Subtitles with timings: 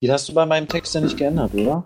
[0.00, 1.84] Die hast du bei meinem Text ja nicht geändert, oder?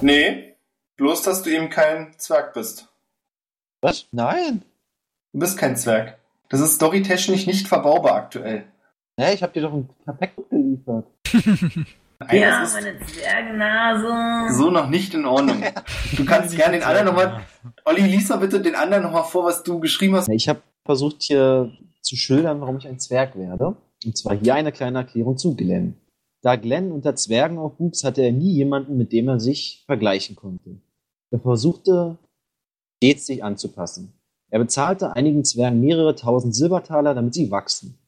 [0.00, 0.54] Nee,
[0.96, 2.88] bloß, dass du eben kein Zwerg bist.
[3.80, 4.06] Was?
[4.12, 4.62] Nein.
[5.32, 6.18] Du bist kein Zwerg.
[6.48, 8.64] Das ist storytechnisch nicht verbaubar aktuell.
[9.18, 11.06] Hä, ich hab dir doch ein Perfekt geliefert.
[11.32, 11.86] Nein,
[12.40, 14.54] ja, das ist meine Zwergennase.
[14.54, 15.62] so noch nicht in Ordnung.
[16.16, 17.40] Du kannst gerne den anderen nochmal.
[17.84, 20.28] Olli, lies mal bitte den anderen nochmal vor, was du geschrieben hast.
[20.28, 21.72] Ich habe versucht hier
[22.02, 23.76] zu schildern, warum ich ein Zwerg werde.
[24.04, 25.96] Und zwar hier eine kleine Erklärung zu Glenn.
[26.42, 30.80] Da Glenn unter Zwergen aufwuchs, hatte er nie jemanden, mit dem er sich vergleichen konnte.
[31.30, 32.18] Er versuchte
[32.98, 34.12] stets sich anzupassen.
[34.50, 37.98] Er bezahlte einigen Zwergen mehrere tausend Silbertaler, damit sie wachsen.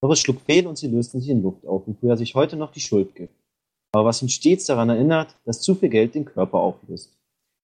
[0.00, 2.56] Doch es schlug fehl und sie lösten sich in Luft auf, wofür er sich heute
[2.56, 3.34] noch die Schuld gibt.
[3.92, 7.16] Aber was ihn stets daran erinnert, dass zu viel Geld den Körper auflöst.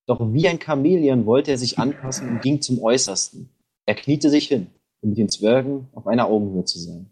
[0.07, 3.51] Doch wie ein Chamäleon wollte er sich anpassen und ging zum Äußersten.
[3.87, 4.68] Er kniete sich hin,
[5.02, 7.10] um mit den Zwergen auf einer Augenhöhe zu sein.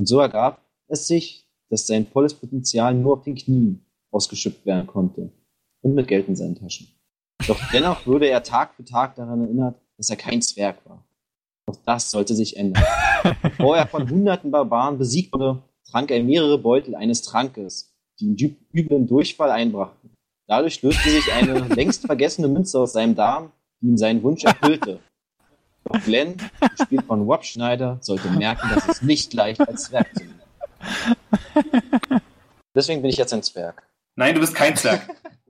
[0.00, 1.41] Und so ergab es sich,
[1.72, 5.32] dass sein volles Potenzial nur auf den Knien ausgeschöpft werden konnte
[5.80, 6.86] und mit Geld in seinen Taschen.
[7.48, 11.02] Doch dennoch würde er Tag für Tag daran erinnert, dass er kein Zwerg war.
[11.66, 12.84] Doch das sollte sich ändern.
[13.40, 18.56] Bevor er von hunderten Barbaren besiegt wurde, trank er mehrere Beutel eines Trankes, die ihm
[18.74, 20.10] üblen Durchfall einbrachten.
[20.46, 25.00] Dadurch löste sich eine längst vergessene Münze aus seinem Darm, die ihm seinen Wunsch erfüllte.
[25.84, 26.36] Doch Glenn,
[26.76, 30.41] gespielt von Rob Schneider, sollte merken, dass es nicht leicht als Zwerg zu nennen.
[32.74, 33.82] Deswegen bin ich jetzt ein Zwerg.
[34.16, 35.02] Nein, du bist kein Zwerg.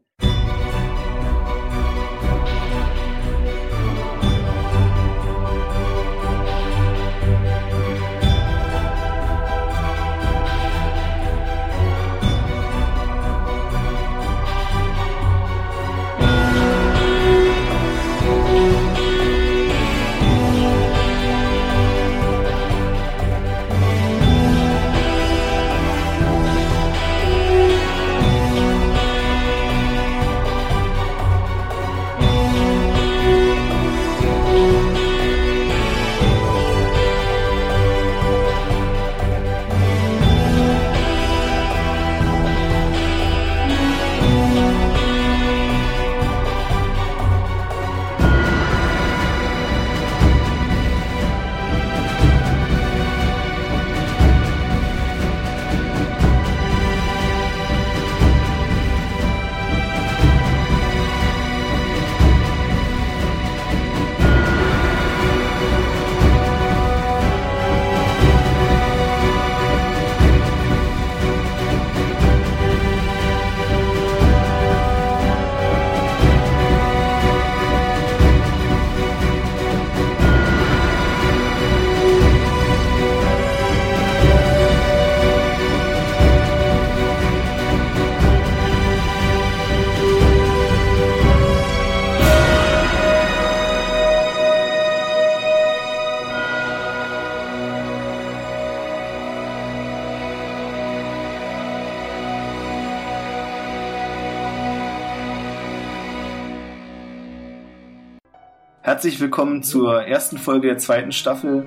[109.03, 111.67] Herzlich willkommen zur ersten Folge der zweiten Staffel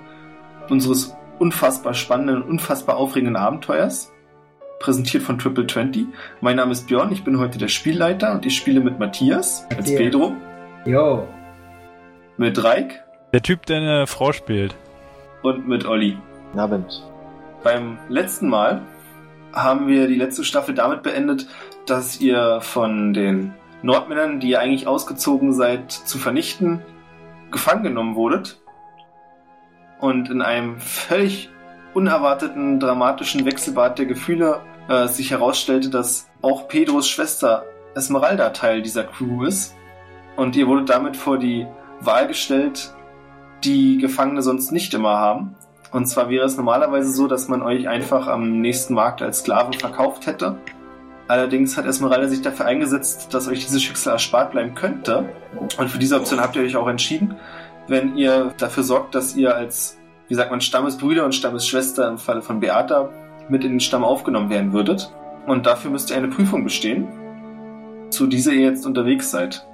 [0.69, 4.13] unseres unfassbar spannenden, unfassbar aufregenden Abenteuers.
[4.79, 6.05] Präsentiert von Triple 20.
[6.39, 9.93] Mein Name ist Björn, ich bin heute der Spielleiter und ich spiele mit Matthias als.
[9.93, 10.31] Pedro,
[10.85, 11.27] Jo.
[12.37, 13.03] mit Reik
[13.33, 14.73] Der Typ, der eine Frau spielt.
[15.43, 16.17] und mit Olli.
[16.51, 17.03] Guten Abend.
[17.65, 18.81] Beim letzten Mal
[19.51, 21.47] haben wir die letzte Staffel damit beendet,
[21.85, 26.81] dass ihr von den Nordmännern, die ihr eigentlich ausgezogen seid, zu vernichten,
[27.55, 28.61] gefangen genommen wurdet
[29.99, 31.49] und in einem völlig
[31.93, 37.63] unerwarteten, dramatischen Wechselbad der Gefühle äh, sich herausstellte, dass auch Pedros Schwester
[37.95, 39.73] Esmeralda Teil dieser Crew ist.
[40.35, 41.65] Und ihr wurdet damit vor die
[42.01, 42.93] Wahl gestellt,
[43.63, 45.55] die Gefangene sonst nicht immer haben.
[45.93, 49.73] Und zwar wäre es normalerweise so, dass man euch einfach am nächsten Markt als Sklaven
[49.73, 50.57] verkauft hätte.
[51.27, 55.29] Allerdings hat Esmeralda sich dafür eingesetzt, dass euch dieses Schicksal erspart bleiben könnte.
[55.77, 57.35] Und für diese Option habt ihr euch auch entschieden,
[57.87, 59.97] wenn ihr dafür sorgt, dass ihr als,
[60.27, 63.09] wie sagt man, Stammesbrüder und Stammesschwester im Falle von Beata
[63.49, 65.11] mit in den Stamm aufgenommen werden würdet.
[65.47, 67.07] Und dafür müsst ihr eine Prüfung bestehen,
[68.09, 69.65] zu dieser ihr jetzt unterwegs seid.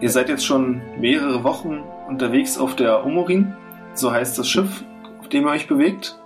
[0.00, 3.54] Ihr seid jetzt schon mehrere Wochen unterwegs auf der Omorin,
[3.94, 4.84] so heißt das Schiff,
[5.20, 6.18] auf dem ihr euch bewegt.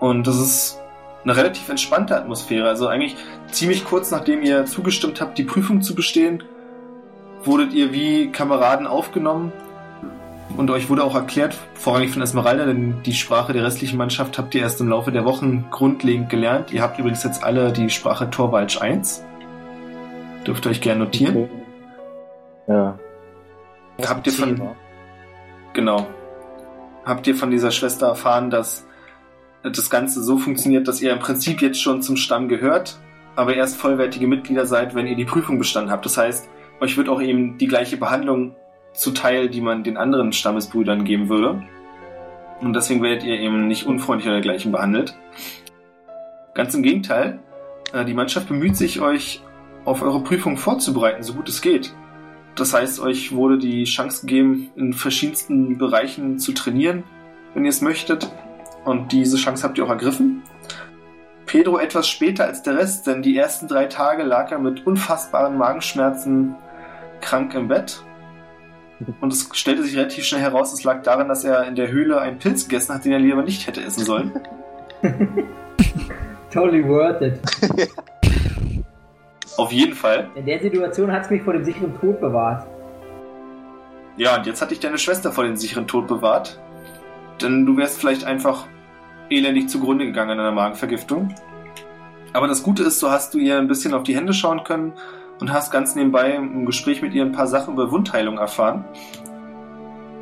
[0.00, 0.81] Und das ist
[1.24, 2.68] eine relativ entspannte Atmosphäre.
[2.68, 3.16] Also eigentlich
[3.50, 6.42] ziemlich kurz nachdem ihr zugestimmt habt, die Prüfung zu bestehen,
[7.44, 9.52] wurdet ihr wie Kameraden aufgenommen,
[10.56, 14.54] Und euch wurde auch erklärt, vorrangig von Esmeralda, denn die Sprache der restlichen Mannschaft habt
[14.54, 16.72] ihr erst im Laufe der Wochen grundlegend gelernt.
[16.72, 19.24] Ihr habt übrigens jetzt alle die Sprache Torwalsch 1.
[20.46, 21.36] Dürft ihr euch gerne notieren.
[21.36, 21.48] Okay.
[22.68, 22.98] Ja.
[24.06, 24.60] Habt ihr von,
[25.72, 26.06] genau.
[27.04, 28.86] Habt ihr von dieser Schwester erfahren, dass
[29.62, 32.98] das Ganze so funktioniert, dass ihr im Prinzip jetzt schon zum Stamm gehört,
[33.36, 36.04] aber erst vollwertige Mitglieder seid, wenn ihr die Prüfung bestanden habt.
[36.04, 36.48] Das heißt,
[36.80, 38.56] euch wird auch eben die gleiche Behandlung
[38.92, 41.62] zuteil, die man den anderen Stammesbrüdern geben würde.
[42.60, 45.16] Und deswegen werdet ihr eben nicht unfreundlich oder dergleichen behandelt.
[46.54, 47.40] Ganz im Gegenteil,
[47.92, 49.42] äh, die Mannschaft bemüht sich, euch
[49.84, 51.94] auf eure Prüfung vorzubereiten, so gut es geht.
[52.54, 57.04] Das heißt, euch wurde die Chance gegeben, in verschiedensten Bereichen zu trainieren,
[57.54, 58.30] wenn ihr es möchtet.
[58.84, 60.42] Und diese Chance habt ihr auch ergriffen.
[61.46, 65.56] Pedro etwas später als der Rest, denn die ersten drei Tage lag er mit unfassbaren
[65.58, 66.54] Magenschmerzen
[67.20, 68.02] krank im Bett.
[69.20, 72.20] Und es stellte sich relativ schnell heraus, es lag daran, dass er in der Höhle
[72.20, 74.32] einen Pilz gegessen hat, den er lieber nicht hätte essen sollen.
[76.52, 77.40] Totally worth it.
[79.56, 80.30] Auf jeden Fall.
[80.34, 82.66] In der Situation hat es mich vor dem sicheren Tod bewahrt.
[84.16, 86.60] Ja, und jetzt hat dich deine Schwester vor den sicheren Tod bewahrt.
[87.42, 88.66] Denn du wärst vielleicht einfach
[89.30, 91.34] elendig zugrunde gegangen an einer Magenvergiftung.
[92.32, 94.92] Aber das Gute ist, so hast du ihr ein bisschen auf die Hände schauen können
[95.40, 98.84] und hast ganz nebenbei im Gespräch mit ihr ein paar Sachen über Wundheilung erfahren.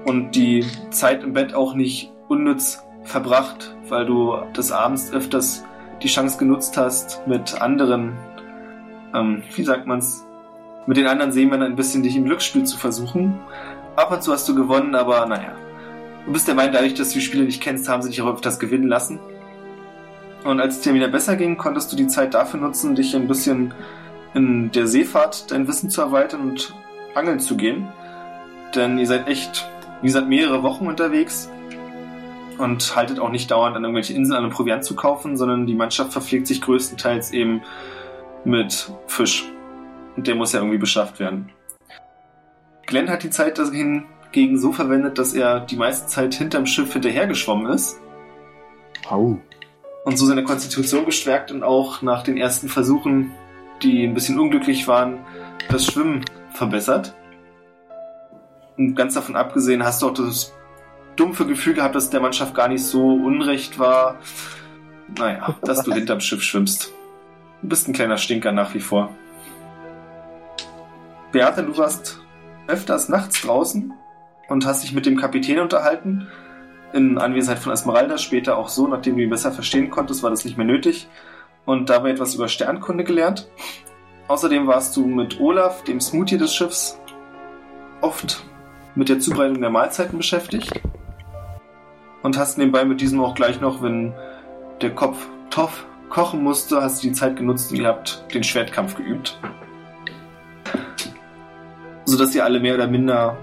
[0.05, 5.65] Und die Zeit im Bett auch nicht unnütz verbracht, weil du des Abends öfters
[6.03, 8.17] die Chance genutzt hast, mit anderen,
[9.15, 10.27] ähm, wie sagt man's,
[10.87, 13.39] mit den anderen Seemännern ein bisschen dich im Glücksspiel zu versuchen.
[13.97, 15.53] Ab und zu hast du gewonnen, aber naja.
[16.27, 18.33] Du bist der Meinung, dadurch, dass du die Spiele nicht kennst, haben sie dich auch
[18.33, 19.19] öfters gewinnen lassen.
[20.45, 23.29] Und als es dir wieder besser ging, konntest du die Zeit dafür nutzen, dich ein
[23.29, 23.75] bisschen
[24.35, 26.75] in der Seefahrt dein Wissen zu erweitern und
[27.15, 27.89] angeln zu gehen.
[28.75, 29.69] Denn ihr seid echt,
[30.01, 31.51] wie gesagt, mehrere Wochen unterwegs
[32.59, 36.13] und haltet auch nicht dauernd an irgendwelche Inseln an, Proviant zu kaufen, sondern die Mannschaft
[36.13, 37.63] verpflegt sich größtenteils eben
[38.45, 39.51] mit Fisch.
[40.17, 41.51] Und der muss ja irgendwie beschafft werden.
[42.87, 43.59] Glenn hat die Zeit
[44.33, 48.01] hingegen so verwendet, dass er die meiste Zeit hinterm Schiff hinterhergeschwommen ist
[49.09, 49.39] Au.
[50.05, 53.33] und so seine Konstitution gestärkt und auch nach den ersten Versuchen,
[53.83, 55.19] die ein bisschen unglücklich waren,
[55.69, 57.15] das Schwimmen verbessert.
[58.77, 60.55] Und ganz davon abgesehen hast du auch das
[61.17, 64.19] dumpfe Gefühl gehabt, dass der Mannschaft gar nicht so unrecht war.
[65.19, 66.93] Naja, dass du hinterm Schiff schwimmst.
[67.63, 69.15] Du bist ein kleiner Stinker nach wie vor.
[71.33, 72.21] Beate, du warst
[72.67, 73.93] öfters nachts draußen
[74.51, 76.27] und hast dich mit dem Kapitän unterhalten.
[76.93, 80.45] In Anwesenheit von Esmeralda, später auch so, nachdem du ihn besser verstehen konntest, war das
[80.45, 81.09] nicht mehr nötig.
[81.65, 83.49] Und dabei etwas über Sternkunde gelernt.
[84.27, 87.01] Außerdem warst du mit Olaf, dem Smoothie des Schiffs,
[88.01, 88.45] oft
[88.97, 90.81] mit der Zubereitung der Mahlzeiten beschäftigt.
[92.23, 94.13] Und hast nebenbei mit diesem auch gleich noch, wenn
[94.83, 98.97] der Kopf Toff kochen musste, hast du die Zeit genutzt und ihr habt den Schwertkampf
[98.97, 99.39] geübt.
[102.05, 103.37] Sodass ihr alle mehr oder minder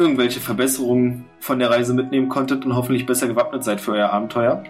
[0.00, 4.64] irgendwelche Verbesserungen von der Reise mitnehmen konntet und hoffentlich besser gewappnet seid für euer Abenteuer.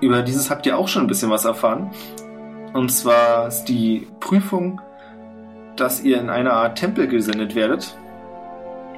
[0.00, 1.90] Über dieses habt ihr auch schon ein bisschen was erfahren.
[2.72, 4.80] Und zwar ist die Prüfung,
[5.76, 7.96] dass ihr in eine Art Tempel gesendet werdet,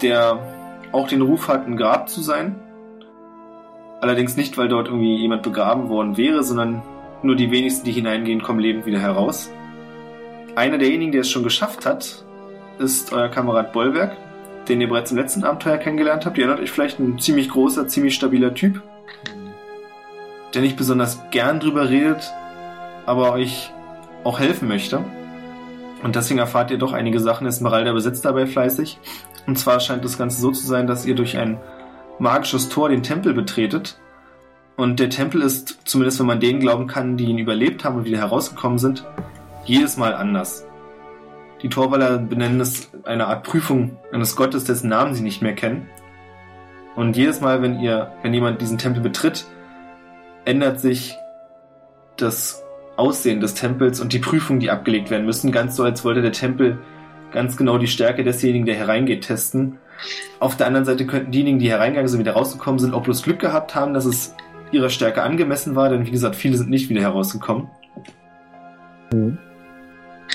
[0.00, 0.38] der
[0.93, 2.61] auch den Ruf hat, ein Grab zu sein.
[4.00, 6.82] Allerdings nicht, weil dort irgendwie jemand begraben worden wäre, sondern
[7.22, 9.50] nur die wenigsten, die hineingehen, kommen lebend wieder heraus.
[10.55, 12.24] Einer derjenigen, der es schon geschafft hat,
[12.79, 14.17] ist euer Kamerad Bollwerk,
[14.69, 16.39] den ihr bereits im letzten Abenteuer kennengelernt habt.
[16.39, 18.82] Ihr erinnert euch vielleicht ein ziemlich großer, ziemlich stabiler Typ,
[20.55, 22.32] der nicht besonders gern drüber redet,
[23.06, 23.73] aber euch
[24.25, 25.05] auch helfen möchte.
[26.03, 27.46] Und deswegen erfahrt ihr doch einige Sachen.
[27.46, 28.99] Esmeralda besitzt dabei fleißig.
[29.46, 31.58] Und zwar scheint das Ganze so zu sein, dass ihr durch ein
[32.19, 33.99] magisches Tor den Tempel betretet.
[34.77, 38.05] Und der Tempel ist, zumindest wenn man denen glauben kann, die ihn überlebt haben und
[38.05, 39.05] wieder herausgekommen sind,
[39.65, 40.67] jedes Mal anders.
[41.63, 45.89] Die Torwaller benennen es eine Art Prüfung eines Gottes, dessen Namen sie nicht mehr kennen.
[46.94, 49.46] Und jedes Mal, wenn ihr, wenn jemand diesen Tempel betritt,
[50.44, 51.17] ändert sich
[52.17, 52.63] das
[52.96, 56.32] Aussehen des Tempels und die Prüfungen, die abgelegt werden müssen, ganz so, als wollte der
[56.32, 56.79] Tempel
[57.32, 59.79] ganz genau die Stärke desjenigen, der hereingeht, testen.
[60.41, 63.39] Auf der anderen Seite könnten diejenigen, die hereingegangen sind, wieder rausgekommen sind, auch bloß Glück
[63.39, 64.34] gehabt haben, dass es
[64.72, 67.69] ihrer Stärke angemessen war, denn wie gesagt, viele sind nicht wieder herausgekommen.
[69.13, 69.39] Mhm.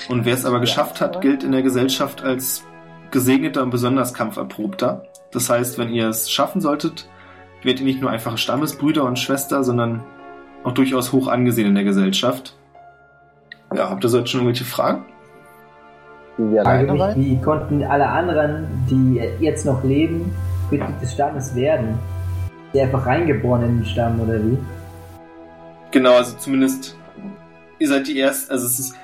[0.10, 2.64] Und wer es aber geschafft hat, gilt in der Gesellschaft als
[3.12, 5.04] gesegneter und besonders kampferprobter.
[5.32, 7.08] Das heißt, wenn ihr es schaffen solltet,
[7.64, 10.04] werdet ihr nicht nur einfache Stammesbrüder und Schwester, sondern
[10.64, 12.56] auch durchaus hoch angesehen in der Gesellschaft.
[13.74, 15.06] Ja, habt ihr so jetzt schon irgendwelche Fragen?
[16.38, 17.16] Sind wir Frage alleine mich, rein?
[17.18, 20.34] wie konnten alle anderen, die jetzt noch leben,
[20.70, 21.98] Mitglied des Stammes werden?
[22.74, 24.58] Der einfach reingeboren in den Stamm, oder wie?
[25.92, 26.96] Genau, also zumindest
[27.80, 28.96] ihr seid die ersten, also es ist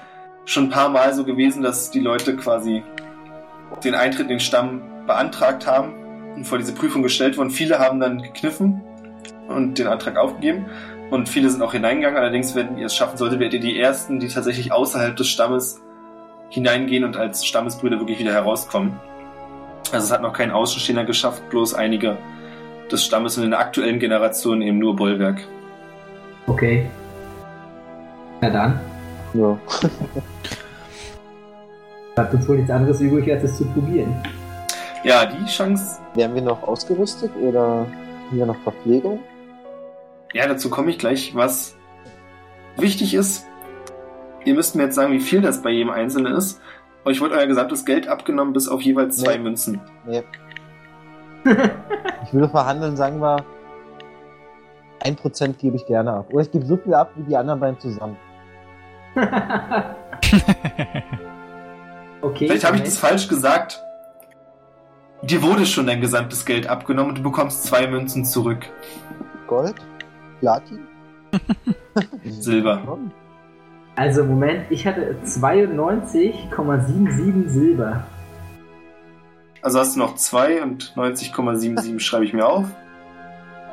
[0.48, 2.82] schon ein paar Mal so gewesen, dass die Leute quasi
[3.84, 5.94] den Eintritt in den Stamm beantragt haben
[6.36, 7.52] und vor diese Prüfung gestellt wurden.
[7.52, 8.82] Viele haben dann gekniffen
[9.50, 10.66] und den Antrag aufgegeben
[11.12, 12.18] und viele sind auch hineingegangen.
[12.18, 15.82] Allerdings, wenn ihr es schaffen solltet, werdet ihr die Ersten, die tatsächlich außerhalb des Stammes
[16.50, 19.00] hineingehen und als Stammesbrüder wirklich wieder herauskommen.
[19.92, 22.18] Also es hat noch kein Außenstehender geschafft, bloß einige
[22.90, 25.46] des Stammes und in der aktuellen Generation eben nur Bollwerk.
[26.48, 26.90] Okay.
[28.40, 28.80] Na dann.
[29.34, 29.58] Ja.
[32.16, 34.16] Bleibt uns wohl nichts anderes übrig, als es zu probieren.
[35.04, 37.86] Ja, die Chance, Werden wir noch ausgerüstet oder
[38.30, 39.20] haben wir noch Verpflegung?
[40.34, 41.34] ja, dazu komme ich gleich.
[41.36, 41.76] Was
[42.78, 43.46] wichtig ist,
[44.46, 46.60] ihr müsst mir jetzt sagen, wie viel das bei jedem Einzelnen ist.
[47.06, 49.44] Euch wird euer gesamtes Geld abgenommen, bis auf jeweils zwei Nee.
[49.44, 49.80] Münzen.
[50.06, 50.24] Nee.
[52.26, 53.38] ich würde verhandeln, sagen wir,
[55.04, 56.26] 1% gebe ich gerne ab.
[56.32, 58.18] Oder ich gebe so viel ab wie die anderen beiden zusammen.
[62.22, 62.48] okay.
[62.48, 63.84] Vielleicht habe ich das falsch gesagt.
[65.24, 68.68] Dir wurde schon dein gesamtes Geld abgenommen und du bekommst zwei Münzen zurück.
[69.48, 69.74] Gold?
[70.40, 70.86] Platin?
[72.24, 73.00] Silber.
[73.96, 78.04] Also Moment, ich hatte 92,77 Silber.
[79.64, 82.68] Also hast du noch zwei und 90,77 schreibe ich mir auf.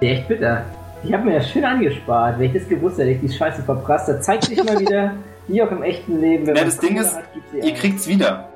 [0.00, 0.64] Echt bitter.
[1.02, 2.38] Ich habe mir das schön angespart.
[2.38, 4.08] Wenn ich das gewusst hätte, hätte ich die Scheiße verprasst.
[4.08, 5.12] Da zeigt sich mal wieder,
[5.48, 6.46] wie auch im echten Leben.
[6.46, 7.24] Wenn Ja, man das Ding ist, hat,
[7.62, 8.48] Ihr kriegt's wieder.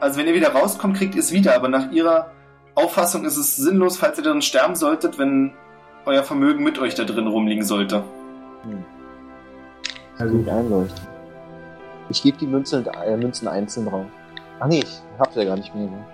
[0.00, 1.54] Also wenn ihr wieder rauskommt, kriegt ihr es wieder.
[1.56, 2.30] Aber nach ihrer
[2.74, 5.52] Auffassung ist es sinnlos, falls ihr darin sterben solltet, wenn
[6.06, 8.04] euer Vermögen mit euch da drin rumliegen sollte.
[10.18, 11.06] Also gut einleuchten.
[12.10, 14.06] Ich gebe die Münzen, äh, Münzen einzeln drauf.
[14.60, 15.86] Ach nee, ich hab's ja gar nicht mehr.
[15.86, 16.06] Ne?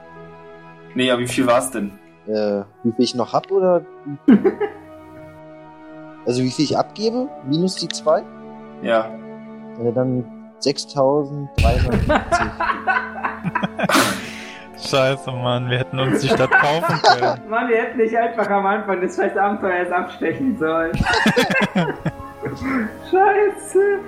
[0.95, 1.93] Nee, ja, wie viel war's denn?
[2.27, 3.83] Äh, wie viel ich noch hab oder?
[6.27, 7.29] also wie viel ich abgebe?
[7.47, 8.23] Minus die zwei?
[8.83, 9.11] Ja.
[9.81, 10.25] Äh, dann
[10.61, 12.13] 6370.
[14.91, 17.41] Scheiße, Mann, wir hätten uns die Stadt kaufen können.
[17.49, 20.93] Mann, wir hätten nicht einfach am Anfang des scheiß Abenteuers abstechen sollen.
[23.11, 23.99] Scheiße.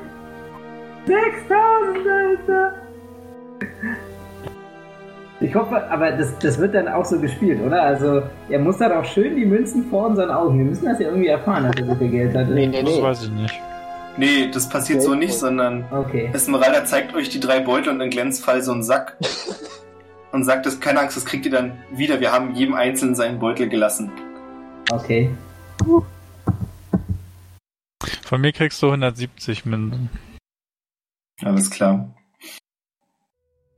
[1.07, 2.73] 6000, Alter.
[5.41, 7.83] Ich hoffe, aber das, das wird dann auch so gespielt, oder?
[7.83, 10.59] Also, er muss dann auch schön die Münzen vor unseren Augen.
[10.59, 12.51] Wir müssen das ja irgendwie erfahren, dass er so viel Geld hatte.
[12.51, 13.03] nee, nee, Das nee.
[13.03, 13.61] weiß ich nicht.
[14.19, 16.31] Nee, das passiert so nicht, sondern Okay.
[16.33, 19.19] Esmeralda zeigt euch die drei Beutel und in Glens Fall so einen Sack.
[20.33, 22.21] und sagt, das, keine Angst, das kriegt ihr dann wieder.
[22.21, 24.11] Wir haben jedem Einzelnen seinen Beutel gelassen.
[24.91, 25.31] Okay.
[28.25, 30.11] Von mir kriegst du 170 Münzen.
[31.43, 32.15] Alles klar.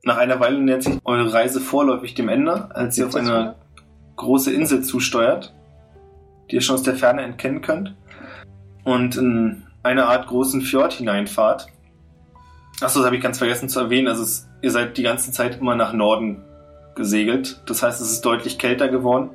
[0.05, 3.57] Nach einer Weile nähert sich eure Reise vorläufig dem Ende, als ihr auf eine
[4.17, 5.55] große Insel zusteuert,
[6.51, 7.95] die ihr schon aus der Ferne erkennen könnt,
[8.85, 11.69] und in eine Art großen Fjord hineinfahrt.
[12.81, 14.09] Achso, das habe ich ganz vergessen zu erwähnen.
[14.09, 16.45] Also es, ihr seid die ganze Zeit immer nach Norden
[16.95, 17.61] gesegelt.
[17.67, 19.31] Das heißt, es ist deutlich kälter geworden.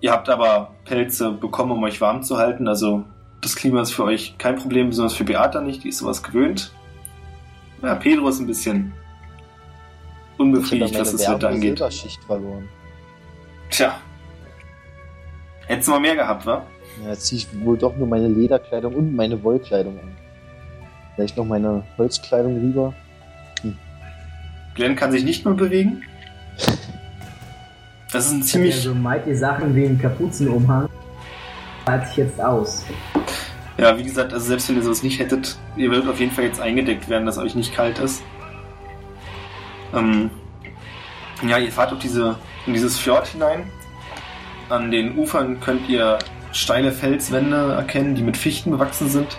[0.00, 2.68] Ihr habt aber Pelze bekommen, um euch warm zu halten.
[2.68, 3.04] Also
[3.40, 5.84] das Klima ist für euch kein Problem, besonders für Beata nicht.
[5.84, 6.72] Die ist sowas gewöhnt.
[7.82, 8.92] Ja, Pedro ist ein bisschen
[10.38, 11.78] unbefriedigt, was das Wetter angeht.
[11.78, 12.68] Silberschicht verloren.
[13.70, 13.98] Tja.
[15.66, 16.66] Hättest du mal mehr gehabt, wa?
[17.02, 20.16] Ja, jetzt ziehe ich wohl doch nur meine Lederkleidung und meine Wollkleidung an.
[21.14, 22.94] Vielleicht noch meine Holzkleidung rüber.
[24.74, 26.02] Glenn kann sich nicht mehr bewegen.
[28.12, 28.80] Das ist ein Ja, ziemlich.
[28.80, 30.88] so mighty Sachen wie ein Kapuzenumhang.
[31.84, 32.84] Zahlt sich jetzt aus.
[33.76, 36.44] Ja, wie gesagt, also selbst wenn ihr sowas nicht hättet, ihr würdet auf jeden Fall
[36.44, 38.22] jetzt eingedeckt werden, dass euch nicht kalt ist.
[39.92, 40.30] Ähm,
[41.44, 42.36] ja, ihr fahrt auf diese,
[42.68, 43.64] in dieses Fjord hinein.
[44.68, 46.16] An den Ufern könnt ihr
[46.54, 49.36] steile Felswände erkennen, die mit Fichten bewachsen sind.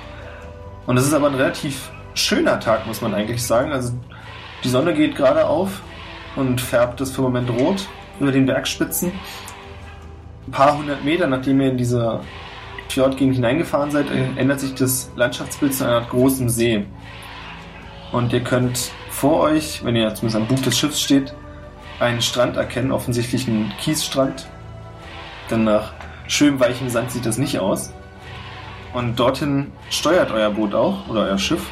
[0.86, 3.72] Und es ist aber ein relativ schöner Tag, muss man eigentlich sagen.
[3.72, 3.94] Also
[4.64, 5.82] die Sonne geht gerade auf
[6.36, 7.88] und färbt das Firmament rot
[8.20, 9.14] über den Bergspitzen.
[10.48, 12.20] Ein paar hundert Meter, nachdem ihr in diese
[12.90, 16.86] Fjordgegend hineingefahren seid, ändert sich das Landschaftsbild zu einer Art großen See.
[18.12, 21.34] Und ihr könnt vor euch, wenn ihr zumindest am Bug des Schiffs steht,
[22.00, 24.48] einen Strand erkennen, offensichtlich einen Kiesstrand.
[25.50, 25.95] Denn nach
[26.28, 27.94] schönem weichem Sand sieht das nicht aus.
[28.94, 31.70] Und dorthin steuert euer Boot auch, oder euer Schiff.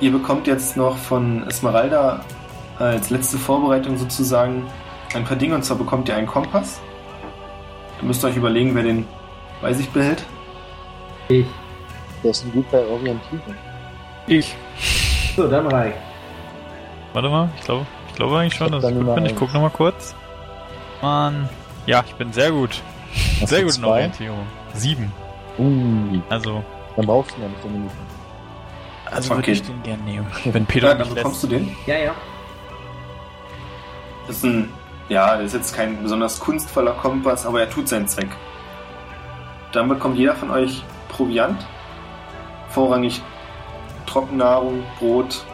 [0.00, 2.24] Ihr bekommt jetzt noch von Esmeralda
[2.78, 4.64] als letzte Vorbereitung sozusagen
[5.14, 5.54] ein paar Dinge.
[5.54, 6.80] Und zwar bekommt ihr einen Kompass.
[8.00, 9.06] Ihr müsst euch überlegen, wer den
[9.60, 10.24] bei sich behält.
[11.28, 11.46] Ich.
[12.22, 13.54] Der ist gut bei Orientierung.
[14.26, 14.56] Ich.
[15.36, 15.96] So, dann reicht.
[17.12, 19.24] Warte mal, ich glaube, ich glaube eigentlich schon, dass ich gut bin.
[19.24, 19.38] Ich eins.
[19.38, 20.14] guck noch mal kurz.
[21.00, 21.48] Mann.
[21.86, 22.82] Ja, ich bin sehr gut.
[23.40, 23.82] Hast sehr gut?
[23.84, 24.46] Orientierung.
[24.74, 25.12] Sieben.
[25.58, 26.64] Uh, Also,
[26.96, 27.90] dann brauchst du ja nicht so Minuten.
[29.10, 29.36] also Okay.
[29.38, 30.26] würde ich den gerne nehmen.
[30.44, 31.16] Wenn Peter Ja, dann lässt.
[31.16, 31.76] bekommst du den.
[31.86, 32.14] Ja, ja.
[34.26, 34.72] Das ist ein,
[35.08, 38.28] ja, das ist jetzt kein besonders kunstvoller Kompass, aber er tut seinen Zweck.
[39.72, 41.66] Dann bekommt jeder von euch Proviant.
[42.68, 43.20] Vorrangig
[44.06, 45.44] Trockennahrung, Brot,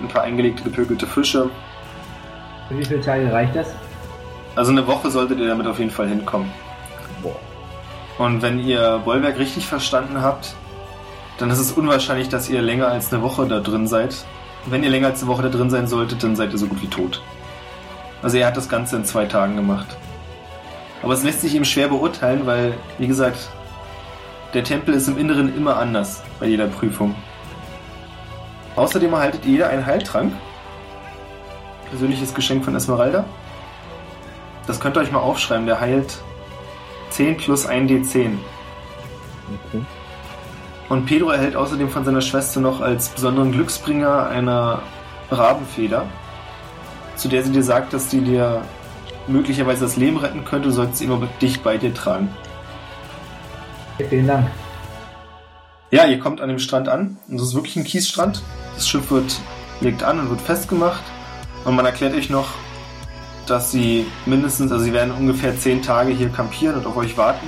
[0.00, 1.50] ein paar eingelegte gepökelte Fische.
[2.68, 3.68] Für wie viele Tage reicht das?
[4.56, 6.50] Also eine Woche solltet ihr damit auf jeden Fall hinkommen.
[7.22, 7.36] Boah.
[8.18, 10.54] Und wenn ihr Bollwerk richtig verstanden habt,
[11.38, 14.24] dann ist es unwahrscheinlich, dass ihr länger als eine Woche da drin seid.
[14.64, 16.80] Wenn ihr länger als eine Woche da drin sein solltet, dann seid ihr so gut
[16.82, 17.22] wie tot.
[18.22, 19.98] Also er hat das Ganze in zwei Tagen gemacht.
[21.02, 23.50] Aber es lässt sich eben schwer beurteilen, weil, wie gesagt,
[24.54, 27.14] der Tempel ist im Inneren immer anders bei jeder Prüfung.
[28.74, 30.32] Außerdem erhaltet jeder einen Heiltrank.
[31.90, 33.26] Persönliches Geschenk von Esmeralda.
[34.66, 35.66] Das könnt ihr euch mal aufschreiben.
[35.66, 36.18] Der heilt
[37.10, 38.32] 10 plus 1d10.
[39.68, 39.84] Okay.
[40.88, 44.80] Und Pedro erhält außerdem von seiner Schwester noch als besonderen Glücksbringer eine
[45.30, 46.06] Rabenfeder,
[47.16, 48.62] zu der sie dir sagt, dass die dir
[49.26, 52.28] möglicherweise das Leben retten könnte, du solltest sie immer mit dich bei dir tragen.
[54.08, 54.50] Vielen Dank.
[55.90, 58.42] Ja, ihr kommt an dem Strand an und das ist wirklich ein Kiesstrand.
[58.74, 59.40] Das Schiff wird,
[59.80, 61.02] legt an und wird festgemacht
[61.64, 62.48] und man erklärt euch noch,
[63.46, 67.46] dass sie mindestens, also sie werden ungefähr 10 Tage hier kampieren und auf euch warten.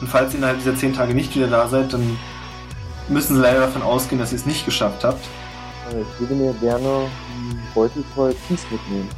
[0.00, 2.18] Und falls ihr innerhalb dieser 10 Tage nicht wieder da seid, dann
[3.08, 5.24] müssen sie leider davon ausgehen, dass ihr es nicht geschafft habt.
[5.92, 9.08] Äh, Ich würde mir gerne einen Beutel voll Kies mitnehmen.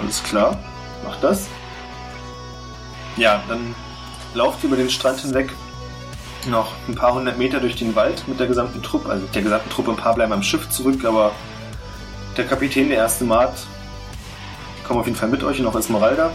[0.00, 0.58] Alles klar,
[1.04, 1.48] macht das.
[3.16, 3.74] Ja, dann
[4.34, 5.50] lauft ihr über den Strand hinweg
[6.48, 9.42] noch ein paar hundert Meter durch den Wald mit der gesamten Truppe, also mit der
[9.42, 11.32] gesamten Truppe, ein paar bleiben am Schiff zurück, aber
[12.36, 13.66] der Kapitän, der erste Maat,
[14.86, 16.30] die kommen auf jeden Fall mit euch und auch Esmeralda,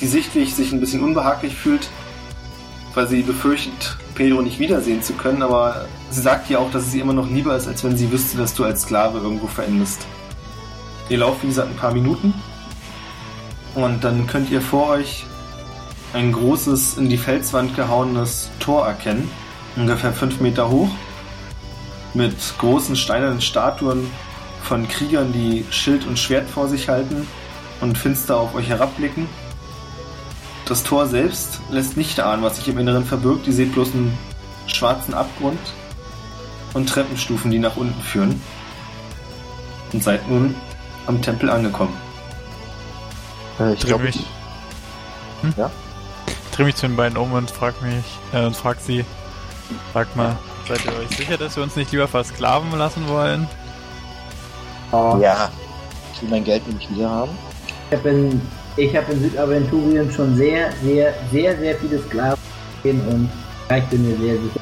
[0.00, 1.90] die sichtlich sich ein bisschen unbehaglich fühlt,
[2.94, 6.94] weil sie befürchtet, Pedro nicht wiedersehen zu können, aber sie sagt dir auch, dass es
[6.94, 10.06] ihr immer noch lieber ist, als wenn sie wüsste, dass du als Sklave irgendwo verendest.
[11.10, 12.32] Ihr lauft, wie gesagt, ein paar Minuten.
[13.74, 15.26] Und dann könnt ihr vor euch
[16.14, 19.30] ein großes, in die Felswand gehauenes Tor erkennen.
[19.76, 20.88] Ungefähr fünf Meter hoch.
[22.14, 24.10] Mit großen steinernen Statuen
[24.64, 27.26] von Kriegern, die Schild und Schwert vor sich halten
[27.80, 29.28] und finster auf euch herabblicken.
[30.66, 33.46] Das Tor selbst lässt nicht ahnen, was sich im Inneren verbirgt.
[33.46, 34.18] Ihr seht bloß einen
[34.66, 35.58] schwarzen Abgrund
[36.72, 38.40] und Treppenstufen, die nach unten führen.
[39.92, 40.54] Und seid nun
[41.06, 41.94] am Tempel angekommen.
[43.60, 44.20] Äh, ich Dreh glaube, mich.
[45.42, 45.54] Hm?
[45.56, 45.70] Ja?
[46.52, 49.04] Dreh mich zu den beiden um und frag mich, äh, und frag sie,
[49.92, 53.46] sag mal, seid ihr euch sicher, dass wir uns nicht lieber versklaven lassen wollen?
[54.94, 55.50] Oh, ja.
[56.12, 57.32] Ich will mein Geld nämlich wieder haben.
[57.90, 58.40] Ich habe in,
[58.76, 62.38] ich hab in Südaventurien schon sehr, sehr, sehr, sehr viele Sklaven
[62.82, 63.28] gesehen und
[63.68, 64.60] ja, ich bin mir sehr sicher.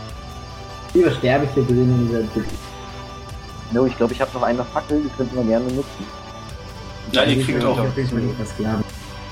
[0.94, 2.48] Lieber sterbe ich für gesehen in dieser Welt.
[3.72, 6.06] No, ich glaube, ich habe noch eine Fackel, die könnten wir gerne nutzen.
[7.12, 7.78] Ja, ihr Ich kriegt auch.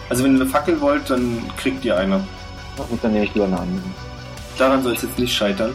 [0.08, 2.26] Also wenn ihr eine Fackel wollt, dann kriegt ihr eine.
[2.88, 3.84] Und dann nehme ich lieber eine andere.
[4.58, 5.72] Daran soll es jetzt nicht scheitern.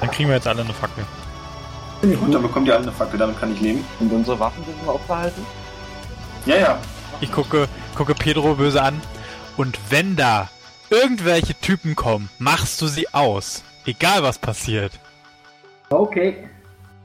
[0.00, 1.04] Dann kriegen wir jetzt alle eine Fackel.
[2.00, 2.34] Finde ich Gut, gut.
[2.34, 3.84] dann bekommt ihr alle eine Fackel, damit kann ich leben.
[4.00, 5.44] Und unsere Waffen dürfen wir auch behalten?
[6.44, 6.78] Ja, ja.
[7.20, 9.00] Ich gucke, gucke Pedro böse an.
[9.56, 10.50] Und wenn da
[10.90, 13.64] irgendwelche Typen kommen, machst du sie aus.
[13.86, 14.92] Egal was passiert.
[15.90, 16.48] Okay.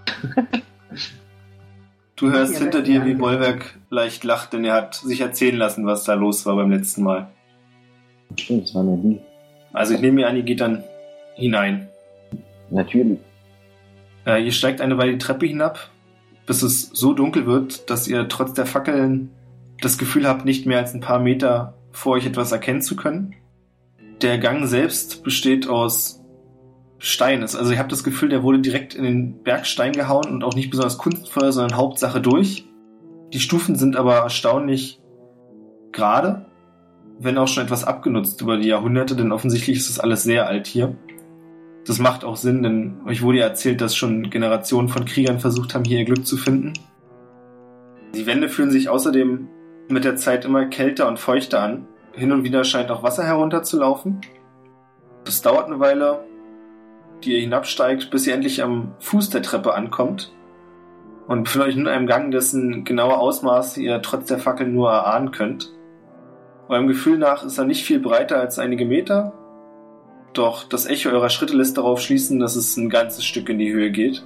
[2.15, 3.15] Du hörst Ja, hinter dir, wie.
[3.15, 7.01] Bollwerk leicht lacht, denn er hat sich erzählen lassen, was da los war beim letzten
[7.01, 7.27] Mal.
[8.37, 9.19] Stimmt, das waren ja die.
[9.73, 10.83] Also ich nehme mir an, ihr geht dann
[11.33, 11.87] hinein.
[12.69, 13.17] Natürlich.
[14.25, 15.89] Äh, ihr steigt eine Weile die Treppe hinab,
[16.45, 19.31] bis es so dunkel wird, dass ihr trotz der Fackeln
[19.81, 23.35] das Gefühl habt, nicht mehr als ein paar Meter vor euch etwas erkennen zu können.
[24.21, 26.21] Der Gang selbst besteht aus
[26.99, 27.41] Stein.
[27.41, 30.69] Also ihr habt das Gefühl, der wurde direkt in den Bergstein gehauen und auch nicht
[30.69, 32.65] besonders kunstvoll, sondern Hauptsache durch.
[33.33, 35.01] Die Stufen sind aber erstaunlich
[35.91, 36.45] gerade,
[37.19, 40.67] wenn auch schon etwas abgenutzt über die Jahrhunderte, denn offensichtlich ist das alles sehr alt
[40.67, 40.95] hier.
[41.85, 45.73] Das macht auch Sinn, denn euch wurde ja erzählt, dass schon Generationen von Kriegern versucht
[45.73, 46.73] haben, hier ihr Glück zu finden.
[48.13, 49.47] Die Wände fühlen sich außerdem
[49.89, 51.87] mit der Zeit immer kälter und feuchter an.
[52.13, 54.21] Hin und wieder scheint auch Wasser herunterzulaufen.
[55.23, 56.23] Das dauert eine Weile,
[57.23, 60.31] die ihr hinabsteigt, bis ihr endlich am Fuß der Treppe ankommt
[61.27, 65.31] und euch nun in einem Gang, dessen genaue Ausmaße ihr trotz der Fackel nur erahnen
[65.31, 65.71] könnt.
[66.67, 69.33] Eurem Gefühl nach ist er nicht viel breiter als einige Meter,
[70.33, 73.71] doch das Echo eurer Schritte lässt darauf schließen, dass es ein ganzes Stück in die
[73.71, 74.23] Höhe geht.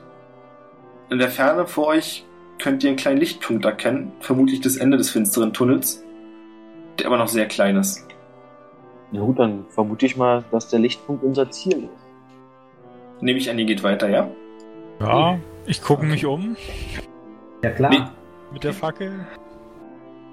[1.09, 2.25] In der Ferne vor euch
[2.59, 6.03] könnt ihr einen kleinen Lichtpunkt erkennen, vermutlich das Ende des finsteren Tunnels.
[6.99, 8.05] der aber noch sehr klein ist.
[9.11, 13.21] Na gut, dann vermute ich mal, dass der Lichtpunkt unser Ziel ist.
[13.21, 14.29] Nehme ich an, ihr geht weiter, ja?
[14.99, 16.55] Ja, ich gucke mich um
[17.63, 17.91] Ja klar.
[17.91, 18.03] Nee.
[18.53, 19.25] mit der Fackel.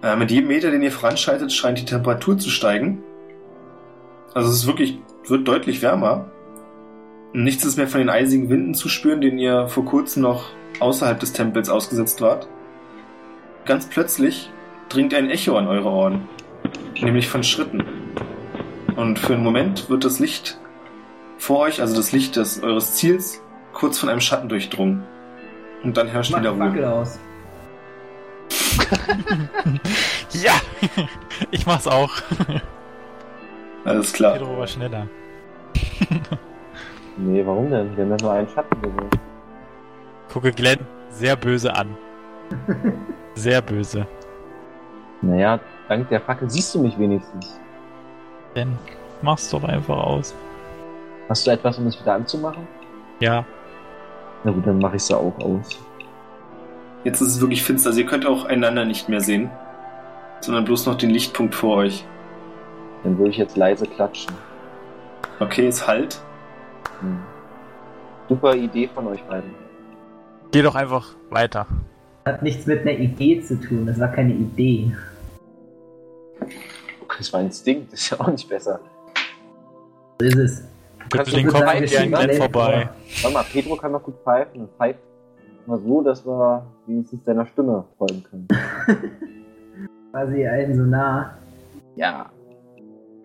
[0.03, 3.03] Äh, mit jedem Meter, den ihr voranschreitet, scheint die Temperatur zu steigen.
[4.35, 6.31] Also es ist wirklich, wird deutlich wärmer.
[7.33, 11.19] Nichts ist mehr von den eisigen Winden zu spüren, denen ihr vor kurzem noch außerhalb
[11.19, 12.49] des Tempels ausgesetzt wart.
[13.65, 14.51] Ganz plötzlich
[14.89, 16.29] dringt ein Echo an eure Ohren,
[17.01, 17.85] nämlich von Schritten.
[18.97, 20.59] Und für einen Moment wird das Licht
[21.39, 23.41] vor euch, also das Licht des, eures Ziels,
[23.73, 25.05] kurz von einem Schatten durchdrungen.
[25.83, 26.93] Und dann herrscht Mach wieder Ruhe.
[26.93, 27.19] aus.
[30.33, 30.53] Ja!
[31.51, 32.11] Ich mach's auch.
[33.85, 34.35] Alles klar.
[34.35, 35.07] Pedro war schneller.
[37.17, 37.95] Nee, warum denn?
[37.97, 39.11] Wir haben ja nur einen Schatten gesehen.
[40.33, 40.79] Gucke Glenn
[41.11, 41.95] sehr böse an.
[43.35, 44.07] Sehr böse.
[45.21, 47.61] Naja, dank der Fackel siehst du mich wenigstens.
[48.55, 48.79] Glenn,
[49.21, 50.35] mach's doch einfach aus.
[51.29, 52.67] Hast du etwas, um es wieder anzumachen?
[53.21, 53.45] Ja.
[54.45, 55.79] Na gut, dann mache ich es auch aus.
[57.05, 59.51] Jetzt ist es wirklich finster, also ihr könnt auch einander nicht mehr sehen,
[60.41, 62.05] sondern bloß noch den Lichtpunkt vor euch.
[63.03, 64.35] Dann würde ich jetzt leise klatschen.
[65.41, 66.21] Okay, es halt.
[67.01, 67.19] Hm.
[68.29, 69.51] Super Idee von euch beiden.
[70.53, 71.67] Geh doch einfach weiter.
[72.25, 73.87] Hat nichts mit einer Idee zu tun.
[73.87, 74.95] Das war keine Idee.
[77.19, 78.81] Das war Instinkt, ist ja auch nicht besser.
[80.21, 80.69] So ist es.
[81.11, 82.89] Bitte du den Kopf an alle vorbei.
[83.23, 84.63] Warte mal, Pedro kann noch gut pfeifen.
[84.63, 85.01] Und pfeift
[85.67, 88.49] mal so, dass wir wenigstens deiner Stimme folgen können.
[90.11, 91.37] Quasi einen so nah.
[91.97, 92.31] Ja.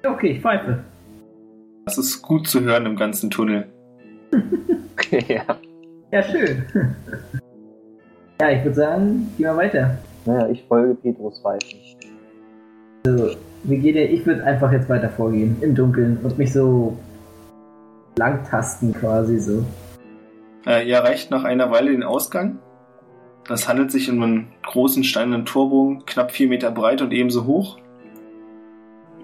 [0.03, 0.83] Okay, ich pfeife.
[1.85, 3.67] Das ist gut zu hören im ganzen Tunnel.
[5.11, 5.43] ja.
[6.11, 6.65] Ja, schön.
[8.41, 9.97] ja, ich würde sagen, gehen wir weiter.
[10.25, 11.79] Naja, ich folge Pedros Pfeifen.
[13.63, 14.09] Wie geht ihr?
[14.09, 16.97] Ich würde einfach jetzt weiter vorgehen, im Dunkeln und mich so
[18.17, 19.65] langtasten quasi so.
[20.65, 22.59] Äh, ihr erreicht nach einer Weile den Ausgang.
[23.49, 27.77] Es handelt sich um einen großen steinernen Torbogen, knapp vier Meter breit und ebenso hoch.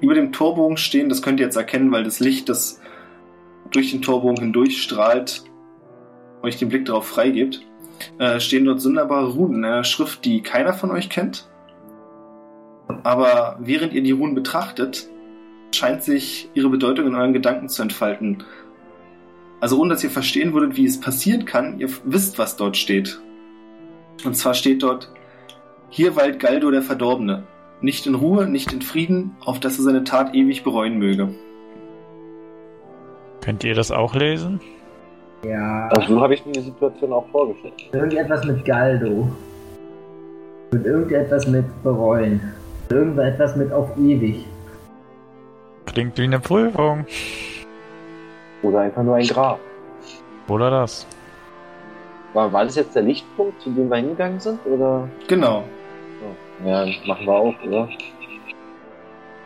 [0.04, 2.82] Über dem Torbogen stehen, das könnt ihr jetzt erkennen, weil das Licht, das
[3.72, 5.46] durch den Torbogen hindurch strahlt,
[6.42, 7.66] euch den Blick darauf freigibt,
[8.20, 11.48] äh, stehen dort sonderbare Runen in einer Schrift, die keiner von euch kennt.
[13.04, 15.08] Aber während ihr die Runen betrachtet,
[15.74, 18.44] scheint sich ihre Bedeutung in euren Gedanken zu entfalten.
[19.62, 23.22] Also ohne dass ihr verstehen würdet, wie es passieren kann, ihr wisst, was dort steht.
[24.26, 25.10] Und zwar steht dort,
[25.88, 27.48] hier weilt Galdo der Verdorbene,
[27.84, 31.30] nicht in Ruhe, nicht in Frieden, auf dass er seine Tat ewig bereuen möge.
[33.42, 34.62] Könnt ihr das auch lesen?
[35.46, 35.90] Ja.
[35.90, 37.74] Also so habe ich mir die Situation auch vorgestellt.
[37.92, 39.30] Irgendetwas mit Galdo.
[40.72, 42.54] Und irgendetwas mit bereuen.
[42.90, 44.46] Irgendetwas mit auf ewig.
[45.86, 47.06] Klingt wie eine Prüfung.
[48.64, 49.60] Oder einfach nur ein Grab.
[50.48, 51.06] Oder das?
[52.34, 54.66] War, war das jetzt der Lichtpunkt, zu dem wir hingegangen sind?
[54.66, 55.10] Oder?
[55.28, 55.64] Genau.
[56.66, 57.90] Ja, das machen wir auch, oder?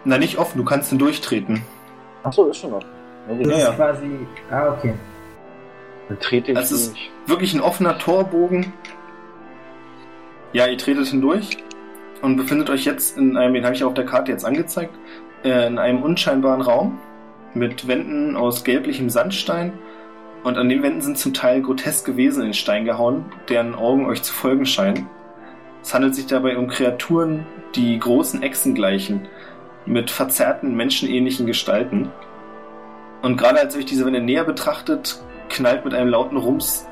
[0.06, 1.64] Na, nicht offen, du kannst hindurchtreten.
[2.24, 2.88] Achso, ist schon offen.
[3.28, 3.50] Das Okay.
[3.50, 3.74] Ja, ist ja.
[3.74, 4.10] quasi.
[4.52, 4.94] Ah, okay.
[6.08, 7.12] Dann trete ich Es ist- durch.
[7.26, 8.72] Wirklich ein offener Torbogen.
[10.54, 11.58] Ja, ihr tretet hindurch
[12.22, 14.94] und befindet euch jetzt in einem, den habe ich auf der Karte jetzt angezeigt,
[15.44, 17.00] äh, in einem unscheinbaren Raum
[17.54, 19.74] mit Wänden aus gelblichem Sandstein
[20.44, 24.06] und an den Wänden sind zum Teil groteske Wesen in den Stein gehauen, deren Augen
[24.06, 25.08] euch zu folgen scheinen.
[25.88, 29.26] Es handelt sich dabei um Kreaturen, die großen Echsen gleichen,
[29.86, 32.12] mit verzerrten, menschenähnlichen Gestalten.
[33.22, 36.86] Und gerade als ihr euch diese Wände näher betrachtet, knallt mit einem lauten Rums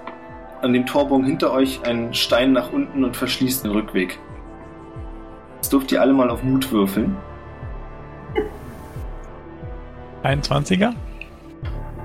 [0.62, 4.18] an dem Torbogen hinter euch ein Stein nach unten und verschließt den Rückweg.
[5.58, 7.18] Jetzt dürft ihr alle mal auf Mut würfeln.
[10.24, 10.94] 21er?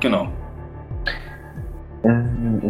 [0.00, 0.26] Genau.
[2.02, 2.60] Ähm,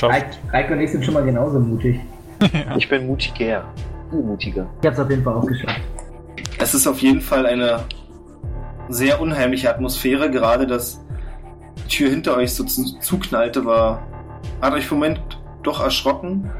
[0.00, 0.38] geschafft.
[0.52, 2.00] Reik, und ich sind schon mal genauso mutig.
[2.76, 3.64] ich bin mutiger.
[4.10, 4.66] Viel mutiger.
[4.80, 5.80] Ich hab's auf jeden Fall auch geschafft.
[6.58, 7.80] Es ist auf jeden Fall eine
[8.88, 10.30] sehr unheimliche Atmosphäre.
[10.30, 11.00] Gerade dass
[11.84, 14.02] die Tür hinter euch so zu- zuknallte, war,
[14.60, 15.20] hat euch einen Moment
[15.62, 16.50] doch erschrocken.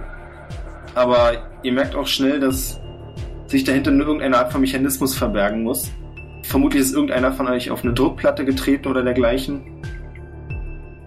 [0.94, 2.81] Aber ihr merkt auch schnell, dass
[3.46, 5.90] sich dahinter nur irgendeine Art von Mechanismus verbergen muss.
[6.42, 9.62] Vermutlich ist irgendeiner von euch auf eine Druckplatte getreten oder dergleichen.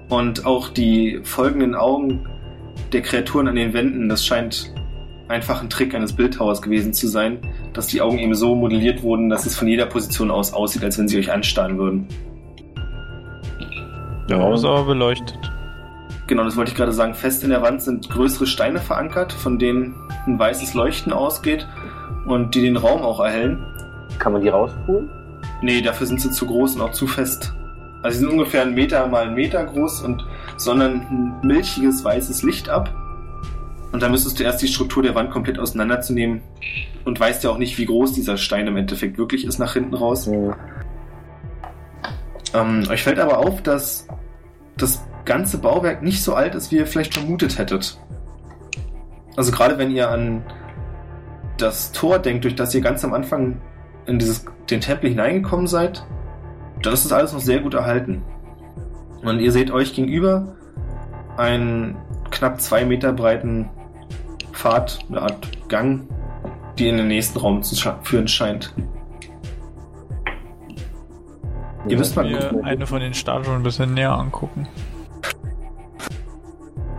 [0.09, 2.27] Und auch die folgenden Augen
[2.91, 4.73] der Kreaturen an den Wänden, das scheint
[5.27, 7.39] einfach ein Trick eines Bildhauers gewesen zu sein,
[7.73, 10.97] dass die Augen eben so modelliert wurden, dass es von jeder Position aus aussieht, als
[10.97, 12.07] wenn sie euch anstarren würden.
[14.27, 15.37] Der Raum ist aber beleuchtet.
[16.27, 17.13] Genau, das wollte ich gerade sagen.
[17.13, 19.95] Fest in der Wand sind größere Steine verankert, von denen
[20.27, 21.67] ein weißes Leuchten ausgeht
[22.27, 23.65] und die den Raum auch erhellen.
[24.19, 25.09] Kann man die rauspulen?
[25.61, 27.53] Nee, dafür sind sie zu groß und auch zu fest.
[28.01, 30.25] Also sie sind ungefähr einen Meter mal einen Meter groß und
[30.57, 32.93] sondern ein milchiges weißes Licht ab.
[33.91, 36.41] Und dann müsstest du erst die Struktur der Wand komplett auseinanderzunehmen
[37.05, 39.95] und weißt ja auch nicht, wie groß dieser Stein im Endeffekt wirklich ist nach hinten
[39.95, 40.27] raus.
[40.27, 40.53] Hm.
[42.53, 44.07] Ähm, euch fällt aber auf, dass
[44.77, 47.99] das ganze Bauwerk nicht so alt ist, wie ihr vielleicht vermutet hättet.
[49.35, 50.43] Also gerade wenn ihr an
[51.57, 53.61] das Tor denkt, durch das ihr ganz am Anfang
[54.05, 56.05] in dieses, den Tempel hineingekommen seid,
[56.81, 58.21] dann ist das alles noch sehr gut erhalten.
[59.23, 60.55] Und ihr seht euch gegenüber
[61.37, 61.97] einen
[62.31, 63.69] knapp zwei Meter breiten
[64.53, 66.07] Pfad, eine Art Gang,
[66.77, 68.73] die in den nächsten Raum zu scha- führen scheint.
[71.87, 72.65] Ihr müsst mal mir gucken.
[72.65, 74.67] eine von den Statuen ein bisschen näher angucken.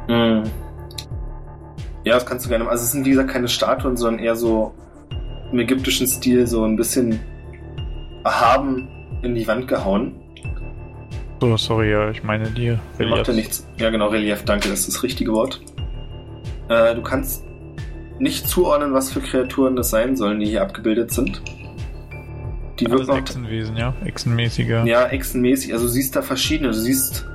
[0.09, 0.45] Mhm.
[2.05, 2.67] Ja, das kannst du gerne.
[2.69, 4.75] Also es sind wie gesagt keine Statuen, sondern eher so
[5.53, 7.21] im ägyptischen Stil so ein bisschen
[8.25, 8.89] erhaben
[9.23, 10.15] in die Wand gehauen.
[11.41, 13.67] So, sorry, ja, ich meine die Macht ja nichts.
[13.79, 15.61] Ja, genau, Relief, danke, das ist das richtige Wort.
[16.69, 17.45] Äh, du kannst
[18.19, 21.41] nicht zuordnen, was für Kreaturen das sein sollen, die hier abgebildet sind.
[22.79, 23.95] Die Alles wirken Echsenwesen, ja?
[24.05, 24.85] Echsenmäßige.
[24.85, 25.73] ja, echsenmäßig.
[25.73, 26.69] Also du siehst da verschiedene.
[26.71, 27.27] Du siehst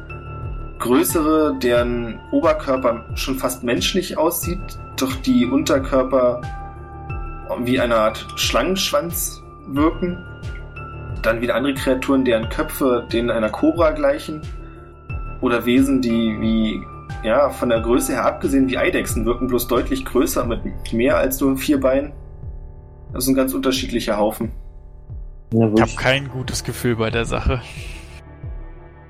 [0.79, 4.59] größere, deren Oberkörper schon fast menschlich aussieht,
[4.97, 6.41] doch die Unterkörper
[7.63, 10.23] wie eine Art Schlangenschwanz wirken.
[11.25, 14.41] Dann wieder andere Kreaturen, deren Köpfe denen einer Kobra gleichen.
[15.41, 16.79] Oder Wesen, die wie,
[17.27, 20.61] ja, von der Größe her abgesehen wie Eidechsen wirken, bloß deutlich größer mit
[20.93, 22.13] mehr als nur vier Beinen.
[23.11, 24.51] Das sind ganz unterschiedliche Haufen.
[25.51, 27.59] Ja, Ich habe kein gutes Gefühl bei der Sache.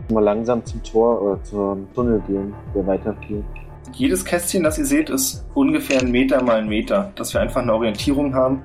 [0.10, 3.44] mal langsam zum Tor oder zum Tunnel gehen, der weiterführt.
[3.92, 7.62] Jedes Kästchen, das ihr seht, ist ungefähr ein Meter mal ein Meter, dass wir einfach
[7.62, 8.62] eine Orientierung haben,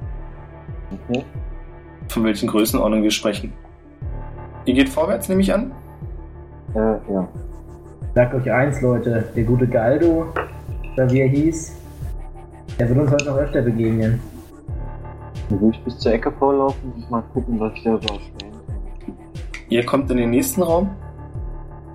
[0.91, 1.25] Okay.
[2.11, 3.53] Von welchen Größenordnungen wir sprechen.
[4.65, 5.73] Ihr geht vorwärts, nehme ich an.
[6.75, 7.29] Äh, ja.
[8.15, 10.27] Sagt euch eins, Leute, der gute Galdo,
[10.95, 11.77] oder wie er hieß,
[12.79, 14.21] der wird uns heute noch öfter begegnen.
[15.49, 18.19] Dann würde ich bis zur Ecke vorlaufen und mal gucken, was ich da kann.
[19.69, 20.91] Ihr kommt in den nächsten Raum.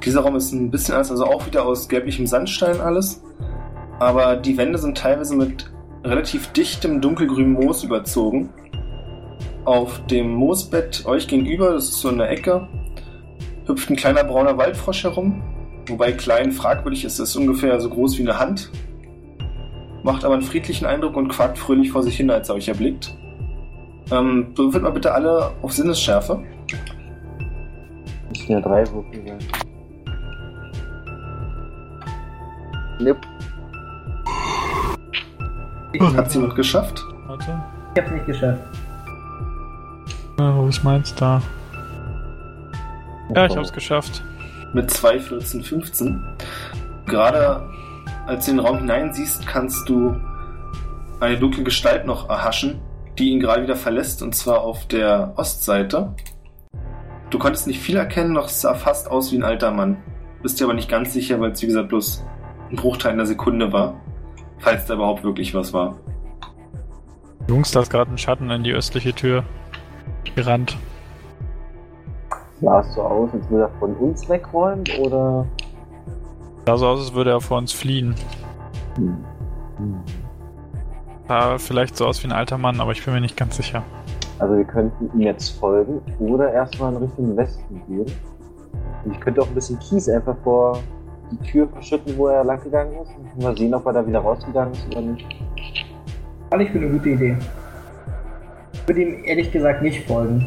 [0.03, 3.21] Dieser Raum ist ein bisschen anders, also auch wieder aus gelblichem Sandstein alles.
[3.99, 5.73] Aber die Wände sind teilweise mit
[6.03, 8.49] relativ dichtem dunkelgrünem Moos überzogen.
[9.65, 12.67] Auf dem Moosbett euch gegenüber, das ist so in der Ecke,
[13.65, 15.41] hüpft ein kleiner brauner Waldfrosch herum.
[15.87, 18.71] Wobei klein fragwürdig ist, ist ungefähr so groß wie eine Hand.
[20.03, 23.17] Macht aber einen friedlichen Eindruck und quakt fröhlich vor sich hin, als er euch erblickt.
[24.11, 26.43] Ähm, würfelt mal bitte alle auf Sinnesschärfe.
[28.29, 29.39] Müssen ja drei Würfel sein.
[32.99, 33.17] Nipp.
[36.15, 37.03] Hat sie jemand geschafft?
[37.25, 37.63] Warte.
[37.95, 38.61] Ich hab's nicht geschafft.
[40.37, 41.41] Äh, wo ist meins da?
[43.33, 44.23] Ja, ich hab's geschafft.
[44.73, 46.23] Mit 2, 14, 15.
[47.05, 47.63] Gerade
[48.27, 50.19] als du in den Raum hineinsiehst, kannst du
[51.19, 52.81] eine dunkle Gestalt noch erhaschen,
[53.17, 56.13] die ihn gerade wieder verlässt, und zwar auf der Ostseite.
[57.29, 59.97] Du konntest nicht viel erkennen, noch sah fast aus wie ein alter Mann.
[60.41, 62.23] Bist dir aber nicht ganz sicher, weil es wie gesagt bloß
[62.71, 64.01] ein Bruchteil einer Sekunde war.
[64.59, 65.97] Falls da überhaupt wirklich was war.
[67.47, 69.43] Jungs, da ist gerade ein Schatten in die östliche Tür
[70.35, 70.77] gerannt.
[72.61, 75.45] Sah es so aus, als würde er von uns wegräumen oder.
[76.65, 78.15] Sah so aus, als würde er vor uns fliehen.
[78.95, 79.17] Hm.
[79.77, 79.99] Hm.
[81.27, 83.83] Sah vielleicht so aus wie ein alter Mann, aber ich bin mir nicht ganz sicher.
[84.39, 88.05] Also wir könnten ihm jetzt folgen oder erstmal in Richtung Westen gehen.
[89.03, 90.79] Und ich könnte auch ein bisschen Kies einfach vor
[91.31, 93.11] die Tür verschütten, wo er lang gegangen ist.
[93.15, 95.25] Dann können wir sehen, ob er da wieder rausgegangen ist oder nicht.
[96.49, 97.37] Fand ich für eine gute Idee.
[98.85, 100.45] Ich würde ihm ehrlich gesagt nicht folgen.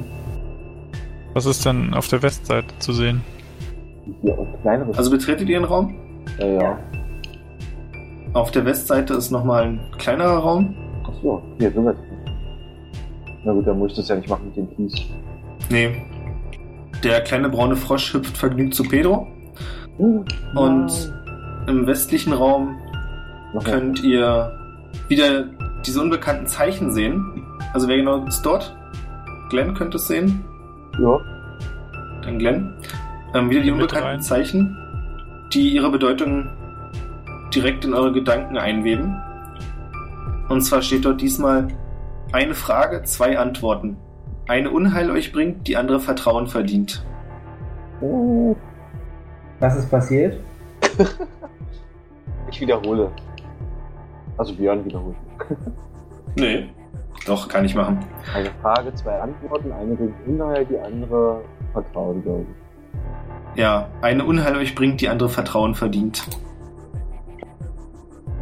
[1.35, 3.21] Was ist denn auf der Westseite zu sehen?
[4.23, 4.97] Hier und kleinere.
[4.97, 5.95] Also betretet ihr den Raum?
[6.39, 6.79] ja, ja.
[8.35, 10.73] Auf der Westseite ist nochmal ein kleinerer Raum.
[11.05, 11.97] Achso, hier sind wir.
[13.45, 14.95] Na gut, dann muss ich das ja nicht machen mit dem Kies.
[15.69, 15.97] Nee.
[17.03, 19.27] Der kleine braune Frosch hüpft vergnügt zu Pedro.
[19.97, 20.25] Hm,
[20.55, 21.13] Und
[21.67, 22.77] im westlichen Raum
[23.53, 24.53] Noch könnt ihr
[25.09, 25.47] wieder
[25.85, 27.25] diese unbekannten Zeichen sehen.
[27.73, 28.77] Also wer genau ist dort?
[29.51, 30.45] Glenn könnte es sehen.
[31.01, 31.19] Ja.
[32.23, 32.75] Dann Glenn.
[33.35, 34.23] Ähm, wieder die Mit unbekannten rein.
[34.23, 34.77] Zeichen,
[35.53, 36.49] die ihre Bedeutung
[37.55, 39.17] direkt in eure Gedanken einweben.
[40.49, 41.69] Und zwar steht dort diesmal
[42.33, 43.97] eine Frage, zwei Antworten.
[44.47, 47.05] Eine Unheil euch bringt, die andere Vertrauen verdient.
[48.01, 48.57] Oh,
[49.61, 50.41] Was ist passiert?
[52.51, 53.11] Ich wiederhole.
[54.39, 55.17] Also Björn wiederholt.
[56.37, 56.71] Nee.
[57.27, 57.99] Doch, kann ich machen.
[58.35, 62.47] Eine Frage, zwei Antworten, eine bringt Unheil, die andere Vertrauen, glaube
[63.55, 63.61] ich.
[63.61, 66.27] Ja, eine Unheil euch bringt, die andere Vertrauen verdient.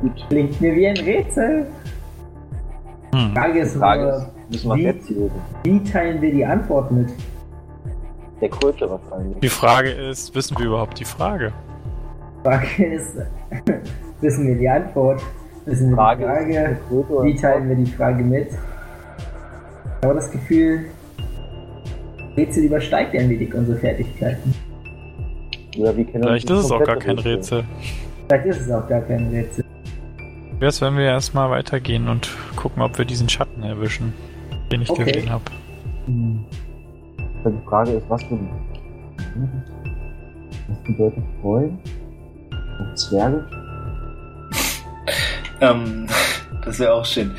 [0.02, 0.24] Gut.
[0.28, 1.66] Klingt mir wie ein Rätsel.
[3.14, 3.32] Hm.
[3.34, 5.30] Frage ist Die Frage nur, ist, müssen wir wie-
[5.64, 7.08] wie teilen wir die Antwort mit?
[8.40, 9.38] Der Kröte wahrscheinlich.
[9.40, 11.52] Die Frage ist, wissen wir überhaupt die Frage?
[12.44, 13.16] Frage ist,
[14.20, 15.22] wissen wir die Antwort?
[15.66, 16.52] Frage die ist, Frage?
[16.52, 18.48] der Kröte oder Wie teilen wir die Frage mit?
[18.50, 20.86] Ich habe das Gefühl,
[22.36, 24.54] Rätsel übersteigt ein wenig unsere Fertigkeiten.
[25.78, 27.64] Oder wie kennen wir Vielleicht das ist es auch gar kein Rätsel.
[28.28, 29.64] Vielleicht ist es auch gar kein Rätsel.
[30.54, 34.12] Wie wär's, wenn wir erstmal weitergehen und gucken, ob wir diesen Schatten erwischen,
[34.72, 35.04] den ich Okay.
[35.04, 35.44] gesehen habe?
[36.06, 36.44] Hm.
[37.44, 38.38] Die Frage ist, was für
[40.68, 41.78] was bedeutet Freund?
[42.78, 43.46] Und Zwerge?
[45.60, 46.06] Ähm,
[46.64, 47.34] das wäre auch schön.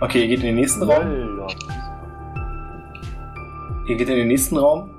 [0.00, 1.48] Okay, ihr geht in den nächsten Raum.
[3.86, 4.90] Ihr geht in den nächsten Raum.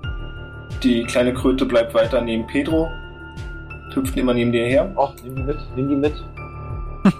[0.84, 2.90] Die kleine Kröte bleibt weiter neben Pedro.
[3.94, 4.92] Hüpft immer neben dir her.
[4.96, 6.14] Och, nimm die mit, nimm die mit.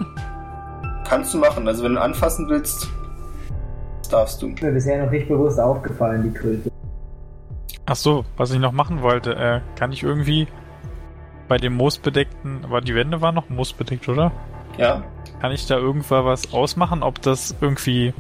[1.08, 1.68] Kannst du machen.
[1.68, 2.90] Also wenn du anfassen willst,
[4.00, 4.48] das darfst du.
[4.48, 6.72] Ist mir bisher noch nicht bewusst aufgefallen, die Kröte.
[7.86, 10.48] Ach so, was ich noch machen wollte, äh, kann ich irgendwie
[11.48, 14.32] bei dem moosbedeckten, aber die Wände waren noch moosbedeckt, oder?
[14.82, 15.04] Ja,
[15.40, 18.14] Kann ich da irgendwann was ausmachen, ob das irgendwie,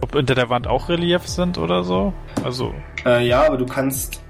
[0.00, 2.12] ob unter der Wand auch Reliefs sind oder so?
[2.44, 2.72] Also,
[3.04, 4.22] äh, ja, aber du kannst,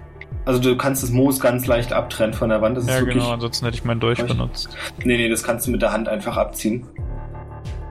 [0.44, 2.76] also du kannst das Moos ganz leicht abtrennen von der Wand.
[2.76, 4.76] Das ja genau, ansonsten hätte ich meinen Dolch benutzt.
[5.04, 6.86] nee, nee, das kannst du mit der Hand einfach abziehen.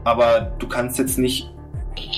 [0.04, 1.50] Aber du kannst jetzt nicht,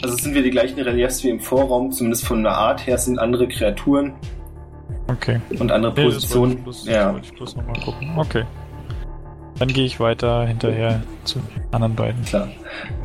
[0.01, 2.97] also es sind wieder die gleichen Reliefs wie im Vorraum, zumindest von der Art her
[2.97, 4.13] sind andere Kreaturen
[5.09, 5.39] Okay.
[5.59, 6.57] und andere Nee, das wollte Positionen.
[6.57, 7.15] ich bloß, ja.
[7.21, 8.13] ich bloß nochmal gucken.
[8.17, 8.43] Okay.
[9.63, 12.21] Dann gehe ich weiter hinterher zu den anderen beiden.
[12.25, 12.49] Klar.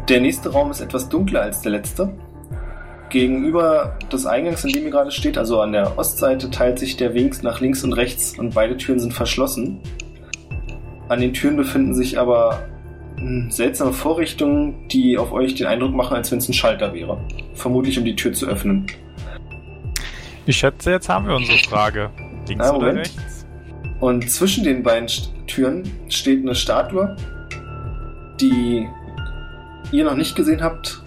[0.09, 2.13] Der nächste Raum ist etwas dunkler als der letzte.
[3.11, 7.15] Gegenüber des Eingangs, in dem ihr gerade steht, also an der Ostseite, teilt sich der
[7.15, 9.79] Weg nach links und rechts und beide Türen sind verschlossen.
[11.09, 12.67] An den Türen befinden sich aber
[13.19, 17.21] hm, seltsame Vorrichtungen, die auf euch den Eindruck machen, als wenn es ein Schalter wäre.
[17.55, 18.89] Vermutlich, um die Tür zu öffnen.
[20.45, 22.11] Ich schätze, jetzt haben wir unsere Frage.
[22.49, 23.38] Links Ah, oder rechts?
[24.01, 25.09] Und zwischen den beiden
[25.47, 27.17] Türen steht eine Statue,
[28.41, 28.89] die
[29.91, 31.03] ihr noch nicht gesehen habt.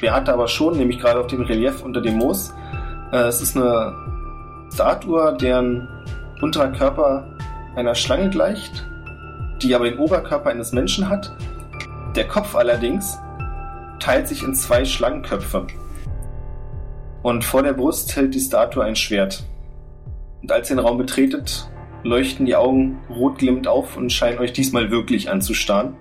[0.00, 2.52] Beate aber schon, nämlich gerade auf dem Relief unter dem Moos.
[3.12, 3.94] Äh, es ist eine
[4.72, 5.88] Statue, deren
[6.40, 7.26] unterer Körper
[7.76, 8.86] einer Schlange gleicht,
[9.62, 11.34] die aber den Oberkörper eines Menschen hat.
[12.16, 13.18] Der Kopf allerdings
[13.98, 15.66] teilt sich in zwei Schlangenköpfe.
[17.22, 19.44] Und vor der Brust hält die Statue ein Schwert.
[20.42, 21.69] Und als ihr den Raum betretet,
[22.02, 25.94] leuchten die Augen rot glimmend auf und scheinen euch diesmal wirklich anzustarren.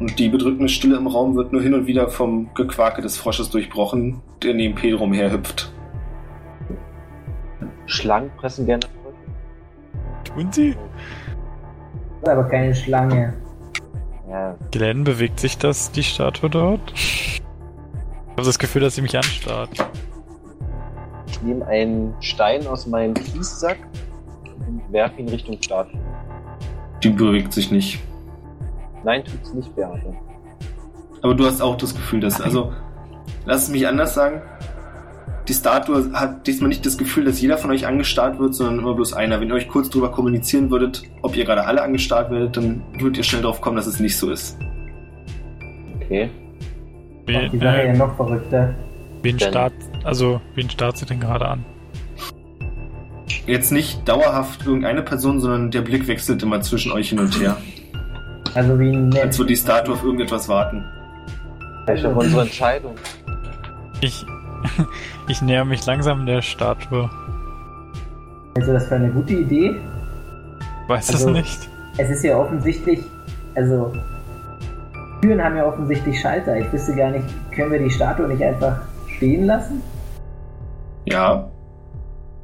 [0.00, 3.50] Und die bedrückende Stille im Raum wird nur hin und wieder vom Gequake des Frosches
[3.50, 5.72] durchbrochen, der neben Pedro umherhüpft.
[7.86, 8.86] Schlangen pressen gerne.
[10.24, 10.74] Tun sie?
[12.20, 13.34] Das ist aber keine Schlange.
[14.28, 16.92] Ja, Glenn, bewegt sich das, die Statue dort?
[16.94, 17.42] Ich
[18.32, 19.70] habe das Gefühl, dass sie mich anstarrt.
[21.28, 23.78] ich nehme einen Stein aus meinem Kiessack
[24.90, 25.98] werfe ihn Richtung Statue.
[27.02, 28.00] Die bewegt sich nicht.
[29.04, 30.14] Nein, tut's nicht, Beate.
[31.22, 32.72] Aber du hast auch das Gefühl, dass, also,
[33.44, 34.42] lass es mich anders sagen.
[35.48, 38.94] Die Statue hat diesmal nicht das Gefühl, dass jeder von euch angestarrt wird, sondern immer
[38.94, 39.40] bloß einer.
[39.40, 43.18] Wenn ihr euch kurz drüber kommunizieren würdet, ob ihr gerade alle angestarrt werdet, dann würdet
[43.18, 44.58] ihr schnell drauf kommen, dass es nicht so ist.
[46.00, 46.30] Okay.
[47.26, 48.74] Macht die Wen, Sache ja äh, noch verrückter.
[49.22, 51.64] wen starrt, also, wen starrt sie denn gerade an?
[53.46, 57.56] Jetzt nicht dauerhaft irgendeine Person, sondern der Blick wechselt immer zwischen euch hin und her.
[58.54, 60.84] Also wie ein Als würde die Statue auf irgendetwas warten.
[61.86, 62.94] Auf unsere Entscheidung.
[64.00, 64.24] Ich,
[65.28, 67.10] ich näher mich langsam der Statue.
[68.56, 69.74] Also das für eine gute Idee?
[70.88, 71.68] Weiß Also- es nicht.
[71.96, 73.00] Es ist ja offensichtlich,
[73.54, 73.92] also
[75.20, 76.56] Türen haben ja offensichtlich Schalter.
[76.58, 78.80] Ich wüsste gar nicht, können wir die Statue nicht einfach
[79.16, 79.80] stehen lassen?
[81.04, 81.48] Ja,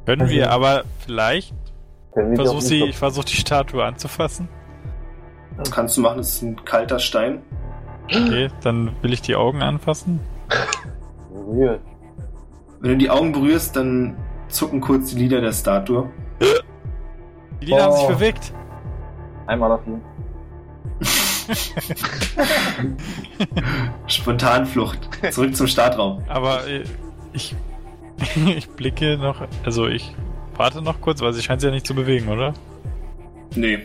[0.05, 1.53] Können also- wir, aber vielleicht
[2.13, 4.47] Können versuch sie, ich versuche die Statue anzufassen.
[5.57, 7.41] das kannst du machen, das ist ein kalter Stein.
[8.05, 10.19] Okay, dann will ich die Augen anfassen.
[11.33, 11.79] berühren?
[12.81, 14.17] Wenn du die Augen berührst, dann
[14.49, 16.09] zucken kurz die Lider der Statue.
[17.61, 18.07] Die Lieder haben sich Oh.
[18.09, 18.53] bewegt.
[19.47, 20.01] Einmal auf ihn.
[24.07, 25.09] Spontanflucht.
[25.31, 26.23] Zurück zum Startraum.
[26.27, 26.83] Aber äh,
[27.33, 27.55] ich,
[28.55, 30.15] ich blicke noch, also ich
[30.55, 32.53] warte noch kurz, weil sie scheint sich ja nicht zu bewegen, oder?
[33.55, 33.79] Nee.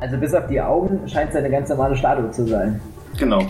[0.00, 2.80] Also bis auf die Augen scheint es eine ganz normale Statue zu sein.
[3.18, 3.42] Genau.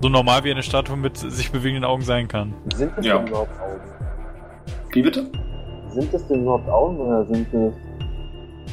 [0.00, 2.54] So normal wie eine Statue mit sich bewegenden Augen sein kann.
[2.74, 3.18] Sind das Ja.
[3.18, 3.80] denn überhaupt Augen?
[4.92, 5.30] Wie bitte?
[5.92, 7.74] Sind das denn überhaupt Augen oder sind das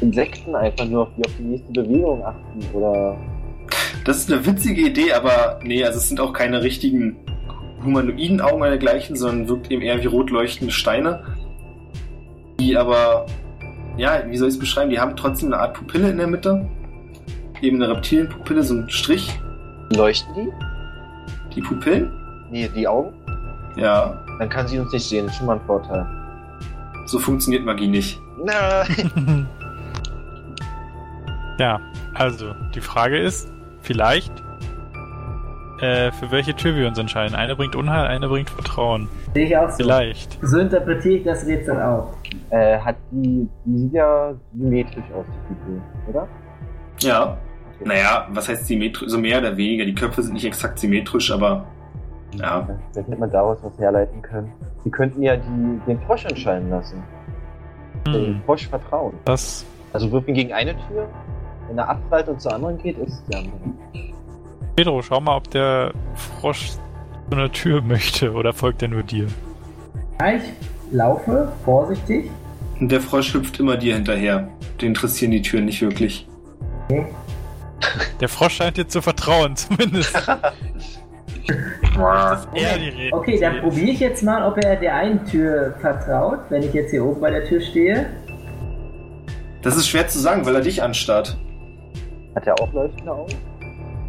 [0.01, 2.59] Insekten einfach nur, auf die auf die nächste Bewegung achten?
[2.73, 3.17] Oder
[4.05, 7.17] Das ist eine witzige Idee, aber nee, also es sind auch keine richtigen
[7.83, 11.23] humanoiden Augen oder dergleichen, sondern wirkt eben eher wie rot leuchtende Steine.
[12.59, 13.25] Die aber,
[13.97, 14.89] ja, wie soll ich es beschreiben?
[14.89, 16.67] Die haben trotzdem eine Art Pupille in der Mitte.
[17.61, 19.39] Eben eine Reptilienpupille, so ein Strich.
[19.95, 21.53] leuchten die?
[21.55, 22.11] Die Pupillen?
[22.51, 23.13] Nee, die Augen?
[23.75, 25.25] Ja, Dann kann sie uns nicht sehen.
[25.25, 26.05] Das ist schon mal ein Vorteil.
[27.05, 28.19] so funktioniert Magie nicht.
[28.43, 29.47] Nein!
[31.59, 31.79] ja,
[32.13, 33.51] also, die Frage ist,
[33.81, 34.31] vielleicht,
[35.81, 37.35] äh, für welche Tür wir uns entscheiden.
[37.35, 39.07] Eine bringt Unheil, eine bringt Vertrauen.
[39.33, 39.77] Sehe ich auch so.
[39.77, 40.37] Vielleicht.
[40.41, 42.13] So interpretiere ich das Rätsel auch.
[42.49, 46.27] äh, hat die, die sieht ja symmetrisch aus, die Figur, oder?
[46.99, 47.37] Ja.
[47.83, 49.09] Naja, was heißt symmetrisch?
[49.09, 49.85] So mehr oder weniger.
[49.85, 51.65] Die Köpfe sind nicht exakt symmetrisch, aber
[52.39, 52.67] ja.
[52.91, 54.51] Vielleicht hätte man daraus was herleiten können.
[54.83, 57.03] Die könnten ja die, den Frosch entscheiden lassen.
[58.07, 59.13] Hm, Frosch vertrauen.
[59.25, 61.07] das, Also würfeln gegen eine Tür,
[61.67, 63.53] wenn er abprallt und zur anderen geht, ist es die andere.
[64.77, 66.79] Pedro, schau mal, ob der Frosch zu
[67.31, 69.25] einer Tür möchte oder folgt er nur dir?
[70.23, 70.43] Ich
[70.91, 72.29] laufe vorsichtig.
[72.79, 74.49] Und der Frosch hüpft immer dir hinterher.
[74.79, 76.27] Den interessieren die Türen nicht wirklich.
[78.21, 80.13] Der Frosch scheint dir zu vertrauen, zumindest.
[81.95, 83.15] Das die Rede.
[83.15, 86.91] Okay, dann probiere ich jetzt mal, ob er der einen Tür vertraut, wenn ich jetzt
[86.91, 88.05] hier oben bei der Tür stehe.
[89.63, 91.35] Das ist schwer zu sagen, weil er dich anstarrt.
[92.35, 93.33] Hat er auch leuchtende Augen?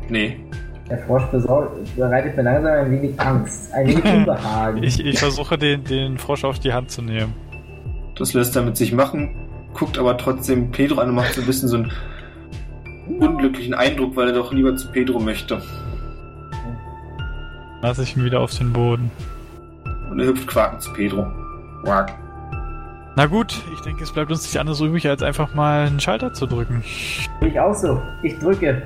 [0.08, 0.36] Nee.
[0.88, 1.24] Der Frosch
[1.96, 4.82] bereitet mir langsam ein wenig Angst, ein wenig Unbehagen.
[4.82, 7.34] Ich, ich versuche den, den Frosch auf die Hand zu nehmen.
[8.16, 9.34] Das lässt er mit sich machen,
[9.74, 11.92] guckt aber trotzdem Pedro an und macht so ein bisschen so einen
[13.20, 15.62] unglücklichen Eindruck, weil er doch lieber zu Pedro möchte.
[17.82, 19.10] Lass ich ihn wieder auf den Boden.
[20.10, 21.26] Und er hüpft quakend zu Pedro.
[21.84, 22.12] Quack.
[23.14, 26.32] Na gut, ich denke, es bleibt uns nicht anderes übrig, als einfach mal einen Schalter
[26.32, 26.82] zu drücken.
[27.40, 28.00] Ich auch so.
[28.22, 28.82] Ich drücke.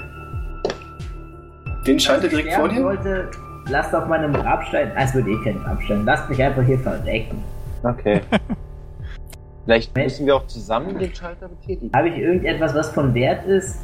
[1.87, 2.81] Den Schalter direkt vor dir?
[2.81, 3.31] sollte,
[3.69, 4.93] lasst auf meinem Grabstein.
[4.95, 6.05] Ah, Es wird eh kein Grabstein.
[6.05, 7.43] Lasst mich einfach hier verdecken.
[7.83, 8.21] Okay.
[9.65, 11.91] Vielleicht müssen wir auch zusammen den Schalter betätigen.
[11.95, 13.81] Habe ich irgendetwas, was von Wert ist?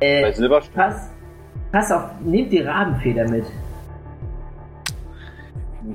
[0.00, 0.74] Bei Äh, Silberstück.
[0.74, 1.10] pass,
[1.72, 3.44] pass auf, nehmt die Rabenfeder mit.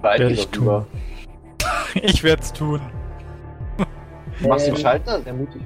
[0.02, 0.86] Werde ich lieber.
[1.96, 2.80] Ich werde es tun.
[4.42, 5.22] Du machst Ähm, den Schalter?
[5.22, 5.62] Sehr mutig.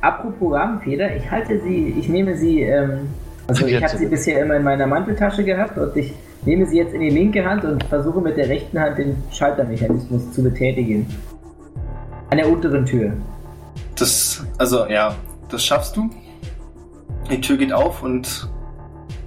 [0.00, 3.08] Apropos Rabenfeder, ich halte sie, ich nehme sie, ähm,
[3.48, 6.12] also ich habe sie bisher immer in meiner Manteltasche gehabt und ich
[6.44, 10.32] nehme sie jetzt in die linke Hand und versuche mit der rechten Hand den Schaltermechanismus
[10.32, 11.06] zu betätigen.
[12.30, 13.12] An der unteren Tür.
[13.96, 15.14] Das, also ja,
[15.48, 16.10] das schaffst du.
[17.30, 18.48] Die Tür geht auf und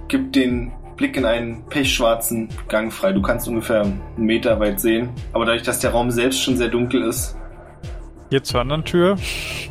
[0.08, 3.12] gibt den Blick in einen pechschwarzen Gang frei.
[3.12, 6.68] Du kannst ungefähr einen Meter weit sehen, aber dadurch, dass der Raum selbst schon sehr
[6.68, 7.36] dunkel ist,
[8.30, 9.16] Hier zur anderen Tür.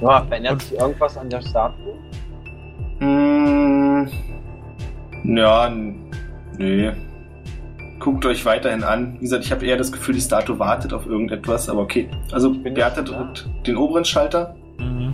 [0.01, 1.95] Ja, verändert sich irgendwas an der Statue?
[2.99, 4.07] Mm,
[5.23, 5.71] ja,
[6.57, 6.91] nee.
[7.99, 9.13] Guckt euch weiterhin an.
[9.15, 12.09] Wie gesagt, ich habe eher das Gefühl, die Statue wartet auf irgendetwas, aber okay.
[12.31, 15.13] Also, Beate drückt den oberen Schalter Mhm.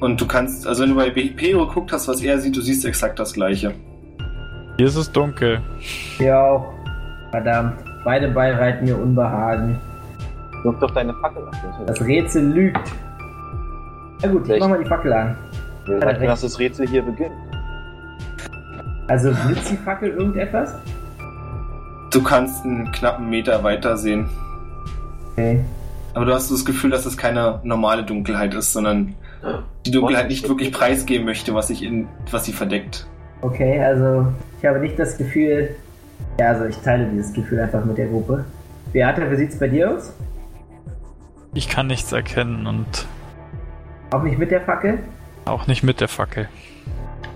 [0.00, 2.86] und du kannst, also wenn du bei Pedro geguckt hast, was er sieht, du siehst
[2.86, 3.74] exakt das gleiche.
[4.78, 5.60] Hier ist es dunkel.
[6.18, 6.72] Ja auch.
[7.30, 7.74] Verdammt.
[8.04, 9.78] Beide bereiten mir Unbehagen.
[10.62, 11.54] Wirf doch deine Fackel ab.
[11.86, 12.80] Das Rätsel lügt.
[14.22, 15.36] Na gut, ich mach mal die Fackel an.
[15.84, 16.20] Wer hat sagt recht.
[16.22, 17.32] denn, dass das Rätsel hier beginnt?
[19.08, 20.74] Also blitzt die Fackel irgendetwas?
[22.10, 24.28] Du kannst einen knappen Meter weiter sehen.
[25.32, 25.60] Okay.
[26.14, 29.14] Aber du hast so das Gefühl, dass es keine normale Dunkelheit ist, sondern
[29.86, 33.06] die Dunkelheit nicht wirklich preisgeben möchte, was sich in, was sie verdeckt.
[33.40, 34.26] Okay, also
[34.58, 35.74] ich habe nicht das Gefühl.
[36.40, 38.44] Ja, also ich teile dieses Gefühl einfach mit der Gruppe.
[38.92, 40.12] Beate, wie sieht's bei dir aus?
[41.54, 43.06] Ich kann nichts erkennen und
[44.10, 44.98] Auch nicht mit der Fackel?
[45.44, 46.46] auch nicht mit der Fackel.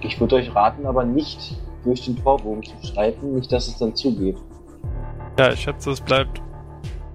[0.05, 3.95] Ich würde euch raten, aber nicht durch den Torbogen zu schreiten, nicht, dass es dann
[3.95, 4.37] zugeht.
[5.39, 6.41] Ja, ich schätze, es bleibt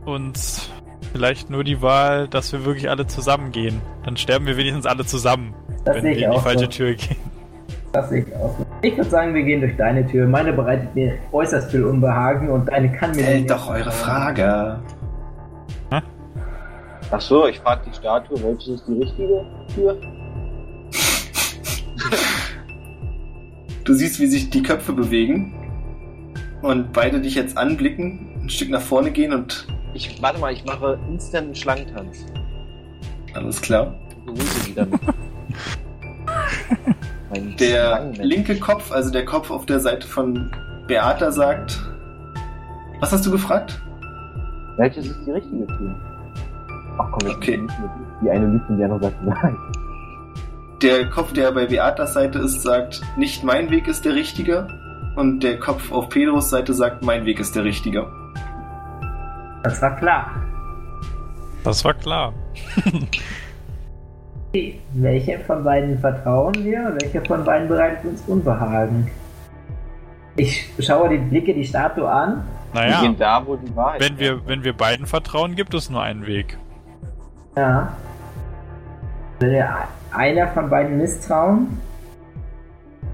[0.06, 0.70] uns
[1.14, 3.82] vielleicht nur die Wahl, dass wir wirklich alle zusammen gehen.
[4.04, 5.54] Dann sterben wir wenigstens alle zusammen,
[5.86, 6.72] Das wenn sehe wir ich in die auch falsche so.
[6.72, 7.18] Tür gehen.
[7.94, 8.66] Das sehe ich auch so.
[8.82, 10.28] Ich würde sagen, wir gehen durch deine Tür.
[10.28, 13.24] Meine bereitet mir äußerst viel Unbehagen und deine kann mir...
[13.24, 14.80] Stellt doch eure Frage.
[17.10, 19.98] Ach so, ich frage die Statue, welche ist die richtige Tür?
[23.88, 25.54] Du siehst, wie sich die Köpfe bewegen
[26.62, 30.66] und beide dich jetzt anblicken, ein Stück nach vorne gehen und Ich, warte mal, ich
[30.66, 32.26] mache instant einen Schlangentanz.
[33.34, 33.96] alles klar.
[37.60, 40.50] Der linke Kopf, also der Kopf auf der Seite von
[40.88, 41.82] Beata, sagt.
[43.00, 43.82] Was hast du gefragt?
[44.78, 45.96] Welches ist die richtige Tür?
[46.98, 47.58] Ach komm, jetzt Okay.
[47.58, 47.90] nicht mit.
[48.24, 49.56] Die eine lügt und die andere sagt nein.
[50.82, 54.68] Der Kopf, der bei Beatas Seite ist, sagt, nicht mein Weg ist der richtige.
[55.16, 58.06] Und der Kopf auf Pedros Seite sagt, mein Weg ist der richtige.
[59.64, 60.32] Das war klar.
[61.64, 62.32] Das war klar.
[64.94, 66.96] Welche von beiden vertrauen wir?
[67.02, 69.10] Welche von beiden bereitet uns Unbehagen?
[70.36, 72.44] Ich schaue die Blicke die Statue an.
[72.74, 75.90] Wir Naja, gehen da, wo die Wahrheit wenn wir, wenn wir beiden vertrauen, gibt es
[75.90, 76.58] nur einen Weg.
[77.56, 77.94] Ja.
[79.40, 79.88] Will der
[80.18, 81.80] einer von beiden misstrauen?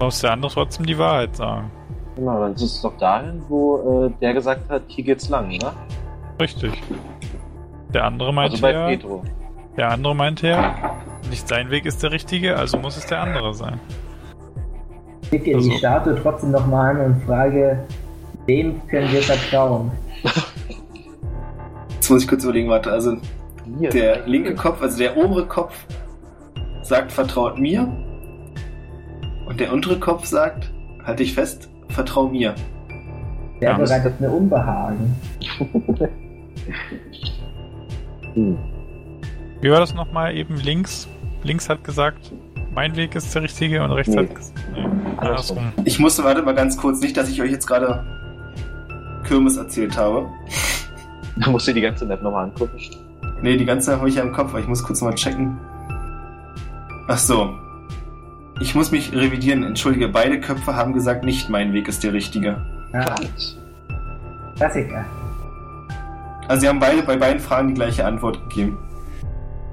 [0.00, 1.70] Muss der andere trotzdem die Wahrheit sagen.
[2.16, 5.72] Genau, dann ist es doch dahin, wo äh, der gesagt hat, hier geht's lang, oder?
[6.40, 6.82] Richtig.
[7.92, 9.22] Der andere meinte Also bei ja, Pedro.
[9.76, 10.74] der andere meinte ja,
[11.30, 13.78] nicht sein Weg ist der richtige, also muss es der andere sein.
[15.22, 17.78] Ich blicke Also- die Statue trotzdem nochmal an und frage,
[18.46, 19.90] wem können wir vertrauen?
[21.94, 22.90] Jetzt muss ich kurz überlegen, warte.
[22.92, 23.16] Also
[23.78, 23.90] Hier.
[23.90, 25.74] der linke Kopf, also der obere Kopf,
[26.84, 27.88] sagt, vertraut mir.
[29.46, 30.70] Und der untere Kopf sagt,
[31.04, 32.54] halte ich fest, vertrau mir.
[33.60, 35.14] Wer Ja, das- bereitet mir Unbehagen?
[38.34, 38.58] Hm.
[39.60, 41.08] Wie war das nochmal eben links?
[41.42, 42.32] Links hat gesagt,
[42.74, 44.22] mein Weg ist der richtige und rechts Nee.
[44.22, 44.84] hat gesagt, nee,
[45.18, 45.72] andersrum.
[45.84, 48.04] Ich musste, warte mal ganz kurz, nicht, dass ich euch jetzt gerade
[49.24, 50.26] Kirmes erzählt habe.
[51.36, 52.78] Da musst du die ganze Map nochmal angucken.
[53.42, 55.56] Nee, die ganze Zeit habe ich ja im Kopf, aber ich muss kurz mal checken.
[57.08, 57.54] Ach so.
[58.60, 62.64] Ich muss mich revidieren, entschuldige, beide Köpfe haben gesagt, nicht mein Weg ist der richtige.
[62.92, 63.14] Ja,
[64.56, 65.04] Klassiker.
[66.46, 68.78] Also sie haben beide bei beiden Fragen die gleiche Antwort gegeben.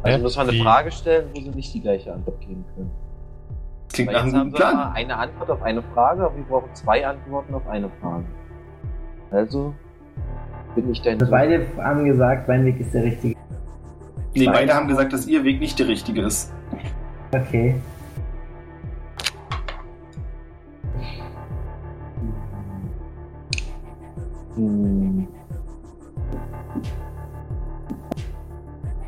[0.04, 0.58] Also muss man eine?
[0.64, 2.90] Frage stellen, wo sie nicht die gleiche Antwort geben können.
[3.88, 4.94] Das klingt nach einem haben guten wir Plan.
[4.94, 8.26] eine Antwort auf eine Frage, aber wir brauchen zwei Antworten auf eine Frage.
[9.30, 9.76] Also
[10.74, 13.36] bin ich dein Also beide haben gesagt, mein Weg ist der richtige.
[14.34, 16.52] Nee, Beide haben- gesagt, dass ihr Weg nicht der richtige ist.
[17.34, 17.76] Okay.
[24.56, 25.28] Hm,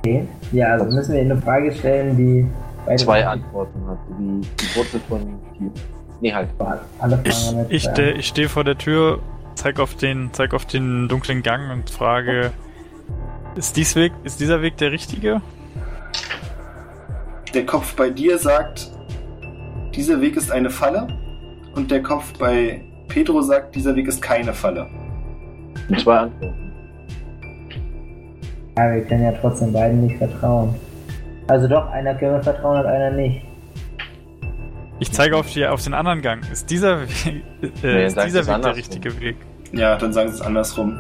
[0.04, 0.28] Okay.
[0.52, 2.46] Ja, also müssen wir eine Frage stellen, die
[2.86, 5.72] beide zwei Antworten hat, wie die Wurzel von vier.
[6.20, 6.50] Nee, halt.
[7.00, 9.20] Alle Fragen Ich, ich, ste ich stehe vor der Tür,
[9.56, 12.52] zeig auf den, zeig auf den dunklen Gang und frage,
[13.56, 15.42] ist, dies Weg, ist dieser Weg der richtige?
[17.54, 18.90] Der Kopf bei dir sagt,
[19.96, 21.08] dieser Weg ist eine Falle.
[21.76, 24.88] Und der Kopf bei Pedro sagt, dieser Weg ist keine Falle.
[26.02, 26.72] Zwei Antworten.
[28.78, 30.74] Ja, wir können ja trotzdem beiden nicht vertrauen.
[31.48, 33.46] Also doch, einer können wir vertrauen und einer nicht.
[35.00, 36.50] Ich zeige auf, die, auf den anderen Gang.
[36.52, 39.36] Ist dieser Weg, Nee, äh, ist sag dieser es Weg der richtige Weg?
[39.74, 40.98] Ja, dann sagen sie es andersrum.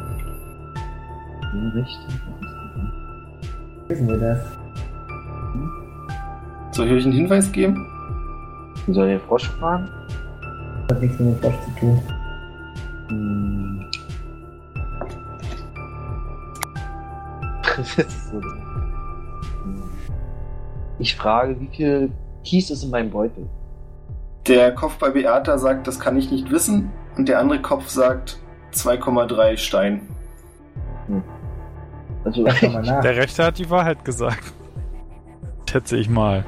[1.73, 1.97] Richtig.
[3.87, 4.62] Wissen wir das?
[6.73, 7.87] Soll ich euch einen Hinweis geben?
[8.87, 9.89] Wir sollen den Frosch fragen?
[10.87, 12.01] Das hat nichts mit dem Frosch zu tun.
[13.09, 13.85] Hm.
[18.31, 18.39] So.
[18.39, 19.83] Hm.
[20.99, 22.11] Ich frage, wie viel
[22.43, 23.47] Kies ist in meinem Beutel?
[24.47, 26.91] Der Kopf bei Beata sagt, das kann ich nicht wissen.
[27.17, 28.39] Und der andere Kopf sagt
[28.73, 30.01] 2,3 Stein.
[32.23, 33.01] Also, mal nach.
[33.01, 34.53] Der Rechte hat die Wahrheit gesagt.
[35.69, 36.45] Schätze ich mal.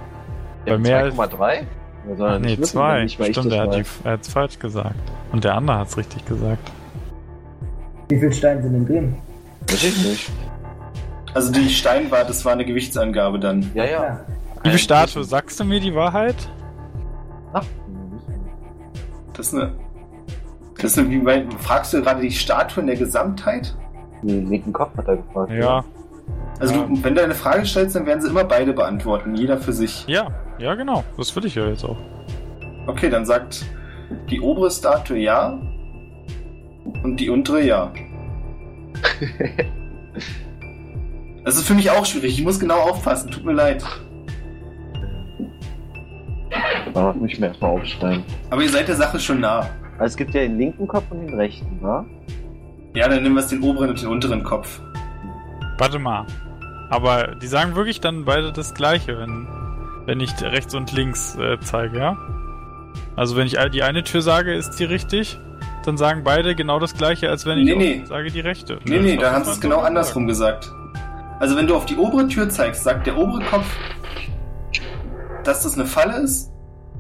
[0.74, 1.64] Bei mehr als- 2,3?
[2.08, 3.04] Wir sollen Ach, nee, nicht wissen, zwei.
[3.04, 4.96] Nicht, weil Stimmt, ich er hat die- er hat's falsch gesagt.
[5.32, 6.72] Und der andere hat's richtig gesagt.
[8.10, 9.16] Wie viele Steine sind denn drin?
[9.72, 10.30] Nicht.
[11.34, 13.70] Also die Stein war, das war eine Gewichtsangabe dann.
[13.74, 13.92] Ja, ja.
[14.04, 14.20] Ja.
[14.64, 16.36] Liebe Statue, sagst du mir die Wahrheit?
[17.54, 17.66] Ach,
[19.34, 19.74] Das ist eine.
[20.76, 23.76] Das ist eine, wie bei, fragst du gerade die Statue in der Gesamtheit?
[24.22, 25.52] den linken Kopf hat er gefragt.
[25.52, 25.84] Ja.
[26.60, 26.84] Also Ja.
[26.86, 30.06] du, wenn du eine Frage stellst, dann werden sie immer beide beantworten, jeder für sich.
[30.08, 31.04] Ja, ja, genau.
[31.18, 31.98] Das will ich ja jetzt auch.
[32.88, 33.66] Okay, dann sagt
[34.30, 35.60] die obere Statue ja
[37.04, 37.92] und die untere ja.
[41.44, 42.40] Das ist für mich auch schwierig.
[42.40, 43.30] Ich muss genau aufpassen.
[43.30, 43.84] Tut mir leid.
[46.94, 48.24] Da muss ich mir erstmal aufschreiben.
[48.50, 49.60] Aber ihr seid der Sache schon nah.
[50.00, 52.04] Also es gibt ja den linken Kopf und den rechten, wa?
[52.96, 54.80] Ja, dann nehmen wir es den oberen und den unteren Kopf.
[55.78, 56.26] Warte mal.
[56.90, 59.48] Aber die sagen wirklich dann beide das Gleiche, wenn,
[60.06, 62.18] wenn ich rechts und links äh, zeige, ja?
[63.16, 65.40] Also wenn ich die eine Tür sage, ist die richtig,
[65.86, 68.04] dann sagen beide genau das Gleiche, als wenn ich Nee, auch nee.
[68.06, 68.80] sage die rechte.
[68.86, 70.72] Nee, nee, da sie man es genau andersrum gesagt.
[71.40, 73.66] Also wenn du auf die obere Tür zeigst, sagt der obere Kopf,
[75.44, 76.52] dass das eine Falle ist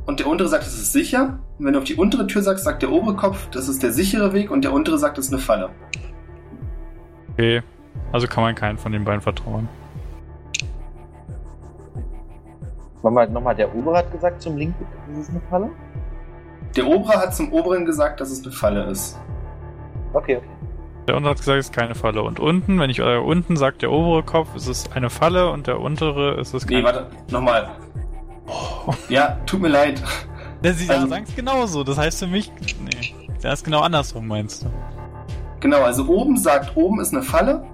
[0.05, 1.39] und der untere sagt, es ist sicher.
[1.57, 3.91] Und wenn du auf die untere Tür sagst, sagt der obere Kopf, das ist der
[3.91, 5.69] sichere Weg und der untere sagt, es ist eine Falle.
[7.33, 7.63] Okay.
[8.15, 9.67] Also kann man keinen von den beiden vertrauen.
[13.03, 15.69] Nochmal, nochmal, der Obere hat gesagt zum linken, das ist eine Falle?
[16.77, 19.19] Der obere hat zum oberen gesagt, dass es eine Falle ist.
[20.13, 20.47] Okay, okay.
[21.09, 22.23] Der untere hat gesagt, es ist keine Falle.
[22.23, 25.67] Und unten, wenn ich äh, unten sagt der obere Kopf, ist es eine Falle und
[25.67, 27.67] der untere ist es Nee, keine warte, nochmal.
[29.09, 30.01] Ja, tut mir leid.
[30.63, 31.83] Ja, Sie Also- sagen es genauso.
[31.83, 32.49] Das heißt für mich,
[32.81, 33.13] nee,
[33.43, 34.67] der ist genau andersrum, meinst du?
[35.59, 37.65] Genau, also oben sagt, oben ist eine Falle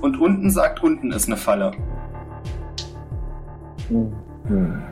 [0.00, 1.72] und unten sagt, unten ist eine Falle.
[3.88, 4.12] Hm.
[4.46, 4.82] Hm.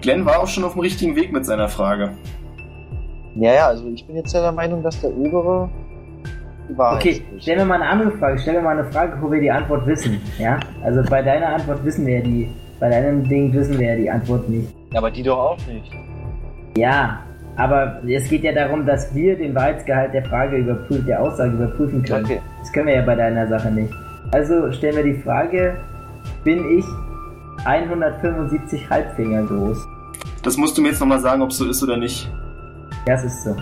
[0.00, 2.12] Glenn war auch schon auf dem richtigen Weg mit seiner Frage.
[3.34, 5.68] Ja, ja, also ich bin jetzt ja der Meinung, dass der Obere
[6.76, 8.38] Wahrheit Okay, stell mir mal eine andere Frage.
[8.38, 10.20] Stell mir mal eine Frage, wo wir die Antwort wissen.
[10.38, 10.58] Ja?
[10.82, 12.50] Also bei deiner Antwort wissen wir ja die,
[12.80, 14.68] bei deinem Ding wissen wir ja die Antwort nicht.
[14.92, 15.90] Ja, aber die doch auch nicht.
[16.76, 17.20] Ja,
[17.58, 22.02] aber es geht ja darum, dass wir den Wahrheitsgehalt der Frage überprüfen, der Aussage überprüfen
[22.04, 22.24] können.
[22.24, 22.40] Okay.
[22.60, 23.92] Das können wir ja bei deiner Sache nicht.
[24.30, 25.76] Also stellen wir die Frage,
[26.44, 26.84] bin ich
[27.64, 29.76] 175 Halbfinger groß?
[30.44, 32.30] Das musst du mir jetzt nochmal sagen, ob es so ist oder nicht.
[33.06, 33.56] Das ist so.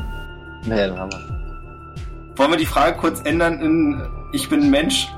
[0.67, 2.37] Nee, dann haben wir.
[2.37, 5.09] Wollen wir die Frage kurz ändern in Ich bin ein Mensch?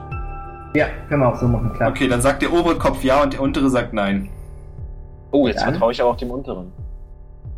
[0.74, 1.90] Ja, können wir auch so machen, klar.
[1.90, 4.28] Okay, dann sagt der obere Kopf ja und der untere sagt nein.
[5.32, 5.72] Oh, jetzt Dann?
[5.72, 6.72] vertraue ich aber auch dem Unteren.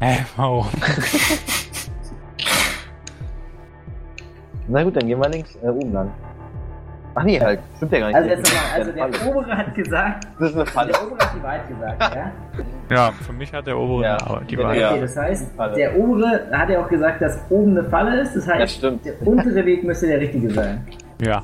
[0.01, 0.67] Hä, wow.
[4.69, 6.11] Na gut, dann gehen wir links, äh, oben lang.
[7.15, 7.59] Ach nee, halt.
[7.77, 8.17] Stimmt ja gar nicht.
[8.17, 9.31] Also jetzt nochmal, also der Falle.
[9.31, 10.93] obere hat gesagt, Das ist eine Falle.
[10.93, 12.33] der obere hat die Wahrheit gesagt, ja?
[12.97, 14.17] Ja, für mich hat der obere Ja.
[14.49, 14.63] die Ja.
[14.63, 14.91] Wahrheit.
[14.93, 15.47] Okay, das heißt,
[15.77, 19.05] der obere hat ja auch gesagt, dass oben eine Falle ist, das heißt, stimmt.
[19.05, 20.87] der untere Weg müsste der richtige sein.
[21.21, 21.43] Ja.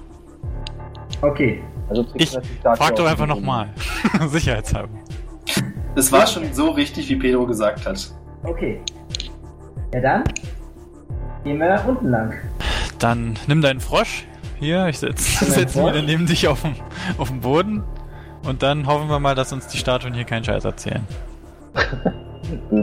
[1.20, 2.30] Okay, Also Ich
[2.62, 3.68] frag doch einfach nochmal.
[4.28, 4.88] Sicherheitshalber.
[5.96, 8.12] Es war schon so richtig, wie Pedro gesagt hat.
[8.46, 8.80] Okay.
[9.94, 10.24] Ja dann,
[11.44, 12.34] gehen wir unten lang.
[12.98, 14.26] Dann nimm deinen Frosch.
[14.58, 15.92] Hier, ich setz, Nimm meinen setz ihn Frosch?
[15.94, 16.74] wieder neben dich auf dem,
[17.18, 17.82] auf dem Boden.
[18.46, 21.02] Und dann hoffen wir mal, dass uns die Statuen hier keinen Scheiß erzählen.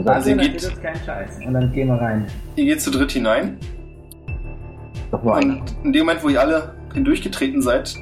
[0.04, 1.38] Also ihr dann geht- ist kein Scheiß.
[1.46, 2.26] Und dann gehen wir rein.
[2.54, 3.56] Ihr geht zu dritt hinein
[5.10, 7.94] und in dem Moment, wo ihr alle hindurchgetreten seid,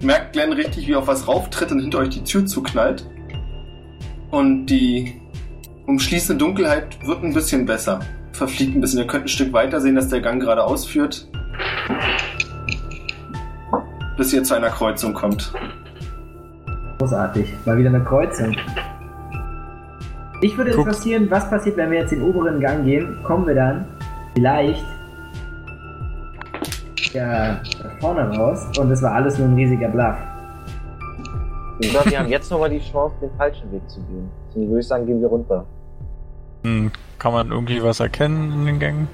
[0.00, 3.04] merkt Glenn richtig, wie auf was rauftritt und hinter euch die Tür zuknallt.
[4.30, 5.19] Und die
[5.86, 8.00] umschließende Dunkelheit wird ein bisschen besser.
[8.32, 9.00] Verfliegt ein bisschen.
[9.00, 11.28] Ihr könnt ein Stück weiter sehen, dass der Gang geradeaus führt.
[14.16, 15.52] Bis ihr zu einer Kreuzung kommt.
[16.98, 17.48] Großartig.
[17.64, 18.56] Mal wieder eine Kreuzung.
[20.42, 20.86] Ich würde Guck.
[20.86, 23.18] interessieren, was passiert, wenn wir jetzt den oberen Gang gehen?
[23.22, 23.84] Kommen wir dann
[24.34, 24.84] vielleicht
[27.12, 30.16] ja, da vorne raus und es war alles nur ein riesiger Bluff.
[31.80, 34.30] Oder wir haben jetzt nochmal die Chance, den falschen Weg zu gehen.
[34.48, 35.64] Deswegen würde ich sagen, gehen wir runter.
[36.62, 39.08] Hm, kann man irgendwie was erkennen in den Gängen?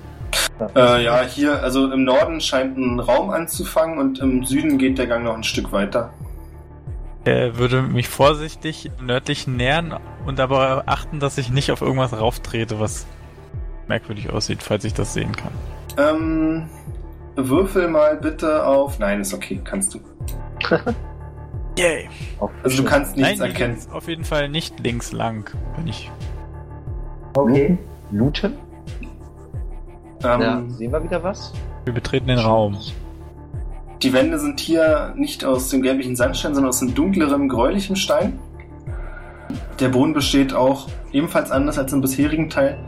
[0.75, 5.07] Äh, ja, hier, also im Norden scheint ein Raum anzufangen und im Süden geht der
[5.07, 6.13] Gang noch ein Stück weiter.
[7.25, 12.81] Er würde mich vorsichtig nördlich nähern und aber achten, dass ich nicht auf irgendwas rauftrete,
[12.81, 13.07] was
[13.89, 15.53] merkwürdig aussieht, falls ich das sehen kann.
[15.99, 16.69] Ähm,
[17.37, 18.99] würfel mal bitte auf.
[18.99, 20.01] Nein, ist okay, kannst du.
[21.79, 22.09] Yay!
[22.63, 23.77] Also du kannst nichts Nein, erkennen.
[23.93, 26.11] auf jeden Fall nicht links lang, wenn ich.
[27.35, 27.77] Okay.
[28.11, 28.55] Looten?
[30.25, 30.63] Ähm, ja.
[30.69, 31.53] Sehen wir wieder was?
[31.85, 32.79] Wir betreten den Raum.
[34.03, 38.39] Die Wände sind hier nicht aus dem gelblichen Sandstein, sondern aus einem dunkleren, gräulichen Stein.
[39.81, 42.79] Der Boden besteht auch ebenfalls anders als im bisherigen Teil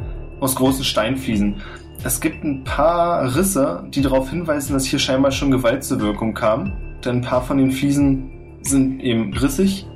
[0.40, 1.62] aus großen Steinfliesen.
[2.04, 6.32] Es gibt ein paar Risse, die darauf hinweisen, dass hier scheinbar schon Gewalt zur Wirkung
[6.32, 6.72] kam.
[7.04, 8.30] Denn ein paar von den Fliesen
[8.68, 9.86] sind eben rissig.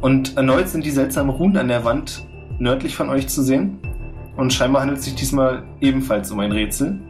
[0.00, 2.24] Und erneut sind die seltsamen Runen an der Wand
[2.58, 3.78] nördlich von euch zu sehen.
[4.36, 7.00] Und scheinbar handelt es sich diesmal ebenfalls um ein Rätsel.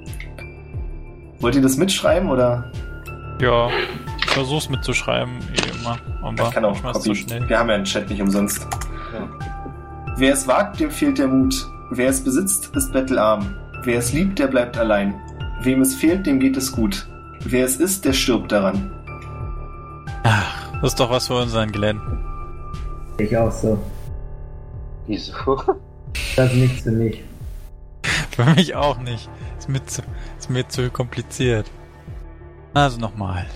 [1.41, 2.71] Wollt ihr das mitschreiben oder?
[3.41, 3.69] Ja,
[4.19, 5.99] ich versuch's mitzuschreiben, wie immer.
[6.23, 7.15] Aber Ich kann auch es zu Copy.
[7.17, 7.49] schnell.
[7.49, 8.67] Wir haben ja einen Chat nicht umsonst.
[10.17, 11.55] Wer es wagt, dem fehlt der Mut.
[11.91, 13.55] Wer es besitzt, ist bettelarm.
[13.85, 15.15] Wer es liebt, der bleibt allein.
[15.63, 17.07] Wem es fehlt, dem geht es gut.
[17.45, 18.91] Wer es ist, der stirbt daran.
[20.25, 22.01] Ach, das ist doch was für unseren Glenn.
[23.19, 23.79] Ich auch so.
[25.07, 25.35] Wieso?
[26.35, 27.25] Das ist nichts für mich.
[28.31, 29.29] Für mich auch nicht.
[29.59, 30.03] Ist mir zu,
[30.39, 31.71] ist mir zu kompliziert.
[32.73, 33.47] Also nochmal.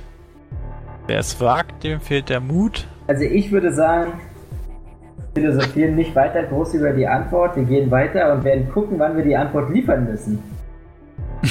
[1.06, 2.86] Wer es wagt, dem fehlt der Mut.
[3.06, 4.12] Also ich würde sagen,
[5.34, 7.56] wir philosophieren nicht weiter groß über die Antwort.
[7.56, 10.42] Wir gehen weiter und werden gucken, wann wir die Antwort liefern müssen.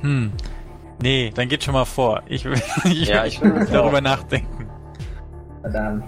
[0.00, 0.30] Hm.
[1.00, 2.22] Nee, dann geht schon mal vor.
[2.26, 4.66] Ich will, ich Ja, will, ich will darüber nachdenken.
[5.62, 6.04] Verdammt.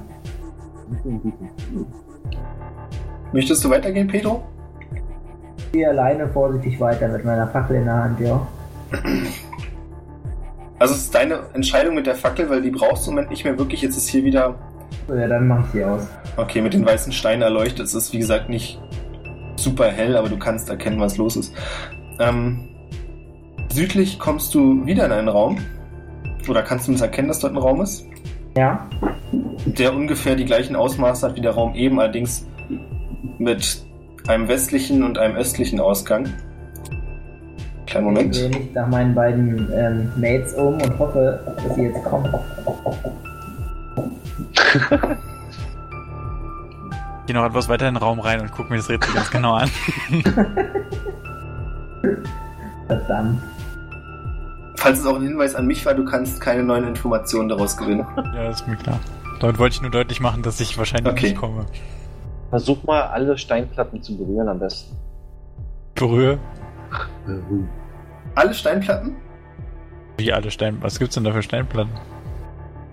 [3.32, 4.42] Möchtest du weitergehen, Pedro?
[5.58, 8.44] Ich gehe alleine vorsichtig weiter mit meiner Fackel in der Hand, ja.
[10.80, 13.44] Also es ist deine Entscheidung mit der Fackel, weil die brauchst du im Moment nicht
[13.44, 13.82] mehr wirklich.
[13.82, 14.56] Jetzt ist hier wieder,
[15.08, 16.08] ja, dann mache ich die aus.
[16.36, 17.86] okay, mit den weißen Steinen erleuchtet.
[17.86, 18.80] Es ist wie gesagt nicht
[19.56, 21.54] super hell, aber du kannst erkennen, was los ist.
[22.18, 22.68] Ähm,
[23.72, 25.58] südlich kommst du wieder in einen Raum.
[26.48, 28.06] Oder kannst du es erkennen, dass dort ein Raum ist?
[28.56, 28.88] Ja,
[29.64, 32.46] der ungefähr die gleichen Ausmaße hat wie der Raum eben, allerdings
[33.38, 33.84] mit
[34.26, 36.28] einem westlichen und einem östlichen Ausgang.
[37.86, 38.36] Kleinen ich Moment.
[38.36, 42.32] drehe mich nach meinen beiden ähm, Mates um und hoffe, dass sie jetzt kommen.
[44.52, 44.60] Ich
[47.26, 49.54] geh noch etwas weiter in den Raum rein und guck mir das Rätsel ganz genau
[49.54, 49.70] an.
[52.86, 53.40] Verdammt.
[54.80, 58.06] Falls es auch ein Hinweis an mich war, du kannst keine neuen Informationen daraus gewinnen.
[58.34, 58.98] ja, ist mir klar.
[59.38, 61.26] Damit wollte ich nur deutlich machen, dass ich wahrscheinlich Okay.
[61.28, 61.66] nicht komme.
[62.48, 64.96] Versuch mal alle Steinplatten zu berühren am besten.
[65.94, 66.38] Berühre.
[68.34, 69.16] Alle Steinplatten?
[70.16, 70.78] Wie alle Stein...
[70.80, 71.92] Was gibt's denn da für Steinplatten?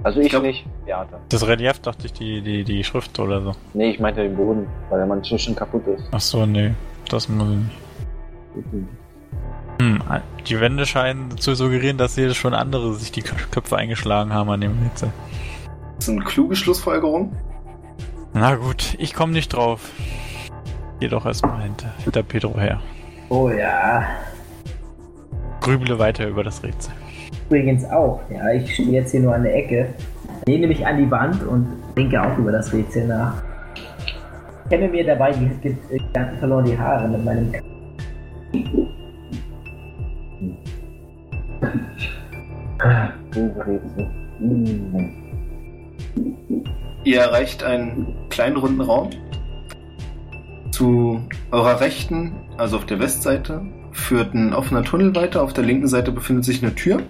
[0.03, 1.17] Also ich, Ich glaub- nicht, Beate.
[1.29, 3.53] Das Relief dachte ich, die, die, die Schrift oder so.
[3.73, 6.03] Nee, ich meinte den Boden, weil der manchmal schon kaputt ist.
[6.11, 6.73] Ach so, nee.
[7.09, 8.87] Das muss ich nicht.
[9.79, 10.01] Hm,
[10.47, 14.61] die Wände scheinen zu suggerieren, dass hier schon andere sich die Köpfe eingeschlagen haben an
[14.61, 15.09] dem Rätsel.
[15.95, 17.31] Das ist eine kluge Schlussfolgerung.
[18.33, 19.91] Na gut, ich komme nicht drauf.
[20.99, 22.79] Geh doch erstmal hinter, hinter Pedro her.
[23.29, 24.05] Oh ja.
[25.61, 26.93] Grüble weiter über das Rätsel.
[27.49, 28.21] Übrigens auch.
[28.29, 29.93] Ja, ich stehe jetzt hier nur an der Ecke.
[30.47, 33.43] Lehne mich an die Wand und denke auch über das Rätsel nach.
[33.75, 37.53] Ich kämme mir dabei die, die, die ganzen verloren die Haare mit meinem
[47.03, 49.09] Ihr erreicht einen kleinen runden Raum.
[50.71, 51.21] Zu
[51.51, 53.61] eurer Rechten, also auf der Westseite,
[53.91, 55.41] führt ein offener Tunnel weiter.
[55.41, 57.01] Auf der linken Seite befindet sich eine Tür.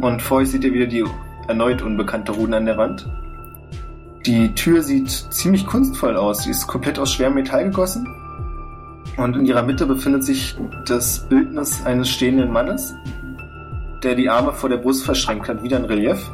[0.00, 1.04] Und vor euch seht ihr wieder die
[1.46, 3.08] erneut unbekannte Rune an der Wand.
[4.26, 6.44] Die Tür sieht ziemlich kunstvoll aus.
[6.44, 8.06] Sie ist komplett aus schwerem Metall gegossen.
[9.20, 10.56] Und in ihrer Mitte befindet sich
[10.86, 12.94] das Bildnis eines stehenden Mannes,
[14.02, 16.30] der die Arme vor der Brust verschränkt hat, wieder ein Relief.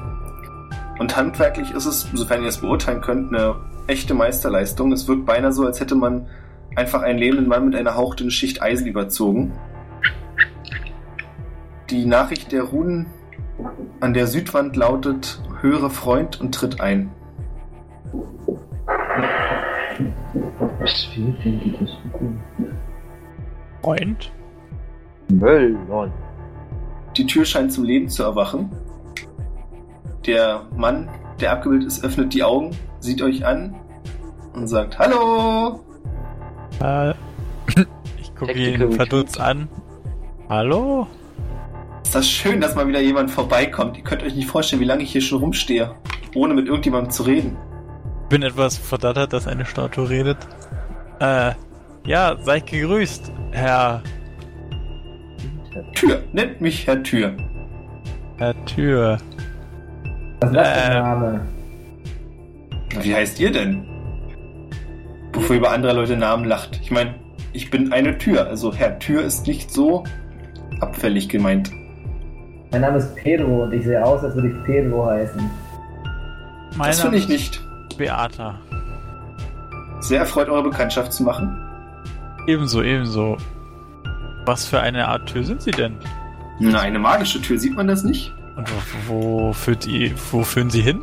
[1.01, 3.57] Und handwerklich ist es, sofern ihr es beurteilen könnt, eine
[3.89, 4.93] echte Meisterleistung.
[4.93, 6.29] Es wirkt beinahe so, als hätte man
[6.77, 9.53] einfach einen lebenden Mann mit einer hauchdünnen Schicht Eisen überzogen.
[11.91, 13.07] Die Nachricht der Runen
[13.99, 17.11] an der Südwand lautet: Höre Freund und tritt ein.
[20.87, 21.91] Was fehlt denn die das
[23.83, 24.33] Freund?
[25.29, 26.13] Möllon.
[27.17, 28.71] Die Tür scheint zum Leben zu erwachen.
[30.27, 31.09] Der Mann,
[31.41, 32.71] der abgebildet ist, öffnet die Augen,
[33.01, 33.75] sieht euch an
[34.55, 35.81] und sagt: Hallo!
[36.81, 37.11] Äh,
[38.21, 39.69] ich gucke ihn verdutzt an.
[40.49, 41.09] Hallo?
[42.05, 43.97] Ist das schön, dass mal wieder jemand vorbeikommt.
[43.97, 45.97] Ihr könnt euch nicht vorstellen, wie lange ich hier schon rumstehe,
[46.37, 47.57] ohne mit irgendjemandem zu reden.
[48.29, 50.39] Bin etwas verdattert, dass eine Statue redet.
[51.21, 51.53] Äh,
[52.07, 54.03] ja, seid gegrüßt, Herr,
[55.95, 57.33] Tür, nennt mich Herr Tür.
[58.39, 59.19] Herr Tür.
[60.41, 60.87] Was ist das für Äh.
[60.95, 61.41] ein Name?
[63.03, 63.85] Wie heißt ihr denn?
[65.33, 66.79] Bevor ihr über andere Leute Namen lacht.
[66.83, 67.15] Ich meine,
[67.53, 70.05] ich bin eine Tür, also Herr Tür ist nicht so
[70.81, 71.71] abfällig gemeint.
[72.73, 75.41] Mein Name ist Pedro und ich sehe aus, als würde ich Pedro heißen.
[76.77, 77.61] Mein das finde ich ist nicht.
[77.97, 78.59] Beata.
[80.07, 81.59] Sehr erfreut, eure Bekanntschaft zu machen.
[82.47, 83.37] Ebenso, ebenso.
[84.45, 85.99] Was für eine Art Tür sind Sie denn?
[86.61, 88.33] Na, eine magische Tür, sieht man das nicht?
[88.55, 91.03] Und wo, wo, führt ihr, wo führen Sie hin?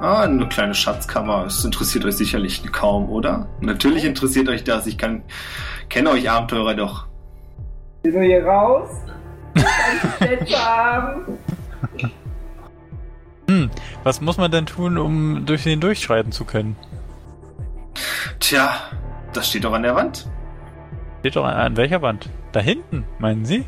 [0.00, 1.44] Ah, eine kleine Schatzkammer.
[1.46, 3.48] Es interessiert euch sicherlich kaum, oder?
[3.60, 4.88] Natürlich interessiert euch das.
[4.88, 5.22] Ich kann,
[5.88, 7.06] kenne euch Abenteurer doch.
[8.02, 8.90] Will nur hier raus?
[9.54, 9.64] Kann
[10.20, 11.38] ich Schätze haben?
[13.48, 13.70] Hm,
[14.02, 16.74] was muss man denn tun, um durch den durchschreiten zu können?
[18.40, 18.70] Tja,
[19.32, 20.28] das steht doch an der Wand.
[21.20, 22.28] Steht doch an, an welcher Wand?
[22.52, 23.64] Da hinten, meinen Sie?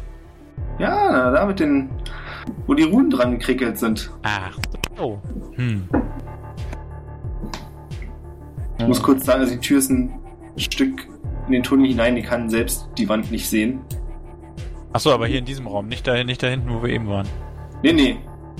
[0.79, 1.91] Ja, na, da mit den,
[2.67, 4.11] wo die Runen dran gekrickelt sind.
[4.23, 4.57] Ach
[4.97, 5.21] so.
[5.57, 5.89] Hm.
[8.79, 10.19] Ich muss kurz sagen, also die Tür ist ein
[10.57, 11.07] Stück
[11.47, 12.15] in den Tunnel hinein.
[12.15, 13.81] Die kann selbst die Wand nicht sehen.
[14.93, 17.09] Ach so, aber hier in diesem Raum, nicht da, nicht da hinten, wo wir eben
[17.09, 17.27] waren.
[17.83, 18.19] Nee, nee.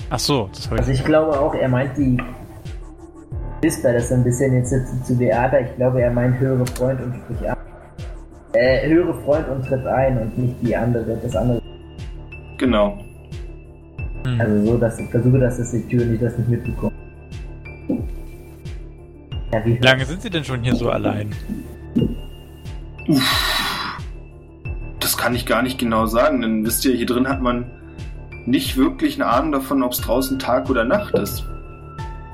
[0.09, 0.99] Ach so, das habe Also ich.
[0.99, 2.17] ich glaube auch, er meint die.
[3.61, 5.59] Whisper das so ein bisschen jetzt zu, zu Beata.
[5.59, 7.57] Ich glaube, er meint höhere Freund und sprich an.
[8.53, 11.61] Äh, höhere Freund und tritt ein und nicht die andere, das andere.
[12.57, 12.97] Genau.
[14.25, 14.41] Hm.
[14.41, 16.93] Also so, dass ich versuche, dass es die Tür nicht das nicht mitbekommt.
[19.51, 21.31] Ja, wie Wie lange sind Sie denn schon hier so allein?
[24.99, 27.71] Das kann ich gar nicht genau sagen, denn wisst ihr, hier drin hat man
[28.45, 31.43] nicht wirklich eine Ahnung davon, ob es draußen Tag oder Nacht ist.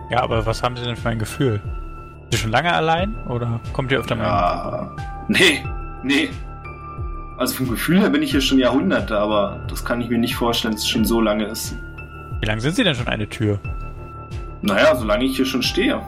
[0.10, 1.60] Ja, aber was haben Sie denn für ein Gefühl?
[1.64, 4.24] Sind Sie schon lange allein oder kommt ihr öfter mal?
[4.26, 4.92] Ja.
[5.28, 5.64] Nee,
[6.04, 6.30] nee.
[7.38, 10.36] Also vom Gefühl her bin ich hier schon Jahrhunderte, aber das kann ich mir nicht
[10.36, 11.76] vorstellen, dass es schon so lange ist.
[12.40, 13.60] Wie lange sind Sie denn schon eine Tür?
[14.62, 16.00] Naja, solange ich hier schon stehe.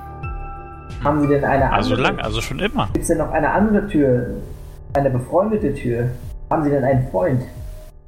[1.04, 2.08] haben Sie denn eine Also andere?
[2.14, 2.86] lang, also schon immer.
[2.94, 4.28] Gibt es denn noch eine andere Tür?
[4.94, 6.10] Eine befreundete Tür?
[6.50, 7.42] Haben Sie denn einen Freund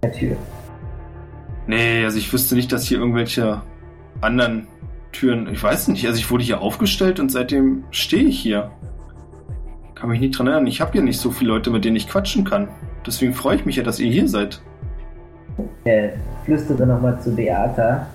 [0.01, 0.35] der Tür?
[1.67, 3.61] Nee, also ich wüsste nicht, dass hier irgendwelche
[4.21, 4.67] anderen
[5.11, 5.47] Türen.
[5.51, 6.05] Ich weiß nicht.
[6.05, 8.71] Also ich wurde hier aufgestellt und seitdem stehe ich hier.
[9.95, 10.67] Kann mich nicht dran erinnern.
[10.67, 12.67] Ich habe hier nicht so viele Leute, mit denen ich quatschen kann.
[13.05, 14.61] Deswegen freue ich mich ja, dass ihr hier seid.
[15.85, 16.09] äh,
[16.45, 18.07] flüstere nochmal zu Beata.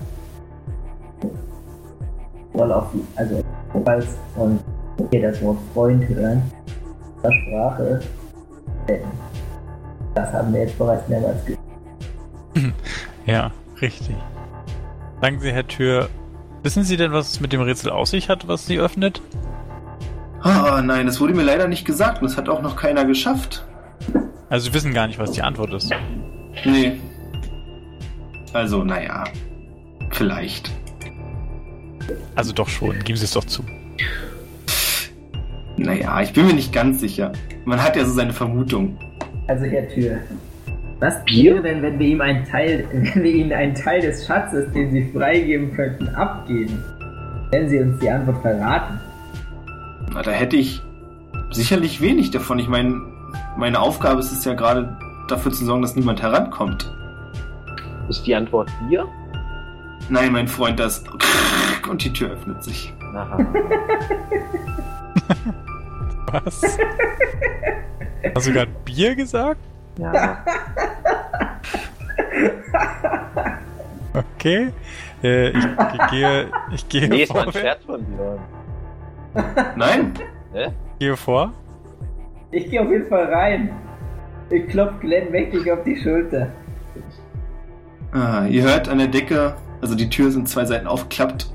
[2.55, 2.87] Soll auf,
[3.17, 3.43] also
[3.85, 4.61] falls und
[5.11, 6.43] hier das Wort Freund hören.
[7.23, 8.01] Der Sprache.
[10.15, 11.61] Das haben wir jetzt bereits mehrmals gehört.
[13.27, 14.15] Ja, richtig.
[15.23, 16.09] Sagen Sie, Herr Tür,
[16.65, 19.23] wissen Sie denn, was es mit dem Rätsel aus sich hat, was Sie öffnet?
[20.43, 23.65] Ah, nein, das wurde mir leider nicht gesagt und das hat auch noch keiner geschafft.
[24.49, 25.91] Also Sie wissen gar nicht, was die Antwort ist.
[26.65, 27.01] Nee.
[28.53, 29.25] Also, naja.
[30.11, 30.71] Vielleicht.
[32.35, 33.65] Also doch schon, geben Sie es doch zu.
[35.77, 37.33] Naja, ich bin mir nicht ganz sicher.
[37.65, 38.99] Man hat ja so seine Vermutung.
[39.49, 40.19] Also Herr Tür.
[41.05, 41.57] Was Bier?
[41.57, 44.91] wäre denn, wenn wir ihm einen Teil, wenn wir Ihnen einen Teil des Schatzes, den
[44.91, 46.83] Sie freigeben könnten, abgeben?
[47.51, 48.99] Wenn Sie uns die Antwort verraten.
[50.15, 50.81] Na, da hätte ich
[51.51, 52.59] sicherlich wenig davon.
[52.59, 53.03] Ich meine,
[53.59, 54.97] meine Aufgabe ist es ja gerade
[55.29, 56.91] dafür zu sorgen, dass niemand herankommt.
[58.09, 59.07] Ist die Antwort Bier?
[60.09, 61.05] Nein, mein Freund, das.
[61.87, 62.95] Und die Tür öffnet sich.
[63.15, 63.47] Aha.
[66.33, 66.79] Was?
[68.35, 69.61] Hast du gerade Bier gesagt?
[69.99, 70.45] Ja.
[74.15, 74.71] Okay.
[75.23, 77.61] Äh, ich, ich gehe, ich gehe Nee, ist mal ein vor.
[77.61, 78.39] Scherz von dir.
[79.77, 80.13] Nein?
[80.53, 80.73] Ne?
[81.01, 81.53] gehe vor.
[82.53, 83.71] Ich gehe auf jeden Fall rein.
[84.51, 86.53] Ich klopf Glenn mächtig auf die Schulter.
[88.13, 91.53] Ah, ihr hört an der Decke, also die Tür sind zwei Seiten aufgeklappt.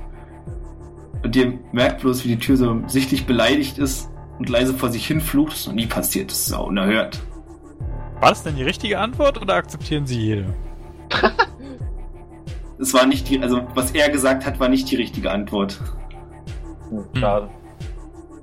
[1.22, 5.06] Und ihr merkt bloß, wie die Tür so sichtlich beleidigt ist und leise vor sich
[5.06, 5.52] hin flucht.
[5.52, 7.22] Das ist noch nie passiert, das ist auch unerhört.
[8.20, 10.54] War das denn die richtige Antwort oder akzeptieren Sie jede?
[12.80, 15.78] Es war nicht die, also was er gesagt hat, war nicht die richtige Antwort.
[16.88, 17.50] Hm, schade.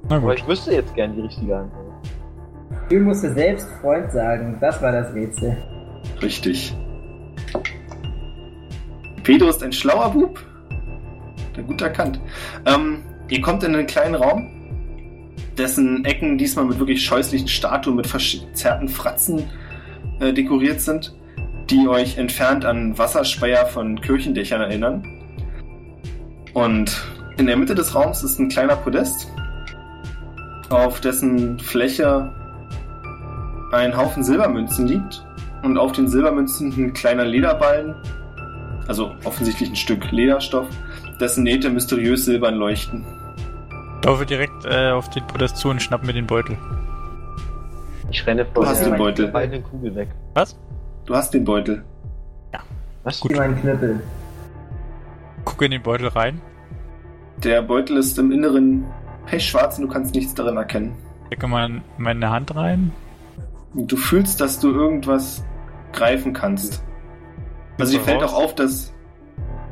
[0.10, 0.40] Na Aber gut.
[0.40, 1.88] ich wüsste jetzt gern die richtige Antwort.
[2.90, 4.58] Du musste selbst Freund sagen.
[4.62, 5.58] Das war das Rätsel.
[6.22, 6.76] Richtig.
[9.24, 10.40] Pedro ist ein schlauer Bub.
[11.56, 12.22] Der gut erkannt.
[12.68, 14.48] Ähm, ihr kommt in einen kleinen Raum,
[15.58, 19.50] dessen Ecken diesmal mit wirklich scheußlichen Statuen mit verzerrten Fratzen
[20.20, 21.16] äh, dekoriert sind,
[21.70, 25.04] die euch entfernt an Wasserspeier von Kirchendächern erinnern.
[26.54, 27.04] Und
[27.38, 29.32] in der Mitte des Raums ist ein kleiner Podest,
[30.70, 32.34] auf dessen Fläche
[33.72, 35.24] ein Haufen Silbermünzen liegt
[35.64, 37.96] und auf den Silbermünzen ein kleiner Lederballen,
[38.88, 40.68] also offensichtlich ein Stück Lederstoff,
[41.20, 43.06] dessen Nähte mysteriös silbern leuchten.
[44.04, 46.58] Laufe direkt äh, auf den Podest zu und schnapp mir den Beutel.
[48.10, 49.32] Ich renne vor Du hast den Beutel.
[49.32, 50.10] goldenen Kugel weg.
[50.34, 50.58] Was?
[51.06, 51.84] Du hast den Beutel.
[53.04, 53.22] Was?
[53.22, 54.02] Gib mal einen Knüppel.
[55.46, 56.42] Gucke in den Beutel rein,
[57.44, 58.84] Der Beutel ist im Inneren
[59.28, 60.94] pechschwarz und du kannst nichts darin erkennen.
[61.28, 62.92] stecke mal meine Hand rein.
[63.74, 65.46] Du fühlst, dass du irgendwas
[65.94, 66.84] greifen kannst.
[67.80, 68.34] Also dir fällt raus?
[68.34, 68.94] auch auf, dass...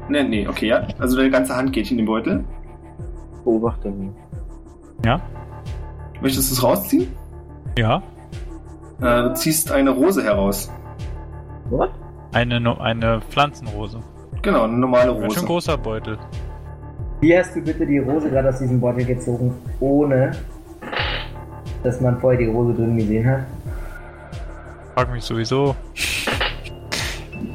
[0.07, 0.87] Nee, nee, okay, ja.
[0.99, 2.45] Also deine ganze Hand geht in den Beutel.
[3.43, 4.11] Beobachte mich.
[5.03, 5.19] Ja?
[6.21, 7.07] Möchtest du es rausziehen?
[7.77, 8.01] Ja.
[9.01, 10.71] Äh, du ziehst eine Rose heraus.
[11.69, 11.91] What?
[12.33, 13.99] Eine, no- eine Pflanzenrose.
[14.41, 15.45] Genau, eine normale Ganz schön Rose.
[15.45, 16.17] großer Beutel.
[17.21, 20.31] Wie hast du bitte die Rose gerade aus diesem Beutel gezogen, ohne
[21.83, 23.39] dass man vorher die Rose drin gesehen hat?
[24.95, 26.27] Frag mich sowieso, Ich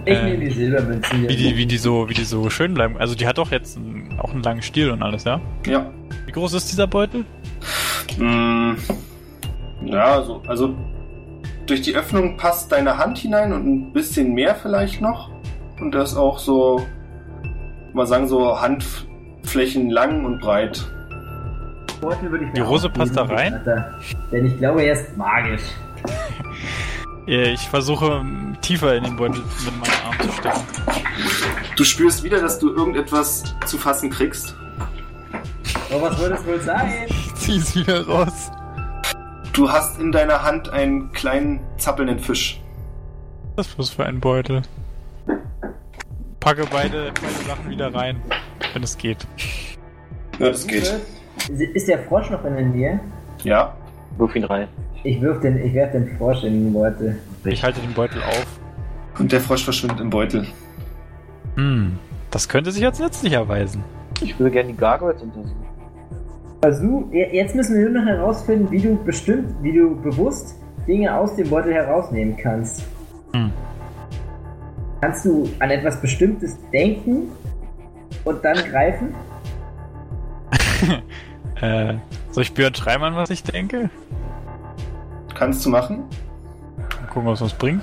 [0.07, 1.29] Äh, nehme die Silbermünzen hier.
[1.29, 2.97] wie die, wie die so, wie die so schön bleiben.
[2.99, 5.41] Also die hat doch jetzt einen, auch einen langen Stiel und alles, ja?
[5.67, 5.87] Ja.
[6.27, 7.25] Wie groß ist dieser Beutel?
[8.19, 8.73] Mm,
[9.85, 10.75] Ja, so, also
[11.67, 15.31] durch die Öffnung passt deine Hand hinein und ein bisschen mehr vielleicht noch.
[15.81, 16.85] Und das auch so,
[17.93, 20.85] mal sagen, so Handflächen lang und breit.
[22.01, 23.55] Beutel würde ich mir Die Rose auch passt da rein?
[23.55, 23.99] Alter.
[24.33, 25.63] Denn ich glaube, er ist magisch.
[27.27, 30.61] Ich versuche ähm, tiefer in den Beutel mit meinem Arm zu stecken.
[31.77, 34.57] Du spürst wieder, dass du irgendetwas zu fassen kriegst.
[35.93, 36.93] Oh, was würde es wohl sein?
[37.09, 38.51] Ich zieh's wieder raus.
[39.61, 42.63] Du hast in deiner Hand einen kleinen zappelnden Fisch.
[43.57, 44.63] Was ist das für ein Beutel?
[46.41, 48.23] Packe beide, beide Sachen wieder rein,
[48.73, 49.19] wenn es geht.
[50.39, 50.91] Ja, das geht.
[51.51, 53.01] Ist der Frosch noch in der Nähe?
[53.45, 53.77] Ja.
[54.17, 54.67] Wirf ihn rein.
[55.03, 57.19] Ich wirf den, ich werf den Frosch in den Beutel.
[57.45, 58.47] Ich halte den Beutel auf.
[59.19, 60.47] Und der Frosch verschwindet im Beutel.
[61.57, 61.99] Hm,
[62.31, 63.85] das könnte sich als nützlich erweisen.
[64.23, 65.70] Ich würde gerne die Gargoyles untersuchen.
[66.63, 70.57] Versuch, je- jetzt müssen wir nur noch herausfinden, wie du bestimmt, wie du bewusst
[70.87, 72.83] Dinge aus dem Beutel herausnehmen kannst.
[73.33, 73.51] Hm.
[75.01, 77.29] Kannst du an etwas Bestimmtes denken
[78.25, 79.15] und dann greifen?
[81.61, 81.97] Äh,
[82.31, 83.91] soll ich Björn Treimann, was ich denke?
[85.35, 86.05] Kannst du machen?
[86.79, 87.83] Mal gucken, was das bringt.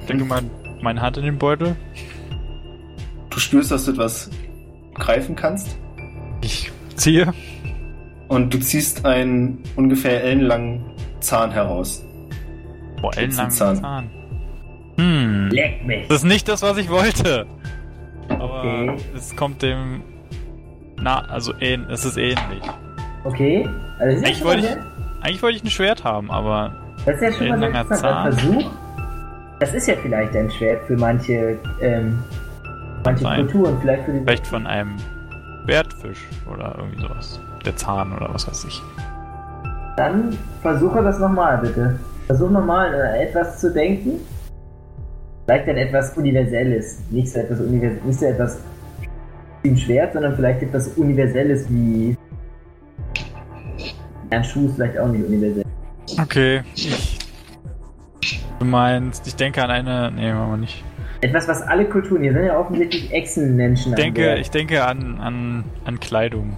[0.00, 0.42] Ich denke mal,
[0.82, 1.74] meine Hand in den Beutel.
[3.30, 4.28] Du spürst, dass du etwas
[4.94, 5.78] greifen kannst.
[7.00, 7.32] Ziehe.
[8.28, 10.82] Und du ziehst einen ungefähr ellenlangen
[11.20, 12.04] Zahn heraus.
[13.00, 13.76] Boah, ellenlangen Zahn.
[13.76, 14.10] Zahn.
[14.98, 15.48] Hm.
[15.50, 16.06] Leck mich!
[16.08, 17.46] Das ist nicht das, was ich wollte.
[18.28, 18.96] Aber Okay.
[19.16, 20.02] es kommt dem.
[21.02, 22.62] Na, also ähn, es ist ähnlich.
[23.24, 23.66] Okay,
[23.98, 26.74] also Eigentlich wollte ich, eigentlich wollte ich ein Schwert haben, aber
[27.06, 27.64] das ist ja schon mal.
[27.74, 28.32] Ein Zahn.
[28.32, 28.70] Versuch.
[29.58, 32.22] Das ist ja vielleicht ein Schwert für manche, ähm,
[33.04, 33.24] manche.
[33.24, 34.20] Kulturen, vielleicht für die.
[34.20, 34.96] vielleicht von einem
[35.64, 37.40] Schwertfisch oder irgendwie sowas.
[37.64, 38.82] Der Zahn oder was weiß ich.
[39.96, 41.98] Dann versuche das nochmal, bitte.
[42.26, 44.20] Versuch nochmal an etwas zu denken.
[45.44, 47.02] Vielleicht an etwas Universelles.
[47.10, 48.58] Nicht so etwas Univers nicht so etwas
[49.62, 52.16] wie ein Schwert, sondern vielleicht etwas Universelles wie.
[54.30, 55.64] Ein Schuh ist vielleicht auch nicht universell.
[56.20, 57.18] Okay, ich.
[58.58, 60.12] Du meinst, ich denke an eine.
[60.12, 60.84] Nee, machen wir nicht.
[61.22, 63.92] Etwas, was alle Kulturen, hier sind ja offensichtlich Echsenmenschen.
[63.92, 66.56] Ich denke, ich denke an, an, an Kleidung.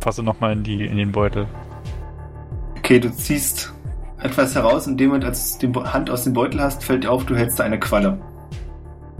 [0.00, 1.46] Fasse nochmal in, die, in den Beutel.
[2.78, 3.72] Okay, du ziehst
[4.18, 4.86] etwas heraus.
[4.86, 7.34] In dem Moment, als du die Hand aus dem Beutel hast, fällt dir auf, du
[7.34, 8.18] hältst da eine Qualle.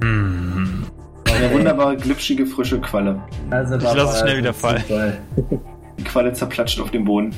[0.03, 0.85] Hm.
[1.25, 3.23] Eine wunderbare, glitschige, frische Qualle.
[3.51, 4.83] Also, Ich lasse es schnell wieder fallen.
[5.99, 7.35] Die Qualle zerplatscht auf dem Boden.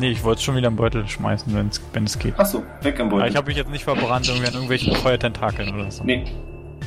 [0.00, 1.54] Nee, ich wollte es schon wieder im Beutel schmeißen,
[1.92, 2.38] wenn es geht.
[2.38, 3.30] Achso, weg am Aber Beutel.
[3.30, 6.02] ich habe mich jetzt nicht verbrannt irgendwie an irgendwelchen Feuertentakeln oder so.
[6.04, 6.24] nee,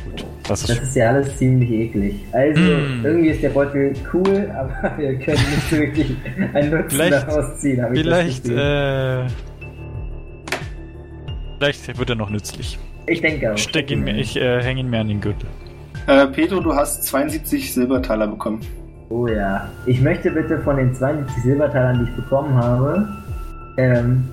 [0.06, 0.84] Gut, das Das ist.
[0.84, 2.16] ist ja alles ziemlich eklig.
[2.32, 3.06] Also, Mm.
[3.06, 6.16] irgendwie ist der Beutel cool, aber wir können nicht so wirklich
[6.54, 7.86] einen Nutzen Vielleicht- daraus ziehen.
[7.94, 9.24] Vielleicht, äh.
[11.60, 12.78] Vielleicht wird er noch nützlich.
[13.08, 13.56] ich denke auch.
[13.56, 15.48] Ich steck ihn mir, ich äh, hänge ihn mir an den Gürtel.
[16.08, 18.62] Äh, Pedro, du hast 72 Silbertaler bekommen.
[19.10, 19.70] Oh ja.
[19.86, 23.08] Ich möchte bitte von den 72 Silbertalern, die ich bekommen habe,
[23.78, 24.30] ähm,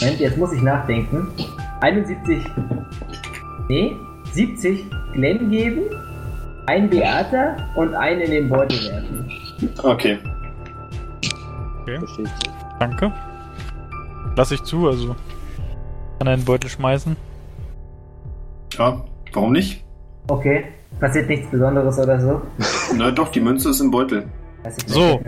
[0.00, 1.28] Moment, jetzt muss ich nachdenken.
[1.80, 2.44] 71,
[3.68, 3.96] nee,
[4.32, 5.82] 70 Glenn geben,
[6.66, 9.30] ein Beata und einen in den Beutel werfen.
[9.82, 10.18] Okay.
[11.86, 12.30] Ich.
[12.78, 13.12] Danke.
[14.36, 15.16] Lass ich zu, also.
[16.18, 17.16] Kann in den Beutel schmeißen.
[18.74, 19.84] Ja, warum nicht?
[20.28, 20.64] Okay,
[21.00, 22.42] passiert nichts Besonderes oder so?
[22.96, 24.28] Na doch, die Münze ist im Beutel.
[24.86, 25.20] So.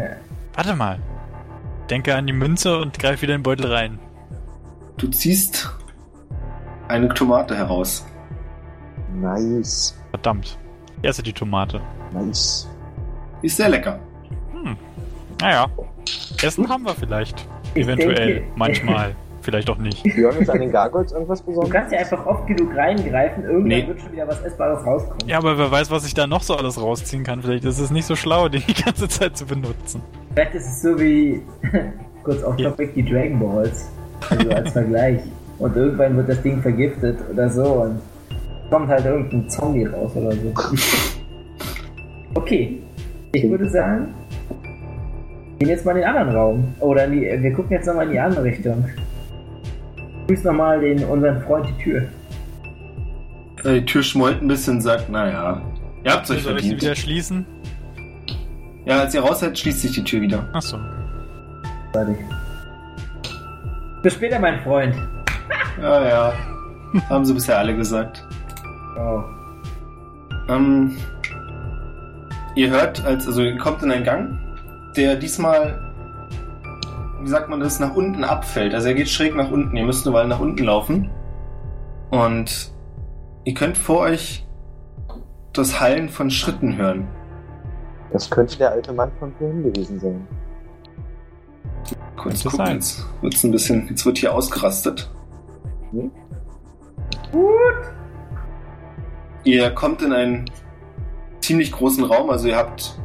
[0.54, 0.98] Warte mal.
[1.90, 3.98] Denke an die Münze und greif wieder in den Beutel rein.
[4.98, 5.70] Du ziehst
[6.88, 8.06] eine Tomate heraus.
[9.14, 9.98] Nice.
[10.10, 10.58] Verdammt.
[11.02, 11.80] Ich esse die Tomate.
[12.12, 12.68] Nice.
[13.42, 13.98] Ist sehr lecker.
[14.52, 14.76] Hm.
[15.40, 15.66] Naja.
[16.42, 17.46] Essen haben wir vielleicht.
[17.74, 18.14] Ich Eventuell.
[18.34, 19.16] denke- Manchmal.
[19.42, 20.02] vielleicht auch nicht.
[20.02, 21.72] Björn ist an den Gargoyles irgendwas Du Besonderes?
[21.72, 23.86] kannst ja einfach oft genug reingreifen, irgendwann Nee.
[23.86, 25.28] wird schon wieder was Essbares rauskommen.
[25.28, 27.42] Ja, aber wer weiß, was ich da noch so alles rausziehen kann.
[27.42, 30.00] Vielleicht ist es nicht so schlau, den die ganze Zeit zu benutzen.
[30.34, 31.42] Vielleicht ist es so wie,
[32.24, 32.70] kurz auf Ja.
[32.70, 33.88] Topic, die Dragon Balls.
[34.30, 35.20] Also als Vergleich.
[35.58, 38.00] Und irgendwann wird das Ding vergiftet oder so und
[38.70, 40.52] kommt halt irgendein Zombie raus oder so.
[42.34, 42.78] Okay.
[43.32, 44.14] Ich würde sagen,
[44.48, 46.74] wir gehen jetzt mal in den anderen Raum.
[46.80, 48.84] Oder in die, wir gucken jetzt nochmal in die andere Richtung.
[50.32, 52.08] Grüß nochmal den, unseren Freund die Tür.
[53.64, 55.60] Äh, Die Tür schmollt ein bisschen und sagt, naja,
[56.04, 56.82] ihr habt euch Soll ich sie verdient.
[56.82, 57.46] wieder schließen?
[58.86, 60.48] Ja, als ihr raus seid, schließt sich die Tür wieder.
[60.54, 60.78] Achso.
[61.92, 62.16] Warte.
[64.02, 64.94] Bis später, mein Freund.
[65.78, 66.32] Ja, ja.
[67.10, 68.26] Haben sie bisher alle gesagt.
[68.98, 69.22] Oh.
[70.48, 70.96] Ähm,
[72.56, 74.38] ihr hört, als, also ihr kommt in einen Gang,
[74.96, 75.78] der diesmal,
[77.22, 78.74] wie sagt man das, nach unten abfällt.
[78.74, 79.76] Also er geht schräg nach unten.
[79.76, 81.10] Ihr müsst eine Weile nach unten laufen.
[82.10, 82.72] Und
[83.44, 84.46] ihr könnt vor euch
[85.52, 87.06] das Hallen von Schritten hören.
[88.12, 90.26] Das könnte der alte Mann von vorhin gewesen sein.
[92.16, 92.74] Kurz gucken, sein.
[92.76, 95.10] jetzt wird's ein bisschen, jetzt wird hier ausgerastet.
[95.92, 96.10] Hm?
[99.44, 100.50] Ihr kommt in einen
[101.40, 102.98] ziemlich großen Raum, also ihr habt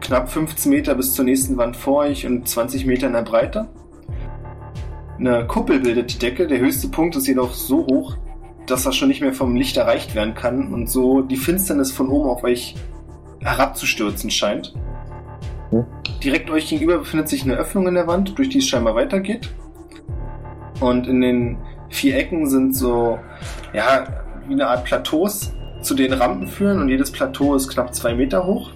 [0.00, 3.68] knapp 15 Meter bis zur nächsten Wand vor euch und 20 Meter in der Breite.
[5.18, 6.46] Eine Kuppel bildet die Decke.
[6.46, 8.16] Der höchste Punkt ist jedoch so hoch,
[8.66, 12.08] dass er schon nicht mehr vom Licht erreicht werden kann und so die Finsternis von
[12.08, 12.74] oben auf euch
[13.40, 14.74] herabzustürzen scheint.
[15.70, 15.86] Hm.
[16.22, 19.54] Direkt euch gegenüber befindet sich eine Öffnung in der Wand, durch die es scheinbar weitergeht.
[20.80, 23.18] Und in den vier Ecken sind so,
[23.72, 24.06] ja,
[24.46, 28.46] wie eine Art Plateaus, zu denen Rampen führen und jedes Plateau ist knapp zwei Meter
[28.46, 28.70] hoch.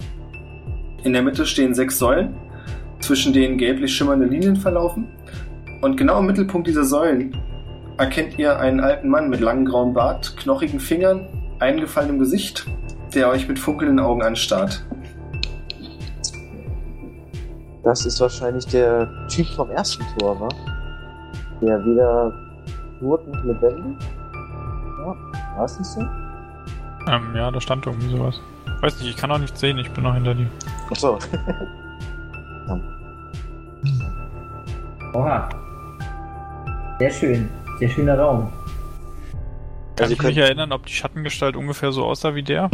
[1.03, 2.35] In der Mitte stehen sechs Säulen,
[2.99, 5.07] zwischen denen gelblich schimmernde Linien verlaufen.
[5.81, 7.35] Und genau im Mittelpunkt dieser Säulen
[7.97, 11.27] erkennt ihr einen alten Mann mit langem grauen Bart, knochigen Fingern,
[11.59, 12.65] eingefallenem Gesicht,
[13.15, 14.85] der euch mit funkelnden Augen anstarrt.
[17.83, 20.49] Das ist wahrscheinlich der Typ vom ersten Tor, wa?
[21.61, 22.31] Der weder
[22.99, 23.97] tot noch lebendig?
[24.99, 25.15] Ja,
[25.57, 26.01] war es nicht so?
[27.07, 28.39] Ähm, ja, da stand irgendwie sowas.
[28.81, 30.47] Weiß nicht, ich kann auch nichts sehen, ich bin noch hinter dir.
[30.91, 31.17] Achso.
[35.13, 35.49] Oha.
[36.99, 37.49] Sehr schön.
[37.79, 38.51] Sehr schöner Raum.
[39.95, 42.69] Kann Also ich mich erinnern, ob die Schattengestalt ungefähr so aussah wie der?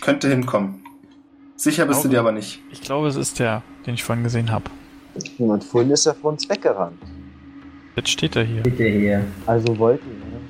[0.00, 0.82] Könnte hinkommen.
[1.56, 2.60] Sicher bist du Glaube- dir aber nicht.
[2.72, 4.64] Ich glaube, es ist der, den ich vorhin gesehen habe.
[5.38, 6.98] Und vorhin ist er vor uns weggerannt.
[7.96, 8.62] Jetzt steht er hier.
[8.62, 9.24] Bitte hier.
[9.46, 10.14] Also wollten wir.
[10.38, 10.40] ne?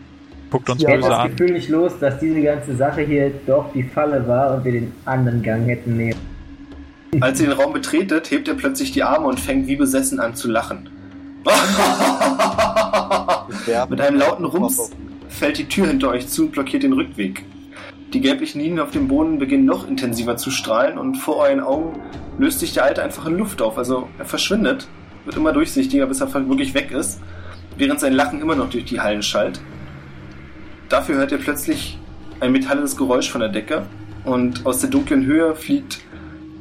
[0.51, 1.31] Guckt uns Ja, Ich böse das an.
[1.31, 4.93] Gefühl nicht los, dass diese ganze Sache hier doch die Falle war und wir den
[5.05, 6.19] anderen Gang hätten nehmen.
[7.19, 10.37] Als ihr den Raum betretet, hebt er plötzlich die Arme und fängt wie besessen an
[10.37, 10.89] zu lachen.
[13.89, 14.93] Mit einem lauten Rums
[15.29, 17.45] fällt die Tür hinter euch zu und blockiert den Rückweg.
[18.13, 22.01] Die gelblichen Linien auf dem Boden beginnen noch intensiver zu strahlen und vor euren Augen
[22.39, 23.77] löst sich der Alte einfach in Luft auf.
[23.77, 24.87] Also er verschwindet,
[25.25, 27.21] wird immer durchsichtiger, bis er wirklich weg ist,
[27.77, 29.61] während sein Lachen immer noch durch die Hallen schallt.
[30.89, 31.99] Dafür hört ihr plötzlich
[32.39, 33.87] ein metallenes Geräusch von der Decke
[34.25, 36.01] und aus der dunklen Höhe fliegt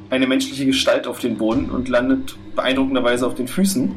[0.10, 3.96] eine menschliche Gestalt auf den Boden und landet beeindruckenderweise auf den Füßen.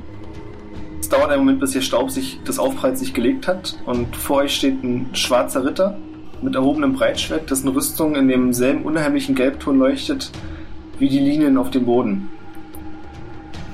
[1.00, 4.38] Es dauert einen Moment, bis ihr Staub sich des Aufpralls sich gelegt hat und vor
[4.38, 5.98] euch steht ein schwarzer Ritter
[6.42, 10.30] mit erhobenem Breitschwert, dessen Rüstung in demselben unheimlichen Gelbton leuchtet
[10.98, 12.28] wie die Linien auf dem Boden.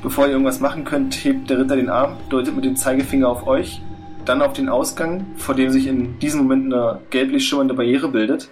[0.03, 3.47] Bevor ihr irgendwas machen könnt, hebt der Ritter den Arm, deutet mit dem Zeigefinger auf
[3.47, 3.82] euch,
[4.24, 8.49] dann auf den Ausgang, vor dem sich in diesem Moment eine gelblich schimmernde Barriere bildet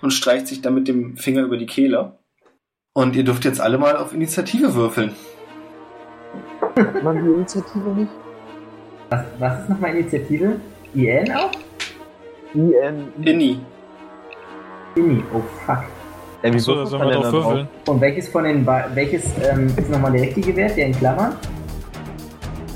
[0.00, 2.12] und streicht sich dann mit dem Finger über die Kehle.
[2.92, 5.14] Und ihr dürft jetzt alle mal auf Initiative würfeln.
[7.02, 8.10] Man die Initiative nicht?
[9.10, 10.56] Was, was ist nochmal Initiative?
[10.94, 11.50] IN auch?
[12.52, 13.12] IN.
[13.22, 13.60] Inni.
[14.96, 15.22] Inni.
[15.32, 15.84] Oh fuck.
[16.42, 17.68] Wie Achso, da würfelt sollen man wir denn drauf würfeln.
[17.86, 21.36] Und welches von den Ba- welches ähm, ist nochmal der richtige Wert, der in Klammern?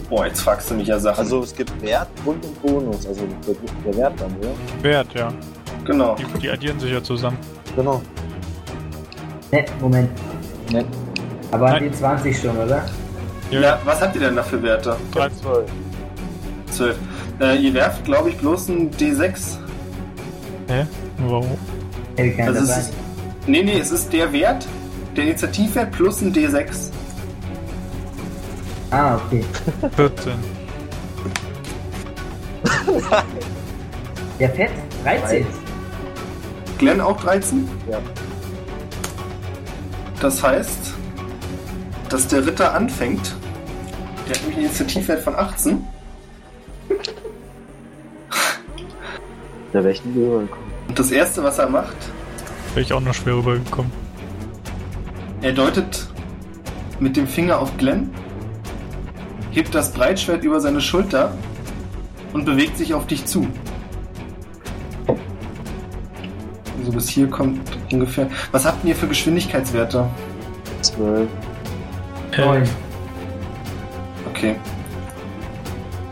[0.09, 1.19] Boah, jetzt fragst du mich ja Sachen.
[1.19, 3.05] Also es gibt Wert, Grund und Bonus.
[3.07, 3.55] Also der,
[3.85, 4.83] der Wert dann, ja?
[4.85, 5.33] Wert, ja.
[5.85, 6.15] genau.
[6.15, 7.39] Die, die addieren sich ja zusammen.
[7.75, 8.01] Genau.
[9.53, 10.11] Ne, Moment.
[10.71, 10.85] Ne.
[11.51, 11.85] Aber Nein.
[11.85, 12.85] die 20 schon, oder?
[13.51, 14.97] Ja, was habt ihr denn da für Werte?
[15.13, 15.39] 13.
[15.43, 15.71] 12.
[16.71, 16.99] 12.
[17.41, 19.59] Äh, ihr werft, glaube ich, bloß ein D6.
[20.69, 20.87] Hä?
[21.19, 21.47] Warum?
[22.17, 22.93] Keiner Also ist,
[23.47, 24.67] nee, nee, es ist der Wert,
[25.17, 26.91] der Initiativwert plus ein D6.
[28.91, 29.45] Ah, okay.
[29.97, 30.33] 14.
[34.41, 34.71] Der Fett?
[35.05, 35.47] 13.
[36.79, 37.69] Glenn auch 13?
[37.91, 37.99] Ja.
[40.25, 40.95] Das heißt,
[42.09, 43.35] dass der Ritter anfängt.
[44.27, 45.85] Der hat nämlich einen Initiativwert von 18.
[49.71, 50.65] Da wäre ich nie rübergekommen.
[50.89, 51.95] Und das erste, was er macht,
[52.73, 53.93] Wäre ich auch noch schwer rübergekommen.
[55.43, 56.07] er deutet
[57.01, 58.09] mit dem Finger auf Glenn,
[59.51, 61.37] hebt das Breitschwert über seine Schulter
[62.33, 63.47] und bewegt sich auf dich zu.
[66.85, 68.29] Also bis hier kommt ungefähr.
[68.53, 70.07] Was habt ihr für Geschwindigkeitswerte?
[70.83, 71.31] 12.
[72.37, 72.63] Neun.
[74.29, 74.57] Okay.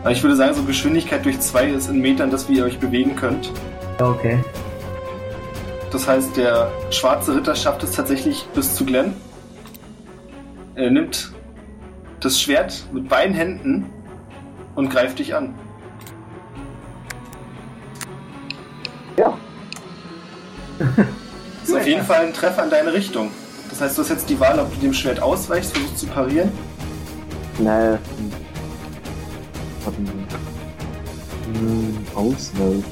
[0.01, 2.79] Aber ich würde sagen, so Geschwindigkeit durch zwei ist in Metern das, wie ihr euch
[2.79, 3.51] bewegen könnt.
[3.99, 4.39] Okay.
[5.91, 9.13] Das heißt, der schwarze Ritter schafft es tatsächlich bis zu Glenn.
[10.73, 11.33] Er nimmt
[12.19, 13.85] das Schwert mit beiden Händen
[14.73, 15.53] und greift dich an.
[20.79, 23.31] Das ist auf jeden Fall ein Treffer in deine Richtung.
[23.69, 26.51] Das heißt, du hast jetzt die Wahl, ob du dem Schwert ausweichst, versuchst zu parieren.
[27.59, 27.97] Naja.
[29.85, 30.03] hm.
[31.53, 32.83] Hm, Ausweichen.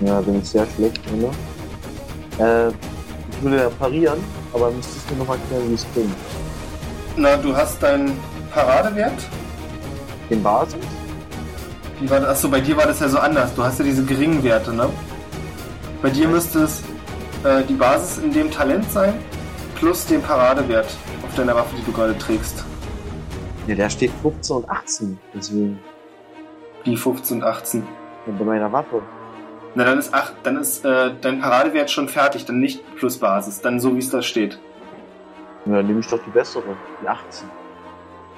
[0.00, 2.68] Ja, bin ich sehr schlecht, oder?
[2.68, 4.18] Äh, ich würde ja parieren,
[4.52, 6.14] aber müsstest du mir noch erklären, wie es klingt.
[7.16, 8.12] Na, du hast deinen
[8.52, 9.12] Paradewert.
[10.30, 10.76] Den Basis?
[12.00, 12.30] Wie war das?
[12.30, 13.54] Achso, bei dir war das ja so anders.
[13.54, 14.88] Du hast ja diese geringen Werte, ne?
[16.02, 16.82] Bei dir müsste es
[17.44, 19.12] äh, die Basis in dem Talent sein,
[19.76, 20.86] plus den Paradewert
[21.22, 22.64] auf deiner Waffe, die du gerade trägst.
[23.66, 25.18] Ja, der steht 15 und 18.
[25.34, 25.78] Deswegen.
[26.84, 27.86] Wie 15 und 18.
[28.26, 29.02] Ja, bei meiner Waffe.
[29.74, 33.60] Na, dann ist, acht, dann ist äh, dein Paradewert schon fertig, dann nicht plus Basis,
[33.60, 34.58] dann so wie es da steht.
[35.66, 36.76] Ja, dann nehme ich doch die bessere.
[37.02, 37.46] Die 18.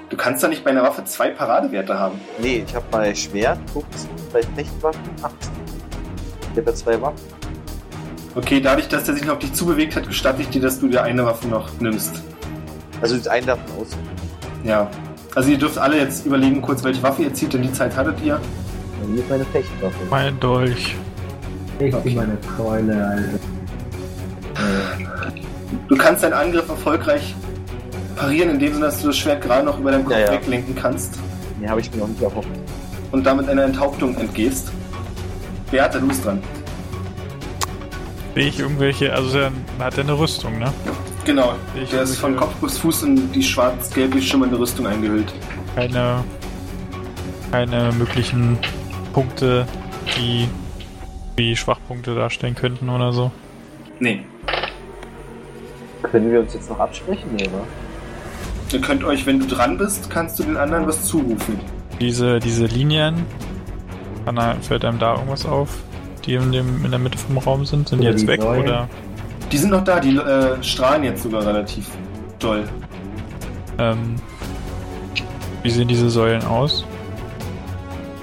[0.09, 2.21] Du kannst da nicht bei einer Waffe zwei Paradewerte haben.
[2.39, 5.53] Nee, ich habe bei Schwert 15, bei Fechtwaffen 18.
[6.53, 7.42] Ich habe ja zwei Waffen.
[8.35, 10.89] Okay, dadurch, dass der sich noch auf dich zubewegt hat, gestatte ich dir, dass du
[10.89, 12.23] dir eine Waffe noch nimmst.
[13.03, 13.89] Also das einen davon aus.
[14.65, 14.89] Ja.
[15.35, 18.17] Also ihr dürft alle jetzt überlegen kurz, welche Waffe ihr zieht, denn die Zeit hattet
[18.25, 18.41] ihr.
[19.01, 19.97] Bei mir ist meine Fechtwaffe.
[20.11, 20.95] Mein Dolch.
[21.79, 22.15] Ich Okay.
[22.15, 23.39] meine Keule, Alter.
[25.89, 27.35] Du kannst deinen Angriff erfolgreich
[28.17, 30.33] parieren, in dem Sinne, dass du das Schwert gerade noch über deinem Kopf Ja, ja.
[30.33, 31.19] weglenken kannst
[31.61, 32.49] Nee, habe ich mir noch nicht erhofft.
[33.11, 34.71] und damit einer Enthauptung entgehst.
[35.71, 36.41] Beate, du bist dran.
[38.35, 40.73] Sehe ich irgendwelche, also der hat er eine Rüstung, ne?
[41.25, 45.33] Genau, Ich der ist von Kopf bis Fuß in die schwarz-gelblich schimmernde Rüstung eingehüllt.
[45.77, 46.25] Keine,
[47.51, 48.59] keine möglichen
[49.13, 49.67] Punkte,
[50.17, 50.49] die
[51.37, 53.31] wie Schwachpunkte darstellen könnten oder so.
[54.01, 54.23] Nee.
[56.03, 57.67] Können wir uns jetzt noch absprechen, oder?
[58.73, 61.61] Ihr könnt euch, wenn du dran bist, kannst du den anderen was zurufen.
[62.01, 63.27] Diese, diese Linien,
[64.27, 65.69] er, fällt einem da irgendwas auf,
[66.27, 67.89] die in, dem, in der Mitte vom Raum sind?
[67.89, 68.63] Sind die jetzt die weg Säulen.
[68.63, 68.89] oder?
[69.51, 71.87] Die sind noch da, die äh, strahlen jetzt sogar relativ
[72.39, 72.65] doll.
[73.79, 74.17] Ähm,
[75.63, 76.85] wie sehen diese Säulen aus?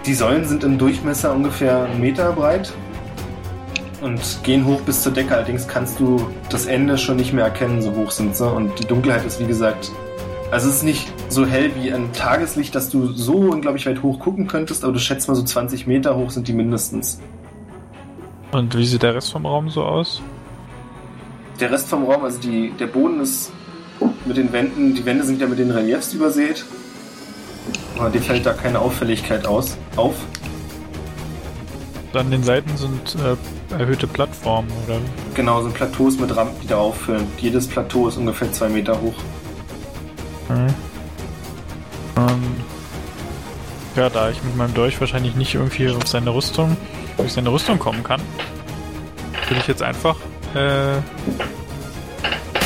[0.05, 2.73] Die Säulen sind im Durchmesser ungefähr einen Meter breit
[4.01, 5.35] und gehen hoch bis zur Decke.
[5.35, 8.49] Allerdings kannst du das Ende schon nicht mehr erkennen, so hoch sind sie.
[8.49, 9.91] Und die Dunkelheit ist, wie gesagt,
[10.51, 14.19] also es ist nicht so hell wie ein Tageslicht, dass du so unglaublich weit hoch
[14.19, 17.19] gucken könntest, aber du schätzt mal so 20 Meter hoch sind die mindestens.
[18.51, 20.21] Und wie sieht der Rest vom Raum so aus?
[21.59, 23.51] Der Rest vom Raum, also die, der Boden ist
[24.26, 26.65] mit den Wänden, die Wände sind ja mit den Reliefs übersät.
[27.97, 30.15] Aber dir fällt da keine Auffälligkeit aus, auf.
[32.13, 34.99] An den Seiten sind äh, erhöhte Plattformen oder
[35.35, 37.27] Genau, so Plateaus mit Rampen, die da auffüllen.
[37.38, 39.13] Jedes Plateau ist ungefähr zwei Meter hoch.
[40.49, 40.73] Mhm.
[43.99, 46.77] Ja, da ich mit meinem Dolch wahrscheinlich nicht irgendwie auf seine Rüstung,
[47.17, 48.21] auf seine Rüstung kommen kann,
[49.47, 50.15] würde ich jetzt einfach
[50.55, 50.99] äh,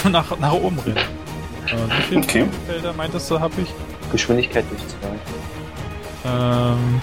[0.09, 0.97] nach, nach oben rennen.
[0.97, 2.45] Äh, wie viele Okay.
[2.67, 3.73] Felder meintest du, habe ich?
[4.11, 5.09] Geschwindigkeit durch zwei.
[6.25, 7.01] Ähm,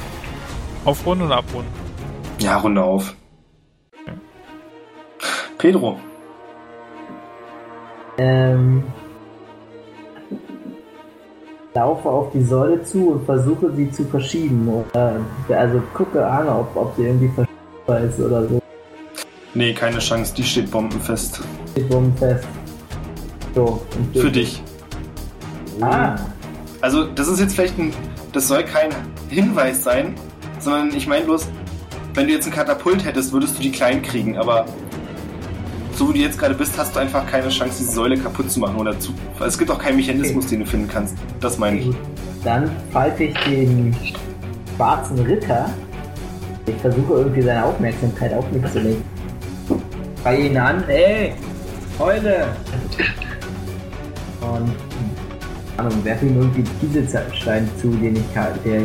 [0.84, 1.72] aufrunden oder abrunden?
[2.38, 3.14] Ja, Runde auf.
[5.58, 5.98] Pedro,
[8.16, 8.84] Ähm,
[11.74, 14.68] laufe auf die Säule zu und versuche sie zu verschieben.
[14.68, 18.60] Oder, also gucke an, ob, ob sie irgendwie verschiebbar ist oder so.
[19.54, 21.40] nee, keine Chance, die steht bombenfest.
[21.72, 22.46] Steht bombenfest.
[23.54, 24.62] So, und Für dich.
[25.80, 26.16] Ah,
[26.80, 27.92] Also, das ist jetzt vielleicht ein,
[28.32, 28.90] das soll kein
[29.28, 30.14] Hinweis sein,
[30.58, 31.48] sondern ich meine bloß,
[32.14, 34.66] wenn du jetzt ein Katapult hättest, würdest du die klein kriegen, aber
[36.00, 38.58] so wie du jetzt gerade bist, hast du einfach keine Chance, diese Säule kaputt zu
[38.58, 39.12] machen oder zu.
[39.46, 41.14] Es gibt auch keinen Mechanismus, den du finden kannst.
[41.42, 41.90] Das meine ich.
[42.42, 43.94] Dann falte ich den
[44.76, 45.68] schwarzen Ritter.
[46.64, 49.02] Ich versuche irgendwie seine Aufmerksamkeit auf mich zu lenken.
[50.24, 51.34] Bei ihn an, ey,
[51.98, 52.46] Heule!
[54.40, 54.72] Und,
[55.76, 58.80] Ahnung, werfe ihm irgendwie Kieselstein zu, den ich ka- der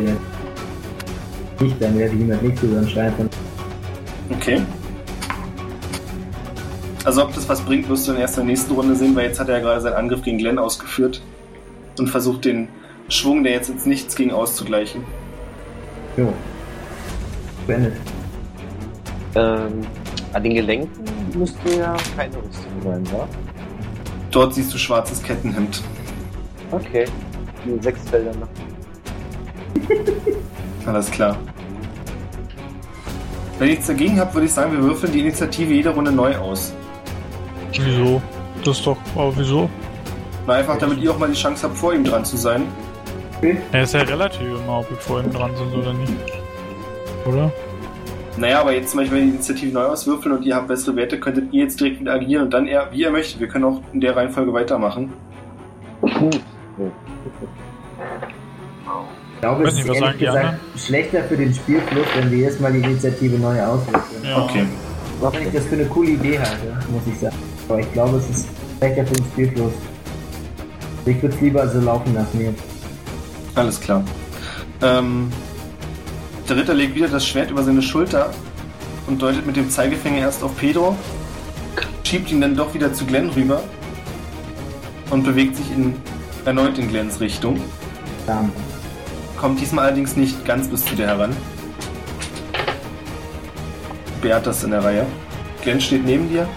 [1.60, 3.12] nicht, dann werfe ich ihm das nicht zu, so einen Stein.
[4.30, 4.60] Okay.
[7.06, 9.26] Also ob das was bringt, wirst du dann erst in der nächsten Runde sehen, weil
[9.26, 11.22] jetzt hat er ja gerade seinen Angriff gegen Glenn ausgeführt
[12.00, 12.66] und versucht den
[13.08, 15.04] Schwung, der jetzt ins Nichts ging, auszugleichen.
[16.16, 16.32] Jo.
[17.68, 17.92] Beendet.
[19.36, 19.82] Ähm,
[20.32, 21.04] an den Gelenken
[21.38, 23.28] müsste ja keine Rüstung sein, wa?
[24.32, 25.84] Dort siehst du schwarzes Kettenhemd.
[26.72, 27.04] Okay.
[27.64, 28.48] Nur sechs Felder noch.
[30.86, 31.38] Alles klar.
[33.60, 36.36] Wenn ihr nichts dagegen habt, würde ich sagen, wir würfeln die Initiative jede Runde neu
[36.36, 36.74] aus.
[37.72, 38.22] Wieso?
[38.64, 39.68] Das ist doch, aber wieso?
[40.46, 42.62] Na, einfach damit ihr auch mal die Chance habt, vor ihm dran zu sein.
[43.72, 46.12] Er ist ja relativ immer, ob wir vorhin dran sind oder nicht.
[47.26, 47.52] Oder?
[48.38, 51.18] Naja, aber jetzt zum Beispiel, wenn die Initiative neu auswürfeln und ihr habt bessere Werte,
[51.18, 53.40] könntet ihr jetzt direkt wieder agieren und dann eher, wie ihr möchtet.
[53.40, 55.12] Wir können auch in der Reihenfolge weitermachen.
[56.00, 56.40] Gut.
[59.34, 62.06] Ich glaube, Weiß es nicht, ist was ehrlich sagen die gesagt schlechter für den Spielfluss,
[62.16, 64.24] wenn wir jedes Mal die Initiative neu auswürfeln.
[64.24, 64.42] Ja.
[64.42, 64.66] Okay.
[65.22, 67.36] Auch wenn ich das für eine coole Idee halte, muss ich sagen.
[67.68, 68.46] Aber ich glaube, es ist
[68.78, 69.72] schlechter für den Spielfluss.
[71.04, 72.62] Ich würde es lieber so laufen lassen jetzt.
[73.54, 74.04] Alles klar.
[74.82, 75.32] Ähm,
[76.48, 78.30] der Ritter legt wieder das Schwert über seine Schulter
[79.06, 80.96] und deutet mit dem Zeigefinger erst auf Pedro,
[82.04, 83.62] schiebt ihn dann doch wieder zu Glenn rüber
[85.10, 85.94] und bewegt sich in,
[86.44, 87.60] erneut in Glens Richtung.
[88.26, 88.52] Bam.
[89.36, 91.36] Kommt diesmal allerdings nicht ganz bis zu dir heran.
[94.20, 95.06] Beat ist in der Reihe.
[95.62, 96.48] Glenn steht neben dir.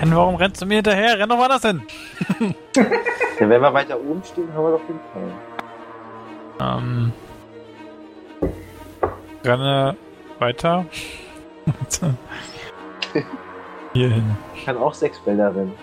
[0.00, 1.18] Hen, warum rennst du mir hinterher?
[1.18, 1.82] Renn doch woanders hin.
[3.38, 5.30] Ja, wenn wir weiter oben stehen, haben wir doch den Fall.
[6.60, 7.12] Ähm.
[9.44, 9.96] Renne
[10.38, 10.86] weiter.
[13.92, 14.36] Hier hin.
[14.54, 15.74] Ich kann auch sechs Felder rennen.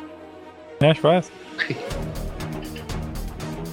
[0.82, 1.32] Ja, ich weiß.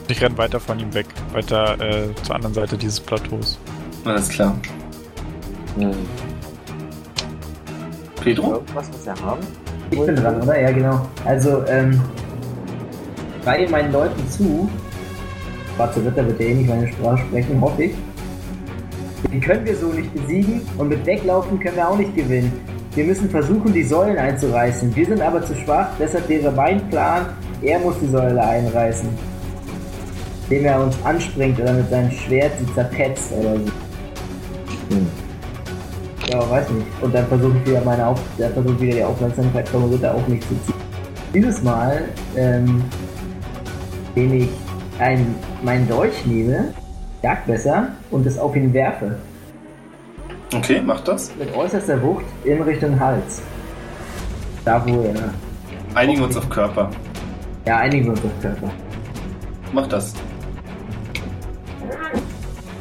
[0.09, 1.07] Ich renn weiter von ihm weg.
[1.33, 3.59] Weiter äh, zur anderen Seite dieses Plateaus.
[4.05, 4.55] Alles klar.
[5.79, 6.07] Hm.
[8.21, 8.55] Pedro?
[8.55, 9.64] Irgendwas, was wir haben?
[9.91, 10.61] Ich bin dran, oder?
[10.61, 11.07] Ja, genau.
[11.25, 12.01] Also, ähm,
[13.45, 14.69] reihe meinen Leuten zu.
[15.77, 17.95] Schwarze Ritter wird ja eh nicht meine Sprache sprechen, hoffe ich.
[19.31, 22.53] Den können wir so nicht besiegen und mit Weglaufen können wir auch nicht gewinnen.
[22.95, 24.95] Wir müssen versuchen, die Säulen einzureißen.
[24.95, 27.27] Wir sind aber zu schwach, deshalb wäre mein Plan,
[27.63, 29.09] er muss die Säule einreißen.
[30.49, 33.84] Indem er uns anspringt oder mit seinem Schwert sie zerpetzt oder so.
[36.35, 36.87] Ja, weiß nicht.
[37.01, 40.13] Und dann versuche ich wieder meine auf dann versuche ich wieder die Aufmerksamkeit vom Ritter
[40.13, 40.75] auf mich zu ziehen.
[41.33, 42.83] Dieses Mal, ähm,
[44.17, 44.49] indem ich
[44.99, 46.75] ein, meinen Dolch nehme,
[47.23, 49.17] Jagdmesser, und es auf ihn werfe.
[50.53, 51.33] Okay, mach das.
[51.37, 53.41] Mit äußerster Wucht in Richtung Hals.
[54.65, 55.15] Da wo er.
[55.95, 56.91] Einigen wir uns auf Körper.
[57.65, 58.71] Ja, einigen wir uns auf Körper.
[59.73, 60.15] Mach das.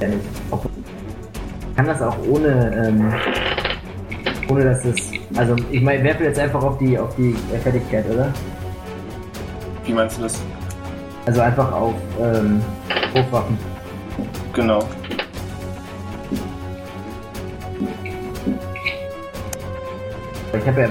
[0.01, 0.72] Ja, nicht.
[1.73, 3.13] Auch- Kann das auch ohne, ähm,
[4.49, 5.11] ohne dass es.
[5.35, 8.31] Also ich meine, werfe jetzt einfach auf die auf die Fertigkeit, oder?
[9.85, 10.41] Wie meinst du das?
[11.25, 12.61] Also einfach auf ähm,
[13.15, 13.57] Hochwaffen.
[14.53, 14.83] Genau.
[20.55, 20.89] Ich habe ja.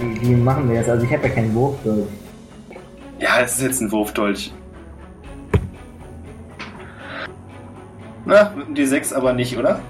[0.00, 0.88] wie, wie machen wir das?
[0.88, 1.76] Also ich habe ja keinen Wurf.
[1.84, 2.08] So.
[3.20, 4.52] Ja, es ist jetzt ein Wurfdolch.
[8.24, 9.80] Na, mit dem D6 aber nicht, oder?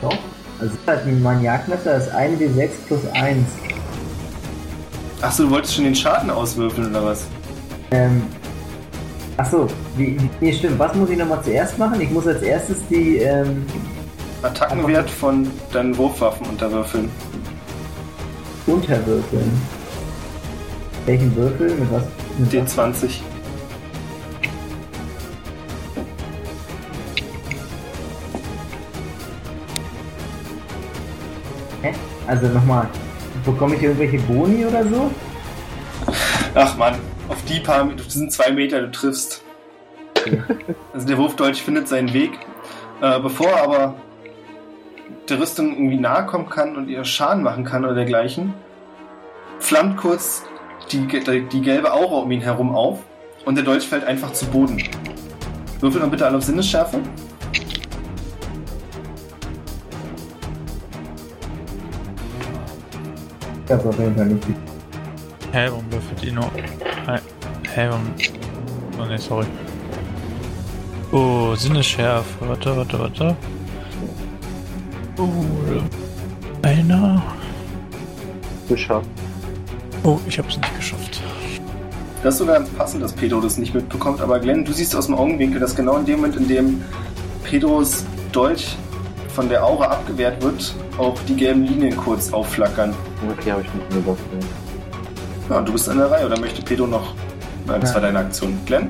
[0.00, 0.18] Doch.
[0.60, 3.46] Also halt ein Maniakmesser, das ist 1 W6 plus 1.
[5.22, 7.26] Achso, du wolltest schon den Schaden auswürfeln, oder was?
[7.90, 8.22] Ähm.
[9.36, 9.66] Achso,
[9.96, 10.78] wie, wie, nee, stimmt.
[10.78, 12.00] Was muss ich nochmal zuerst machen?
[12.00, 13.64] Ich muss als erstes die, ähm,
[14.42, 17.08] Attackenwert von deinen Wurfwaffen unterwürfeln.
[18.66, 19.62] unterwürfeln.
[21.06, 21.74] Welchen Würfel?
[21.76, 22.02] Mit was?
[22.38, 22.76] Mit was?
[22.76, 23.08] D20.
[23.08, 23.31] Hä?
[32.26, 32.88] Also nochmal,
[33.44, 35.10] bekomme ich irgendwelche Boni oder so?
[36.54, 36.94] Ach man,
[37.28, 39.42] auf die paar, das sind zwei Meter, du triffst.
[40.92, 42.32] Also der Wurfdolch findet seinen Weg.
[43.00, 43.94] Äh, bevor er aber
[45.28, 48.54] der Rüstung irgendwie nahe kommen kann und ihr Schaden machen kann oder dergleichen,
[49.58, 50.44] flammt kurz
[50.92, 53.00] die, die gelbe Aura um ihn herum auf
[53.44, 54.82] und der Dolch fällt einfach zu Boden.
[55.80, 57.00] Würfel mal bitte alle auf Sinnesschärfe.
[63.72, 64.46] Auf jeden Fall nicht.
[65.52, 66.50] Hä, warum würfelt ihr nur.
[67.06, 67.18] Hä,
[67.74, 68.06] hä, warum.
[69.00, 69.46] Oh ne, sorry.
[71.10, 72.48] Oh, Sinnesschärfe.
[72.48, 73.36] Warte, warte, warte.
[75.18, 75.26] Oh,
[76.62, 77.22] einer.
[78.68, 79.08] Geschafft.
[80.04, 81.22] Oh, ich hab's nicht geschafft.
[82.22, 84.20] Das ist sogar ganz passend, dass Pedro das nicht mitbekommt.
[84.20, 86.82] Aber Glenn, du siehst aus dem Augenwinkel, dass genau in dem Moment, in dem
[87.42, 88.76] Pedros Dolch
[89.34, 92.94] von der Aura abgewehrt wird, auch die gelben Linien kurz aufflackern.
[93.38, 94.44] Okay, habe ich nicht mehr überfallen.
[95.48, 97.14] Ja, und du bist an der Reihe, oder möchte Pedro noch?
[97.66, 97.94] Nein, das Ja.
[97.96, 98.58] war deine Aktion.
[98.66, 98.88] Glenn?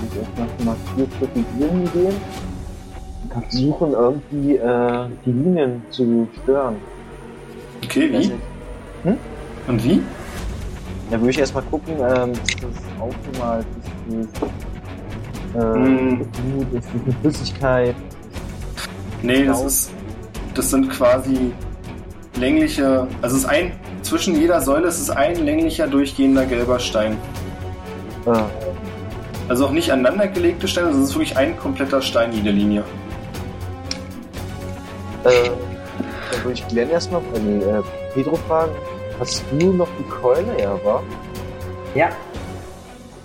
[0.00, 2.14] Und erstmal mal vier Schritte hier hingehen
[3.24, 6.76] und versuchen irgendwie äh, die Linien zu stören.
[7.84, 8.32] Okay, wie?
[9.08, 9.16] Hm?
[9.66, 10.02] Und wie?
[11.10, 13.66] Da würde ich erstmal gucken, ähm, ist das aufgemalt,
[14.10, 16.18] ist das äh, Hm.
[16.18, 17.94] Blut, ist das eine Flüssigkeit?
[19.26, 19.90] Nee, das ist.
[20.54, 21.52] Das sind quasi
[22.38, 23.06] längliche.
[23.22, 23.72] Also es ist ein.
[24.02, 27.16] Zwischen jeder Säule ist es ein länglicher durchgehender gelber Stein.
[28.26, 28.30] Äh,
[29.48, 32.84] Also auch nicht aneinander gelegte Steine, sondern es ist wirklich ein kompletter Stein jede Linie.
[35.24, 35.50] äh,
[36.30, 37.82] dann würde ich Glenn erstmal, nee, äh,
[38.14, 38.72] Pedro fragen,
[39.18, 41.02] hast du noch die Keule, ja, war?
[41.94, 42.10] Ja,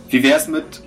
[0.10, 0.82] Wie wär's mit.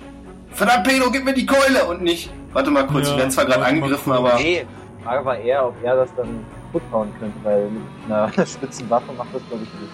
[0.51, 1.85] Verdammt, Pedro, gib mir die Keule!
[1.85, 2.29] Und nicht.
[2.53, 4.35] Warte mal kurz, Ja, wir werden zwar gerade angegriffen, aber.
[4.35, 4.65] Nee,
[5.05, 9.11] Frage war eher, ob er das dann kaputt hauen könnte, weil mit einer spitzen Waffe
[9.13, 9.93] macht das, glaube ich, nicht.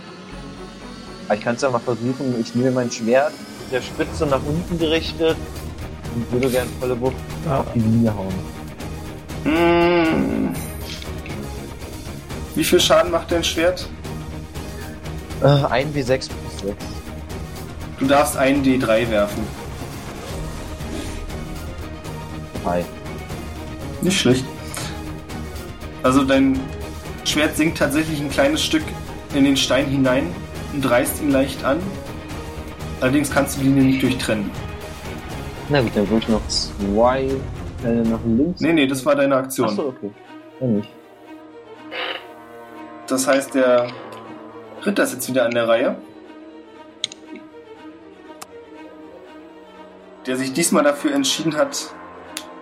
[1.28, 3.34] Aber ich kann es ja mal versuchen, ich nehme mein Schwert
[3.64, 5.36] mit der Spitze nach unten gerichtet
[6.16, 7.16] und würde gerne volle Wucht
[7.50, 8.34] auf die Linie hauen.
[9.44, 10.56] Mm.
[12.56, 13.88] Wie viel Schaden macht dein Schwert?
[15.42, 16.76] Äh, 1W6 plus 6.
[18.00, 19.44] Du darfst einen D3 werfen.
[22.64, 22.86] 3.
[24.02, 24.46] Nicht schlecht.
[26.04, 26.60] Also dein
[27.26, 28.84] Schwert sinkt tatsächlich ein kleines Stück
[29.34, 30.34] in den Stein hinein
[30.74, 31.80] und reißt ihn leicht an.
[33.00, 34.50] Allerdings kannst du die Linie nicht durchtrennen.
[35.70, 37.30] Na gut, dann würde ich noch zwei
[37.84, 38.62] äh, nach links.
[38.62, 39.70] Nee, nee, das war deine Aktion.
[39.70, 40.12] Achso, okay.
[40.60, 40.90] Dann nicht.
[43.08, 43.88] Das heißt, der
[44.86, 45.96] Ritter ist jetzt wieder an der Reihe.
[50.26, 51.94] Der sich diesmal dafür entschieden hat,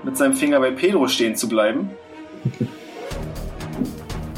[0.04, 1.92] mit seinem Finger bei Pedro stehen zu bleiben.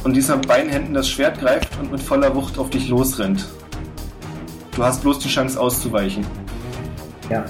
[0.03, 3.47] Und diesmal mit beiden Händen das Schwert greift und mit voller Wucht auf dich losrennt.
[4.75, 6.25] Du hast bloß die Chance auszuweichen.
[7.29, 7.45] Ja.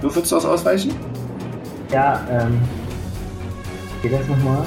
[0.00, 0.92] Würfelst du aus Ausweichen?
[1.92, 2.60] Ja, ähm.
[4.02, 4.64] Geht das nochmal?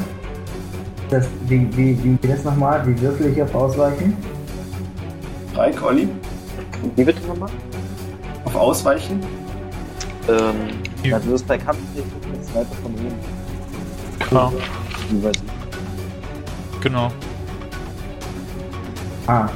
[1.09, 2.85] Das, wie, wie, wie geht das nochmal?
[2.87, 4.15] Wie würfel ich auf Ausweichen?
[5.55, 6.07] Reik, Olli?
[6.95, 7.49] Wie bitte nochmal?
[8.45, 9.19] Auf Ausweichen?
[10.29, 10.55] Ähm,
[11.03, 11.19] Ja.
[11.19, 13.40] du wirst bei Kampf jetzt weiter von oben.
[14.31, 14.49] Klar,
[16.81, 17.11] genau.
[19.27, 19.49] Ah.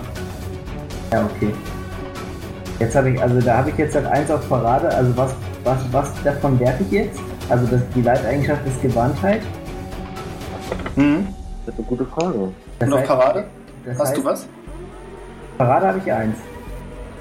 [1.14, 1.53] Ja, okay.
[2.81, 5.34] Jetzt habe ich, also da habe ich jetzt halt eins auf Parade, also was,
[5.64, 7.22] was, was davon werte ich jetzt?
[7.47, 9.43] Also das, die Leiteigenschaft ist Gewandtheit.
[10.95, 11.26] Hm.
[11.65, 12.49] Das ist eine gute Frage.
[12.80, 13.45] Das Und auf heißt- Parade?
[13.85, 14.45] Das Hast heißt, du was?
[15.57, 16.35] Parade habe ich eins.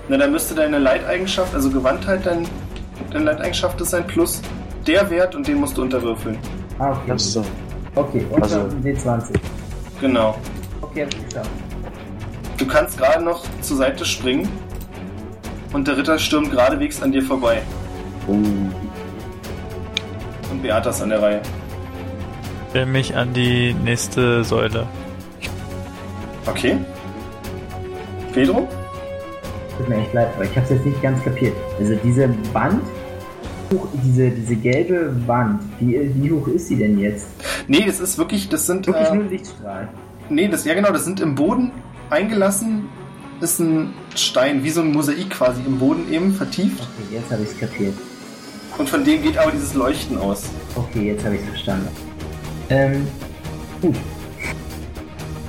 [0.09, 2.49] Na, dann müsste deine Leiteigenschaft, also Gewandtheit, dein,
[3.13, 4.43] deine Leiteigenschaft ist ein Plus.
[4.89, 6.37] Der Wert und den musst du unterwürfeln.
[6.79, 7.13] Ah, okay.
[7.15, 7.45] Ach so.
[7.95, 9.35] Okay, und Also- dann ein W20.
[10.01, 10.35] Genau.
[10.81, 11.51] Okay, habe ich geschafft.
[12.59, 14.49] Du kannst gerade noch zur Seite springen
[15.73, 17.63] und der Ritter stürmt geradewegs an dir vorbei.
[18.29, 18.35] Uh,
[20.51, 21.43] Und Beata ist an der Reihe.
[22.71, 24.87] Stell mich an die nächste Säule.
[26.47, 26.77] Okay.
[28.33, 28.69] Pedro?
[29.77, 31.55] Tut mir echt leid, aber ich habe es jetzt nicht ganz kapiert.
[31.79, 32.83] Also diese Wand,
[33.73, 37.27] hoch, diese, diese gelbe Wand, wie, wie hoch ist sie denn jetzt?
[37.69, 38.87] Nee, das ist wirklich, das sind.
[38.87, 39.89] Wirklich Äh, nur Lichtstrahl.
[40.29, 41.71] nee, das, ja genau, das sind im Boden
[42.11, 42.85] eingelassen.
[43.41, 46.81] Ist ein Stein, wie so ein Mosaik quasi im Boden eben vertieft.
[46.81, 47.95] Okay, jetzt habe ich es kapiert.
[48.79, 50.45] Und von dem geht aber dieses Leuchten aus.
[50.75, 51.89] Okay, jetzt habe ich es verstanden.
[52.71, 53.07] Ähm,
[53.83, 53.97] gut.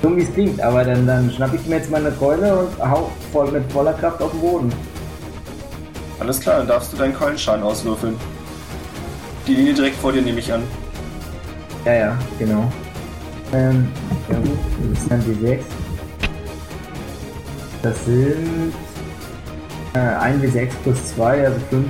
[0.01, 3.11] Dumm wie es klingt, aber dann, dann schnapp ich mir jetzt meine Keule und hau
[3.31, 4.73] voll mit voller Kraft auf den Boden.
[6.19, 8.15] Alles klar, dann darfst du deinen Keulenschaden auswürfeln.
[9.47, 10.63] Die Linie direkt vor dir nehme ich an.
[11.85, 12.71] Ja, ja, genau.
[13.53, 13.87] Ähm,
[14.29, 14.57] ja gut,
[14.91, 15.65] das ist dann die 6.
[17.83, 18.73] Das sind
[19.93, 21.87] äh, 1 wie 6 plus 2, also 5.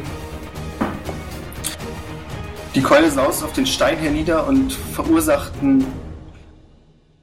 [2.75, 5.85] Die Keule saust auf den Stein hernieder und verursacht einen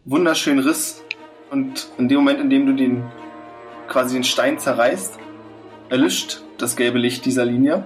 [0.06, 1.02] wunderschönen Riss.
[1.50, 3.04] Und in dem Moment, in dem du den
[3.88, 5.18] quasi den Stein zerreißt,
[5.90, 7.84] erlischt das gelbe Licht dieser Linie.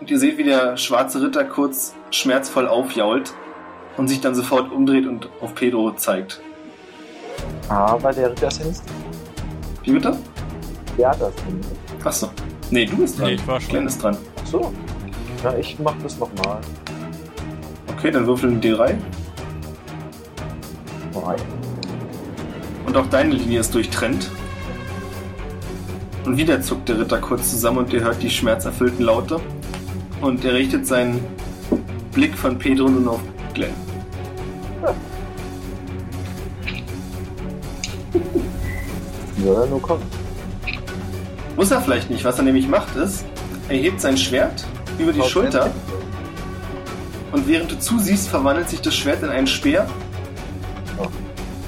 [0.00, 3.34] Und ihr seht, wie der schwarze Ritter kurz schmerzvoll aufjault
[3.96, 6.40] und sich dann sofort umdreht und auf Pedro zeigt.
[7.68, 8.82] aber der Ritter ist ja nicht.
[9.82, 10.16] Wie bitte?
[10.98, 12.06] Der hat das nicht.
[12.06, 12.30] Achso.
[12.70, 13.26] Nee, du bist dran.
[13.28, 13.70] Nee, ich war schon.
[13.70, 14.16] Glenn ist dran.
[14.42, 14.72] Ach so.
[15.42, 16.60] Ja, ich mach das nochmal.
[17.96, 18.94] Okay, dann würfel einen D3.
[21.12, 21.36] Drei.
[22.86, 24.30] Und auch deine Linie ist durchtrennt.
[26.24, 29.40] Und wieder zuckt der Ritter kurz zusammen und ihr hört die schmerzerfüllten Laute.
[30.20, 31.20] Und er richtet seinen
[32.12, 33.20] Blick von Pedro nun auf
[33.52, 33.74] Glenn.
[39.44, 40.04] Ja, nur kommt.
[41.56, 42.24] Muss er vielleicht nicht.
[42.24, 43.24] Was er nämlich macht ist,
[43.68, 44.64] er hebt sein Schwert
[44.98, 45.70] über die Schulter
[47.34, 49.88] und während du zusiehst, verwandelt sich das Schwert in einen Speer.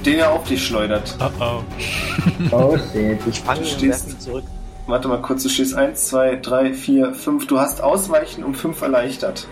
[0.07, 1.15] Den er auf dich schleudert.
[1.19, 2.55] Oh oh.
[2.55, 3.19] Oh shit.
[3.29, 4.45] Ich fange Du stehst- zurück.
[4.87, 7.45] Warte mal kurz, du stehst 1, 2, 3, 4, 5.
[7.47, 9.45] Du hast Ausweichen um 5 erleichtert,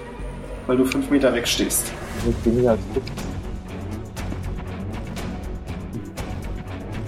[0.65, 1.91] weil du 5 Meter als fünf.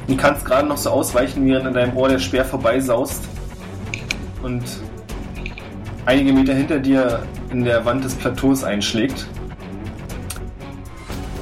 [0.08, 3.24] Du kannst gerade noch so ausweichen, während an deinem Ohr der Speer vorbeisaust
[4.44, 4.64] und
[6.06, 9.26] einige Meter hinter dir in der Wand des Plateaus einschlägt.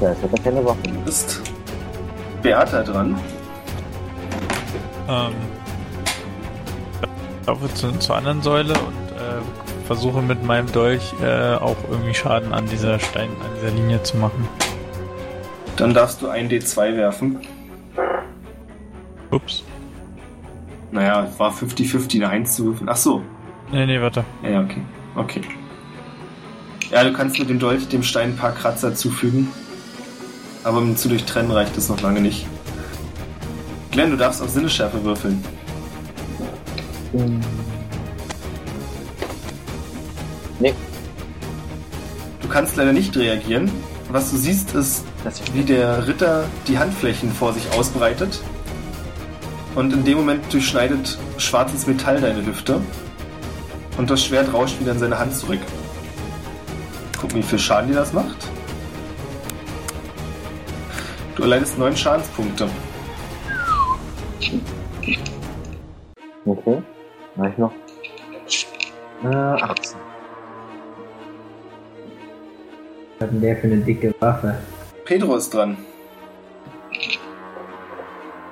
[0.01, 0.79] Ja, hat er keine Waffe.
[1.07, 1.41] Ist
[2.45, 3.19] Beata dran.
[5.09, 5.33] Ähm,
[7.41, 12.13] ich laufe zu, zur anderen Säule und äh, versuche mit meinem Dolch äh, auch irgendwie
[12.13, 14.47] Schaden an dieser Stein, an dieser Linie zu machen.
[15.75, 17.39] Dann darfst du ein D2 werfen.
[19.31, 19.63] Ups.
[20.91, 22.89] Naja, war 50-50 eine 1 zu würfeln.
[22.89, 23.23] Ach so.
[23.71, 24.23] Nee, nee, warte.
[24.43, 24.81] Ja, ja, okay.
[25.15, 25.41] Okay.
[26.91, 29.47] Ja, du kannst mit dem Dolch dem Stein ein paar Kratzer zufügen.
[30.65, 32.45] Aber um zu durchtrennen reicht es noch lange nicht.
[33.91, 35.41] Glenn, du darfst auf Sinnesschärfe würfeln.
[37.13, 37.39] Ähm.
[40.59, 40.73] Nee,
[42.45, 43.71] Du kannst leider nicht reagieren.
[44.09, 45.03] Was du siehst, ist,
[45.53, 48.39] wie der Ritter die Handflächen vor sich ausbreitet.
[49.73, 52.81] Und in dem Moment durchschneidet schwarzes Metall deine Hüfte.
[53.97, 55.59] Und das Schwert rauscht wieder in seine Hand zurück.
[57.19, 58.47] Gucken, wie viel Schaden dir das macht.
[61.35, 62.69] Du erleidest neun Schadenspunkte.
[66.45, 66.81] Okay.
[67.35, 67.73] Mach ich noch.
[69.23, 69.97] Äh, 18.
[73.17, 74.57] Was hat denn der für eine dicke Waffe?
[75.03, 75.77] Pedro ist dran.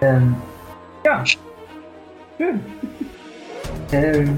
[0.01, 0.35] Ähm,
[1.05, 1.23] ja.
[2.37, 2.59] Schön.
[3.93, 4.37] ähm,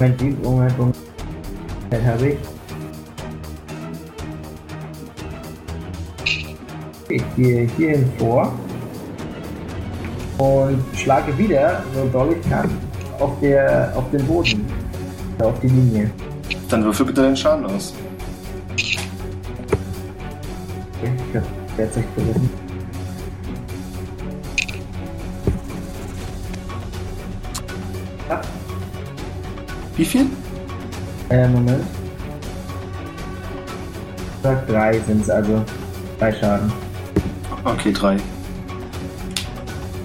[0.00, 0.96] Moment, Moment, Moment.
[1.90, 2.57] Das habe ich.
[7.10, 8.52] Ich gehe hierhin vor
[10.38, 12.70] und schlage wieder, so doll ich kann,
[13.18, 14.66] auf, der, auf den Boden.
[15.40, 16.10] Auf die Linie.
[16.68, 17.94] Dann würfel bitte deinen Schaden aus.
[21.00, 21.44] Okay, ich hab
[21.78, 22.50] derzeit gerissen.
[28.28, 28.40] Ja,
[29.96, 30.26] Wie viel?
[31.30, 31.84] äh, Moment.
[34.36, 35.64] Ich sag drei sind es, also
[36.18, 36.72] drei Schaden.
[37.68, 38.16] Okay, drei.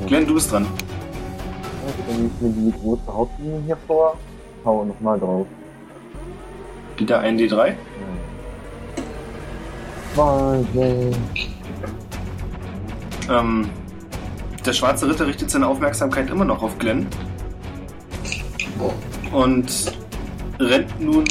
[0.06, 0.68] Glenn, du bist dran.
[2.07, 4.18] Dann nehme ich mir die große Hauptlinie hier vor.
[4.65, 5.48] Hau nochmal drauf.
[6.98, 7.73] Wieder ein D3.
[10.15, 11.15] Wahnsinn.
[13.30, 13.69] Ähm,
[14.65, 17.07] der schwarze Ritter richtet seine Aufmerksamkeit immer noch auf Glenn.
[19.31, 19.98] Und
[20.60, 21.23] rennt nun,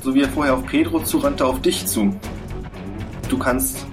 [0.00, 2.14] so wie er vorher auf Pedro zurannte, auf dich zu.
[3.28, 3.86] Du kannst,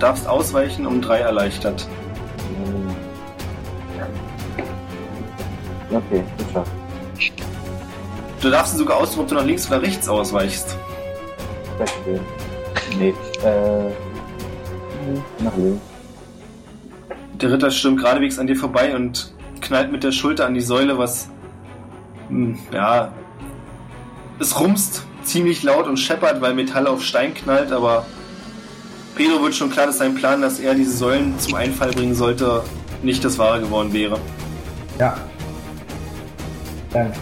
[0.00, 1.86] darfst ausweichen um drei erleichtert.
[2.64, 2.96] Hm.
[5.96, 6.70] Okay, geschafft.
[8.40, 10.76] Du darfst sogar aussuchen, ob du nach links oder rechts ausweichst.
[11.78, 12.20] Wegstehen.
[12.98, 13.14] Nee,
[13.44, 13.90] äh.
[15.42, 15.82] Nach links.
[17.34, 20.96] Der Ritter stürmt geradewegs an dir vorbei und knallt mit der Schulter an die Säule,
[20.98, 21.28] was.
[22.28, 23.12] hm, Ja.
[24.38, 28.06] Es rumst ziemlich laut und scheppert, weil Metall auf Stein knallt, aber
[29.20, 32.62] Pedro wird schon klar, dass sein Plan, dass er diese Säulen zum Einfall bringen sollte,
[33.02, 34.18] nicht das wahre geworden wäre.
[34.98, 35.14] Ja.
[36.90, 37.18] Danke.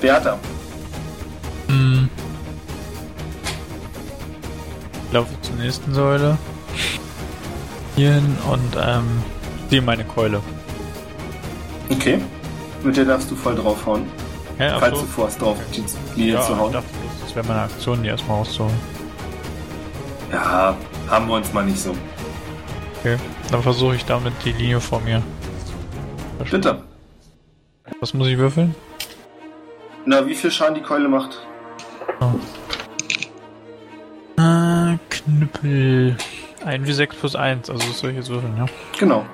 [0.00, 0.38] Beata,
[1.68, 2.08] Hm.
[5.06, 6.38] Ich laufe zur nächsten Säule.
[7.96, 9.04] Hierhin und ähm,
[9.68, 10.40] ziehe meine Keule.
[11.90, 12.18] okay.
[12.82, 14.06] Mit der darfst du voll draufhauen,
[14.58, 15.02] Ja, falls so.
[15.04, 15.84] du vorhast, drauf die
[16.18, 16.72] Linie ja, zu ich hauen.
[16.72, 18.93] dachte, das- das wäre meine Aktion, die erstmal rauszuholen.
[20.32, 20.76] Ja,
[21.08, 21.94] haben wir uns mal nicht so.
[23.00, 23.16] Okay,
[23.50, 25.22] dann versuche ich damit die Linie vor mir.
[26.50, 26.82] Bitte.
[28.00, 28.74] Was muss ich würfeln?
[30.06, 31.38] Na, wie viel Schaden die Keule macht?
[34.36, 36.16] Äh, Knüppel.
[36.64, 38.66] 1 wie 6 plus 1, also das soll ich jetzt würfeln, ja?
[38.98, 39.24] Genau.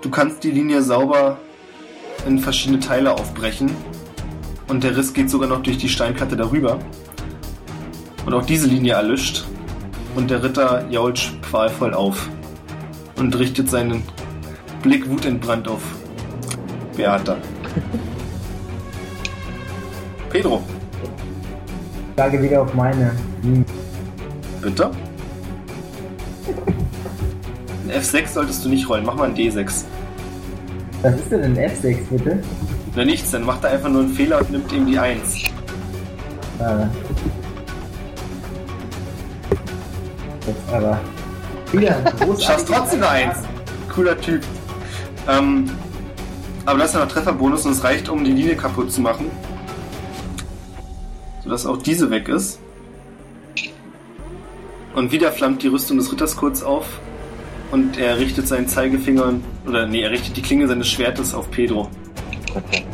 [0.00, 1.38] Du kannst die Linie sauber
[2.26, 3.74] in verschiedene Teile aufbrechen.
[4.68, 6.78] Und der Riss geht sogar noch durch die Steinplatte darüber.
[8.26, 9.44] Und auch diese Linie erlischt.
[10.14, 12.28] Und der Ritter jault qualvoll auf.
[13.16, 14.02] Und richtet seinen
[14.82, 15.82] Blick wutentbrannt auf
[16.96, 17.36] Beata.
[20.30, 20.62] Pedro,
[22.16, 23.12] Schlage wieder auf meine
[23.42, 23.64] Linie.
[24.62, 24.90] bitte.
[27.84, 29.04] Ein F6 solltest du nicht rollen.
[29.04, 29.84] Mach mal ein D6.
[31.02, 32.42] Was ist denn ein F6 bitte?
[32.94, 35.42] Na nichts, dann macht er einfach nur einen Fehler und nimmt ihm die 1.
[36.58, 36.88] Ah.
[40.46, 41.00] Jetzt aber.
[41.72, 43.38] Wieder ein großartiges Schaffst trotzdem eine 1.
[43.92, 44.42] Cooler Typ.
[45.28, 45.70] Ähm,
[46.64, 49.30] aber das ist ja noch Trefferbonus und es reicht, um die Linie kaputt zu machen.
[51.42, 52.60] Sodass auch diese weg ist.
[54.94, 56.86] Und wieder flammt die Rüstung des Ritters kurz auf.
[57.70, 59.34] Und er richtet seinen Zeigefinger,
[59.66, 61.88] oder nee, er richtet die Klinge seines Schwertes auf Pedro.
[62.54, 62.84] Okay.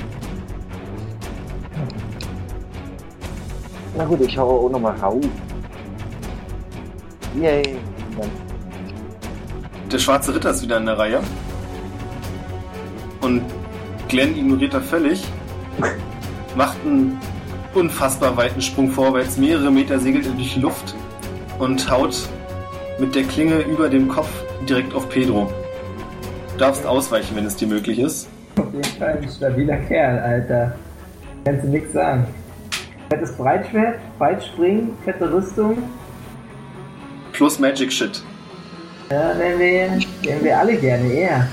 [3.96, 5.24] Na gut, ich hau auch nochmal rauf.
[7.40, 7.76] Yay.
[9.90, 11.20] Der schwarze Ritter ist wieder in der Reihe.
[13.20, 13.42] Und
[14.08, 15.24] Glenn ignoriert er völlig.
[16.56, 17.18] Macht einen
[17.74, 19.38] unfassbar weiten Sprung vorwärts.
[19.38, 20.94] Mehrere Meter segelt er durch die Luft.
[21.58, 22.28] Und haut
[22.98, 24.28] mit der Klinge über dem Kopf
[24.68, 25.50] direkt auf Pedro.
[26.52, 28.28] Du darfst ausweichen, wenn es dir möglich ist.
[28.58, 30.74] Auf jeden Fall ein stabiler Kerl, Alter.
[31.44, 32.26] Kannst du nichts sagen.
[33.08, 35.78] Fettes Breitschwert, Breitspringen, fette Rüstung.
[37.32, 38.22] Plus Magic Shit.
[39.10, 41.48] Ja, wären wir, wären wir alle gerne eher.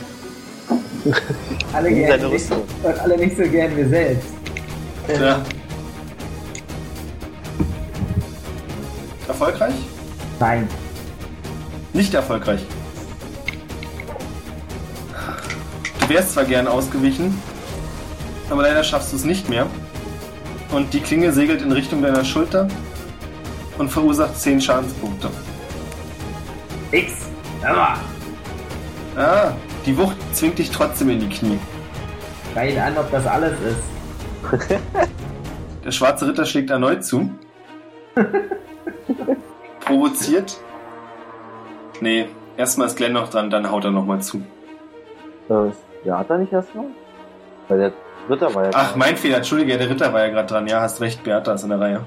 [1.73, 4.27] Alle gerne nicht, und alle nicht so gern wir selbst.
[5.19, 5.41] Ja.
[9.27, 9.73] Erfolgreich?
[10.39, 10.67] Nein.
[11.93, 12.61] Nicht erfolgreich.
[16.01, 17.37] Du wärst zwar gern ausgewichen,
[18.49, 19.67] aber leider schaffst du es nicht mehr.
[20.71, 22.67] Und die Klinge segelt in Richtung deiner Schulter
[23.77, 25.29] und verursacht 10 Schadenspunkte.
[26.91, 27.27] X.
[27.63, 27.97] Aber.
[29.15, 29.51] Ah,
[29.85, 31.59] die Wucht zwingt dich trotzdem in die Knie.
[32.53, 33.81] Schau ihn an, ob das alles ist.
[35.85, 37.29] Der schwarze Ritter schlägt erneut zu.
[39.79, 40.57] Provoziert.
[42.01, 44.41] Nee, erstmal ist Glenn noch dran, dann haut er nochmal zu.
[45.49, 45.71] Äh,
[46.05, 46.85] ja, hat er nicht erstmal?
[47.67, 47.93] Weil der
[48.29, 48.71] Ritter war ja.
[48.73, 50.67] Ach, mein Fehler, entschuldige, der Ritter war ja gerade dran.
[50.67, 52.01] Ja, hast recht, Beata ist in der Reihe.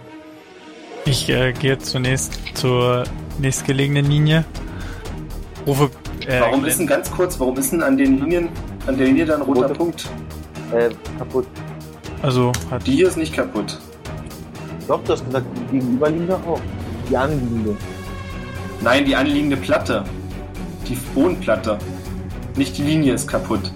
[1.04, 3.04] Ich äh, gehe zunächst zur
[3.38, 4.44] nächstgelegenen Linie.
[5.66, 5.90] Rufe.
[6.26, 8.48] Äh, Warum Glenn- ist denn ganz kurz, warum ist denn an den Linien,
[8.86, 10.08] an der Linie da ein roter Rote- Punkt?
[10.72, 11.46] Äh, kaputt.
[12.22, 13.78] Also hat Die hier ist nicht kaputt.
[14.88, 16.60] Doch, du hast gesagt, die gegenüberliegende auch.
[17.10, 17.76] Die anliegende.
[18.80, 20.04] Nein, die anliegende Platte.
[20.88, 21.78] Die Bodenplatte.
[22.56, 23.72] Nicht die Linie ist kaputt.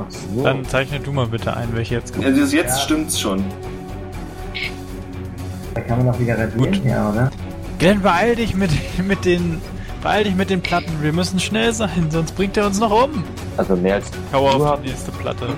[0.00, 0.42] Ach so.
[0.42, 2.82] Dann zeichne du mal bitte ein, welche jetzt kaputt Also jetzt Ja.
[2.84, 3.44] stimmt's schon.
[5.74, 6.84] Da kann man noch wieder radieren, Gut.
[6.84, 7.30] ja, oder?
[7.78, 8.70] Glenn, beeil dich mit,
[9.06, 9.60] mit den.
[10.02, 10.90] Beeil dich mit den Platten.
[11.02, 13.22] Wir müssen schnell sein, sonst bringt er uns noch um.
[13.56, 15.48] also mehr als Hau auf die nächste Platte.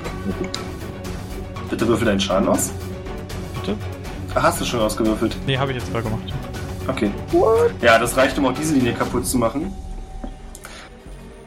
[1.70, 2.72] Bitte würfel deinen Schaden aus.
[3.60, 3.76] Bitte?
[4.34, 5.36] Ach, hast du schon ausgewürfelt?
[5.46, 6.22] Nee, habe ich jetzt mal gemacht.
[6.88, 7.10] Okay.
[7.80, 9.72] Ja, das reicht, um auch diese Linie kaputt zu machen.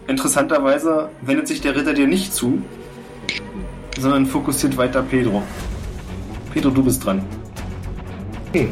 [0.07, 2.61] Interessanterweise wendet sich der Ritter dir nicht zu,
[3.99, 5.41] sondern fokussiert weiter Pedro.
[6.53, 7.23] Pedro, du bist dran.
[8.49, 8.69] Okay.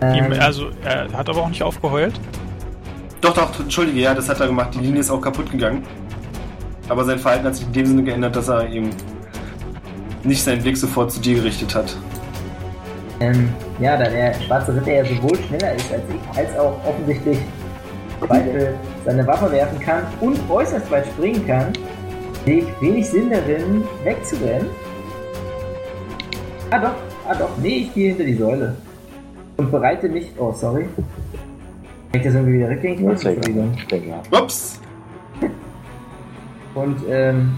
[0.00, 2.14] Ihm, Ähm, also, er hat aber auch nicht aufgeheult.
[3.22, 4.74] Doch, doch, entschuldige, ja, das hat er gemacht.
[4.74, 5.84] Die Linie ist auch kaputt gegangen.
[6.88, 8.90] Aber sein Verhalten hat sich in dem Sinne geändert, dass er eben
[10.24, 11.96] nicht seinen Blick sofort zu dir gerichtet hat.
[13.20, 17.38] Ähm, ja, da der schwarze Ritter ja sowohl schneller ist als ich, als auch offensichtlich
[18.26, 18.74] beide
[19.04, 21.72] seine Waffe werfen kann und äußerst weit springen kann,
[22.44, 24.68] sehe ich wenig Sinn darin, wegzurennen.
[26.70, 26.94] Ah doch,
[27.28, 28.74] ah doch, nee, ich gehe hinter die Säule.
[29.58, 30.86] Und bereite mich, oh sorry.
[32.12, 33.14] Kann ich das irgendwie wieder rückgängig machen?
[33.14, 34.22] ist ja denke, ja.
[34.38, 34.78] Ups!
[36.74, 37.52] Und ähm,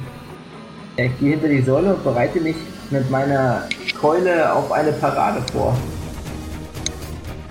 [0.96, 2.54] ich gehe hinter die Säule und bereite mich
[2.90, 3.64] mit meiner
[4.00, 5.76] Keule auf eine Parade vor.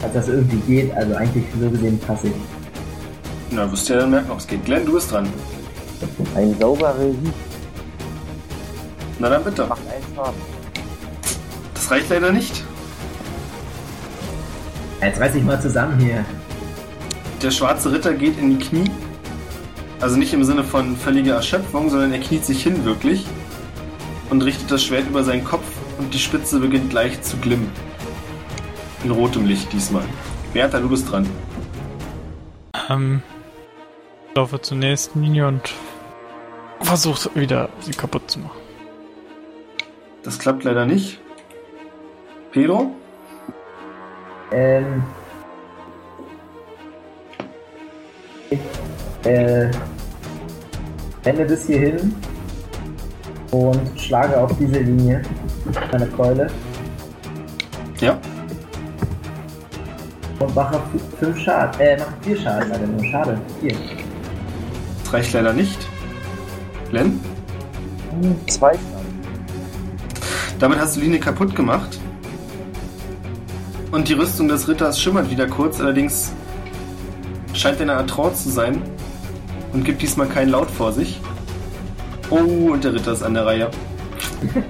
[0.02, 2.34] Als das irgendwie geht, also eigentlich so gesehen passe ich.
[3.52, 4.64] Na, wirst du ja dann merken, ob es geht.
[4.64, 5.28] Glenn, du bist dran.
[6.36, 7.34] Ein sauberer Sieg
[9.20, 9.66] Na dann bitte.
[9.66, 10.42] macht einen Schaden.
[11.74, 12.64] Das reicht leider nicht.
[15.02, 16.24] Jetzt reiß ich mal zusammen hier.
[17.44, 18.90] Der schwarze Ritter geht in die Knie.
[20.00, 23.26] Also nicht im Sinne von völliger Erschöpfung, sondern er kniet sich hin wirklich
[24.30, 25.66] und richtet das Schwert über seinen Kopf
[26.00, 27.70] und die Spitze beginnt leicht zu glimmen.
[29.04, 30.06] In rotem Licht diesmal.
[30.54, 31.30] Bertha, du bist dran.
[32.90, 33.22] Ähm,
[34.30, 35.74] ich laufe zur nächsten Linie und
[36.80, 38.58] versuche wieder sie kaputt zu machen.
[40.24, 41.20] Das klappt leider nicht.
[42.54, 42.96] Pedro?
[44.54, 45.04] Ähm.
[49.24, 49.68] Äh,
[51.24, 52.14] wende bis hierhin
[53.52, 55.22] und schlage auf diese Linie
[55.92, 56.48] meine Keule
[58.00, 58.18] Ja.
[60.40, 60.82] und mache
[61.20, 61.80] 5 Schaden.
[61.80, 63.04] Äh, mache 4 Schaden, leider nur.
[63.06, 63.40] Schade.
[63.62, 63.76] 4.
[65.04, 65.78] Das reicht leider nicht.
[66.90, 67.20] Glenn?
[68.22, 69.14] Hm, Zwei Schaden.
[70.60, 72.00] Damit hast du die Linie kaputt gemacht.
[73.92, 76.32] Und die Rüstung des Ritters schimmert wieder kurz, allerdings
[77.54, 78.82] scheint in einer Trance zu sein
[79.74, 81.20] und gibt diesmal keinen Laut vor sich.
[82.30, 83.70] Oh, und der Ritter ist an der Reihe.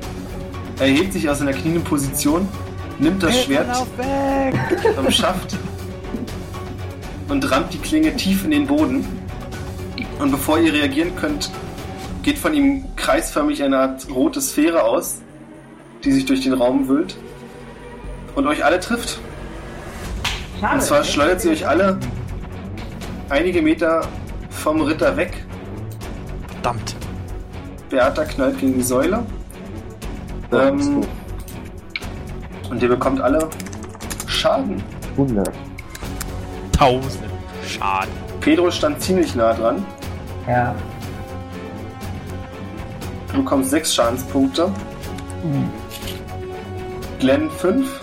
[0.79, 2.47] Er hebt sich aus seiner knienden Position,
[2.97, 3.67] nimmt das Schwert
[4.97, 5.55] am Schaft
[7.29, 9.05] und rammt die Klinge tief in den Boden.
[10.17, 11.51] Und bevor ihr reagieren könnt,
[12.23, 15.21] geht von ihm kreisförmig eine Art rote Sphäre aus,
[16.03, 17.15] die sich durch den Raum wühlt
[18.35, 19.19] und euch alle trifft.
[20.59, 20.75] Schade.
[20.75, 21.99] Und zwar schleudert sie euch alle
[23.33, 24.07] einige Meter
[24.51, 25.43] vom Ritter weg.
[26.47, 26.95] Verdammt.
[27.89, 29.25] Beata knallt gegen die Säule.
[30.51, 31.01] Ähm,
[32.69, 33.49] und ihr bekommt alle
[34.27, 34.83] Schaden.
[35.13, 35.51] 100.
[36.77, 37.23] Tausend
[37.67, 38.13] Schaden.
[38.39, 39.83] Pedro stand ziemlich nah dran.
[40.47, 40.75] Ja.
[43.31, 44.71] Du bekommst sechs Schadenspunkte.
[47.19, 48.02] Glenn 5.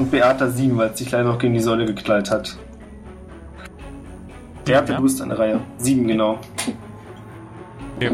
[0.00, 2.56] Und Beata 7, weil es sich leider noch gegen die Säule geknallt hat.
[4.64, 4.96] Beata, Ja.
[4.96, 5.60] du bist an der Reihe.
[5.76, 6.38] 7, genau.
[7.96, 8.12] Okay.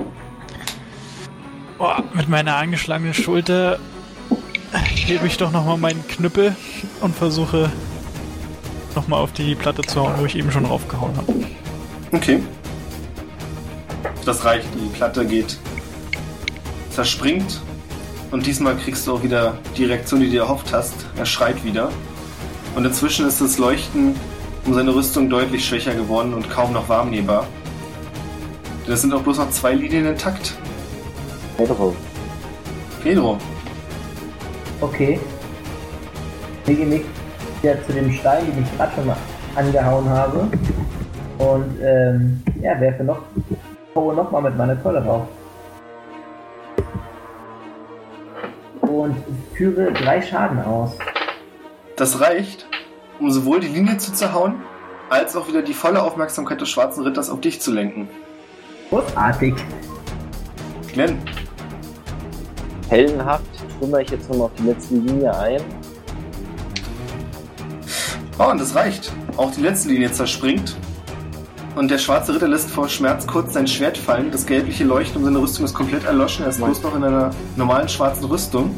[1.79, 3.79] Boah, mit meiner angeschlagenen Schulter
[4.97, 6.57] hebe ich doch nochmal meinen Knüppel
[7.03, 7.71] und versuche
[8.97, 11.33] nochmal auf die Platte zu hauen, wo ich eben schon draufgehauen habe.
[12.11, 12.43] Okay.
[14.25, 14.67] Das reicht.
[14.75, 15.57] Die Platte geht,
[16.91, 17.61] zerspringt.
[18.31, 20.95] Und diesmal kriegst du auch wieder die Reaktion, die du erhofft hast.
[21.17, 21.91] Er schreit wieder.
[22.75, 24.15] Und inzwischen ist das Leuchten
[24.65, 27.47] um seine Rüstung deutlich schwächer geworden und kaum noch wahrnehmbar.
[28.89, 30.55] Es sind auch bloß noch zwei Linien intakt.
[31.57, 31.95] Pedro.
[33.03, 33.39] Pedro,
[34.81, 35.19] Okay.
[36.67, 37.03] Lege mich
[37.63, 39.17] wieder zu dem Stein, den ich gerade schon mal
[39.55, 40.49] angehauen habe.
[41.39, 43.21] Und ähm, ja, werfe noch,
[43.95, 45.29] haue nochmal mit meiner Keule drauf.
[49.57, 50.93] Führe drei Schaden aus.
[51.97, 52.67] das reicht,
[53.19, 54.57] um sowohl die Linie zu zerhauen,
[55.09, 58.09] als auch wieder die volle Aufmerksamkeit des schwarzen Ritters auf dich zu lenken.
[58.91, 59.55] Großartig.
[60.93, 61.19] Glenn,
[62.89, 63.45] Heldenhaft
[63.79, 65.61] trümmer ich jetzt nochmal auf die letzte Linie ein.
[68.39, 69.13] Oh, und das reicht.
[69.39, 70.77] Auch die letzte Linie zerspringt.
[71.75, 74.31] Und der schwarze Ritter lässt vor Schmerz kurz sein Schwert fallen.
[74.31, 76.45] Das gelbliche Leuchten um seine Rüstung ist komplett erloschen.
[76.45, 78.75] Er ist bloß noch in einer normalen schwarzen Rüstung.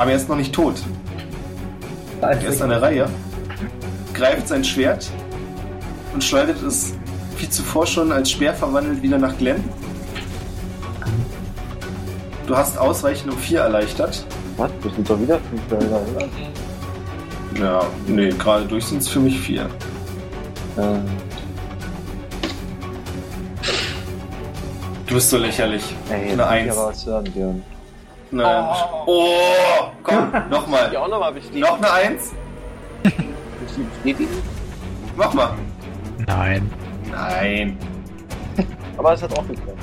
[0.00, 0.76] Aber er ist noch nicht tot.
[2.22, 3.06] Er ist an der Reihe.
[4.14, 5.10] Greift sein Schwert
[6.14, 6.94] und schleudert es
[7.36, 9.62] wie zuvor schon als Speer verwandelt wieder nach Glenn.
[12.46, 14.24] Du hast Ausweichen um 4 erleichtert.
[14.56, 14.70] Was?
[14.82, 16.28] Das sind doch wieder fünf Felder, oder?
[17.62, 19.68] Ja, nee, gerade durch sind es für mich 4.
[20.78, 21.02] Ähm,
[25.06, 25.82] Du bist so lächerlich.
[26.08, 26.78] ey, Eine jetzt muss ich Eins.
[26.78, 27.62] aber was hören, Björn.
[28.30, 28.64] Nein.
[29.06, 30.96] Oh, komm, nochmal.
[30.96, 31.60] auch nochmal bestätigen.
[31.60, 32.32] Noch eine Eins?
[33.02, 34.42] bestätigen?
[35.16, 35.54] Mach mal.
[36.26, 36.70] Nein.
[37.10, 37.78] Nein.
[38.96, 39.78] Aber es hat auch geklappt.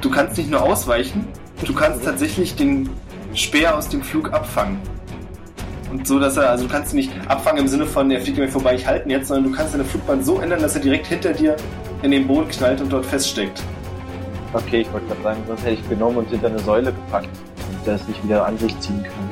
[0.00, 1.26] Du kannst nicht nur ausweichen,
[1.64, 2.88] du kannst tatsächlich den
[3.34, 4.78] Speer aus dem Flug abfangen.
[5.90, 8.38] Und so, dass er, also du kannst ihn nicht abfangen im Sinne von, er fliegt
[8.38, 10.82] mir vorbei, ich halte ihn jetzt, sondern du kannst deine Flugbahn so ändern, dass er
[10.82, 11.56] direkt hinter dir
[12.02, 13.62] in den Boden knallt und dort feststeckt.
[14.52, 17.28] Okay, ich wollte gerade sagen, sonst hätte ich genommen und hinter eine Säule gepackt,
[17.86, 19.30] er es nicht wieder an sich ziehen kann.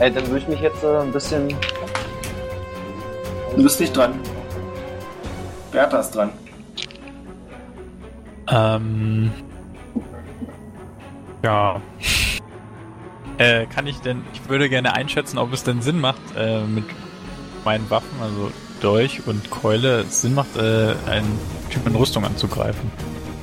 [0.00, 1.48] Ey, dann würde ich mich jetzt äh, ein bisschen.
[3.56, 4.14] Du bist nicht dran.
[5.70, 6.30] Bertha ist dran.
[8.48, 9.32] Ähm.
[11.42, 11.80] Ja.
[13.38, 16.84] Äh, kann ich denn, ich würde gerne einschätzen, ob es denn Sinn macht, äh, mit
[17.64, 18.50] meinen Waffen, also
[18.80, 21.38] Dolch und Keule, es Sinn macht, äh, einen
[21.70, 22.90] Typ in Rüstung anzugreifen.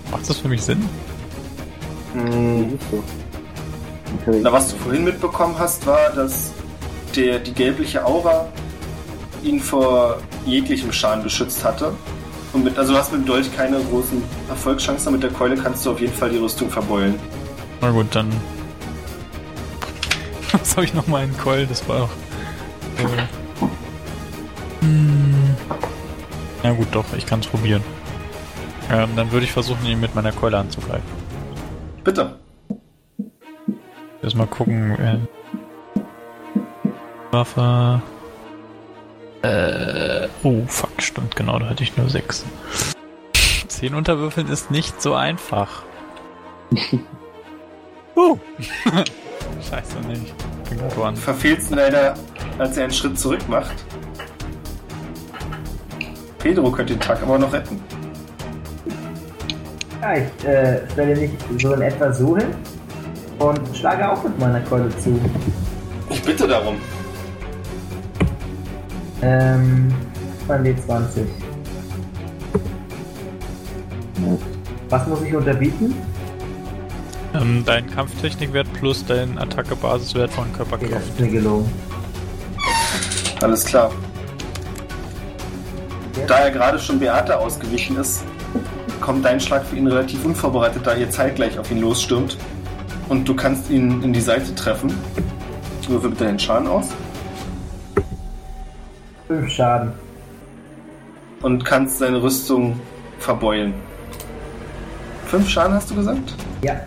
[0.09, 0.87] Macht das für mich Sinn?
[2.13, 2.79] Hm.
[4.25, 6.51] Na, was du vorhin mitbekommen hast, war, dass
[7.15, 8.47] der, die gelbliche Aura
[9.43, 11.93] ihn vor jeglichem Schaden geschützt hatte.
[12.53, 15.85] Und mit, also du hast mit dem Dolch keine großen Erfolgschancen, mit der Keule kannst
[15.85, 17.19] du auf jeden Fall die Rüstung verbeulen.
[17.79, 18.29] Na gut, dann.
[20.51, 21.65] Was habe ich nochmal in Keul?
[21.65, 22.09] Das war auch.
[22.97, 25.55] Äh, hm.
[26.61, 27.83] Na gut, doch, ich kann es probieren.
[28.91, 31.09] Ähm, dann würde ich versuchen, ihn mit meiner Keule anzugreifen.
[32.03, 32.40] Bitte.
[34.23, 34.91] Erstmal gucken.
[34.99, 35.17] Äh,
[37.31, 38.01] Waffe.
[39.41, 40.27] Äh.
[40.43, 42.45] Oh, fuck, stimmt, genau, da hatte ich nur sechs.
[43.67, 45.83] Zehn unterwürfeln ist nicht so einfach.
[48.15, 48.37] uh.
[49.69, 50.33] Scheiße, nicht.
[51.03, 51.15] An.
[51.15, 52.15] Verfehlst ihn leider,
[52.57, 53.73] als er einen Schritt zurück macht.
[56.39, 57.81] Pedro könnte den Tag aber noch retten.
[60.01, 61.31] Ja, ich äh, stelle mich
[61.61, 62.55] so in etwa so hin
[63.41, 65.19] und schlage auch mit meiner Keule zu.
[66.09, 66.75] Ich bitte darum.
[69.21, 69.93] Ähm,
[70.47, 71.25] beim W20.
[74.89, 75.95] Was muss ich unterbieten?
[77.33, 81.07] Ähm, dein Kampftechnikwert plus dein Attacke-Basiswert von Okay, das Körperkraft.
[81.07, 81.71] ist mir gelogen.
[83.41, 83.91] Alles klar.
[86.27, 88.23] Da er gerade schon Beate ausgewichen ist,
[88.99, 92.37] kommt dein Schlag für ihn relativ unvorbereitet, da ihr zeitgleich auf ihn losstürmt.
[93.11, 94.89] Und du kannst ihn in die Seite treffen.
[95.85, 96.91] Würfel bitte den Schaden aus.
[99.27, 99.91] Fünf Schaden.
[101.41, 102.79] Und kannst seine Rüstung
[103.19, 103.73] verbeulen.
[105.25, 106.37] Fünf Schaden hast du gesagt?
[106.61, 106.79] Ja.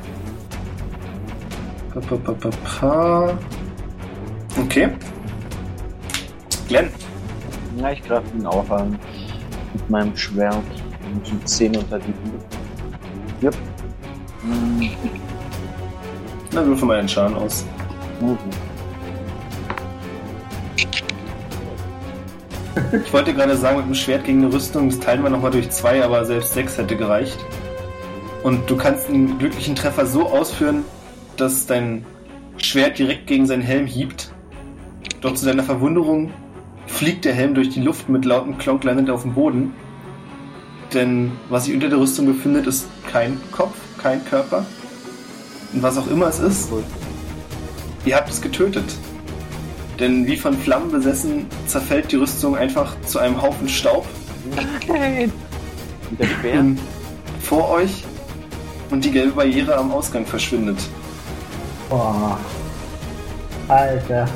[1.92, 3.38] Pa, pa, pa, pa, pa.
[4.58, 4.88] Okay.
[6.68, 6.88] Glenn,
[7.76, 8.98] Ja, ich greife ihn auch an.
[9.74, 10.56] Mit meinem Schwert.
[11.12, 12.14] Und so 10 unter die
[13.44, 13.54] Yep.
[14.40, 15.23] Hm.
[16.54, 17.64] Na, würfel mal den Schaden aus.
[23.04, 25.68] Ich wollte gerade sagen, mit dem Schwert gegen eine Rüstung, das teilen wir nochmal durch
[25.70, 27.38] zwei, aber selbst sechs hätte gereicht.
[28.44, 30.84] Und du kannst einen glücklichen Treffer so ausführen,
[31.36, 32.04] dass dein
[32.58, 34.32] Schwert direkt gegen seinen Helm hiebt.
[35.22, 36.30] Doch zu deiner Verwunderung
[36.86, 39.74] fliegt der Helm durch die Luft mit lautem Klonk landet auf dem Boden.
[40.92, 44.64] Denn was sich unter der Rüstung befindet, ist kein Kopf, kein Körper.
[45.74, 46.68] Und was auch immer es ist,
[48.04, 48.84] ihr habt es getötet.
[49.98, 54.06] Denn wie von Flammen besessen, zerfällt die Rüstung einfach zu einem Haufen Staub
[54.46, 56.64] Und der Speer?
[57.40, 58.04] vor euch
[58.90, 60.78] und die gelbe Barriere am Ausgang verschwindet.
[61.88, 62.38] Boah.
[63.68, 64.26] Alter.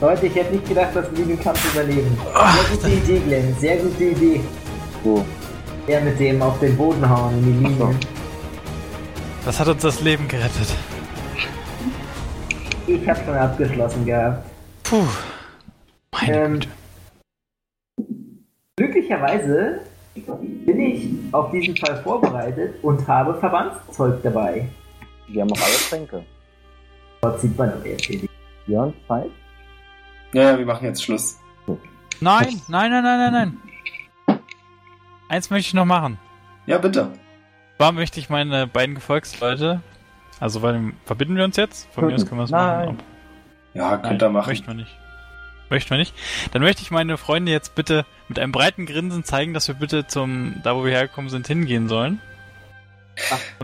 [0.00, 2.16] Leute, ich hätte nicht gedacht, dass wir den Kampf überleben.
[2.24, 3.56] Sehr gute Idee, Glenn.
[3.58, 4.40] Sehr gute Idee.
[5.02, 5.24] Wo?
[5.86, 7.94] Er mit dem auf den Boden hauen in die Linie.
[9.44, 10.74] Das hat uns das Leben gerettet.
[12.86, 14.44] Ich hab schon abgeschlossen gehabt.
[14.84, 15.04] Puh.
[16.12, 16.68] Meine Ähm, Güte.
[18.76, 19.80] Glücklicherweise
[20.14, 24.68] bin ich auf diesen Fall vorbereitet und habe Verbandszeug dabei.
[25.28, 26.24] Wir haben noch alle Tränke.
[27.20, 28.28] Dort sieht man doch die
[28.66, 29.30] Björn, Zeit?
[30.32, 31.38] Ja, ja, wir machen jetzt Schluss.
[32.20, 33.58] Nein, nein, nein, nein, nein,
[34.26, 34.38] nein.
[35.28, 36.18] Eins möchte ich noch machen.
[36.66, 37.10] Ja, bitte.
[37.78, 39.80] Zwar möchte ich meine beiden Gefolgsleute,
[40.40, 41.88] also weil verbinden wir uns jetzt?
[41.94, 42.98] Von mir aus können wir es machen.
[43.72, 44.48] Ja, könnt ihr machen.
[44.48, 44.90] Möchten wir nicht.
[45.70, 46.12] Möchten wir nicht.
[46.52, 50.08] Dann möchte ich meine Freunde jetzt bitte mit einem breiten Grinsen zeigen, dass wir bitte
[50.08, 52.20] zum, da wo wir hergekommen sind, hingehen sollen.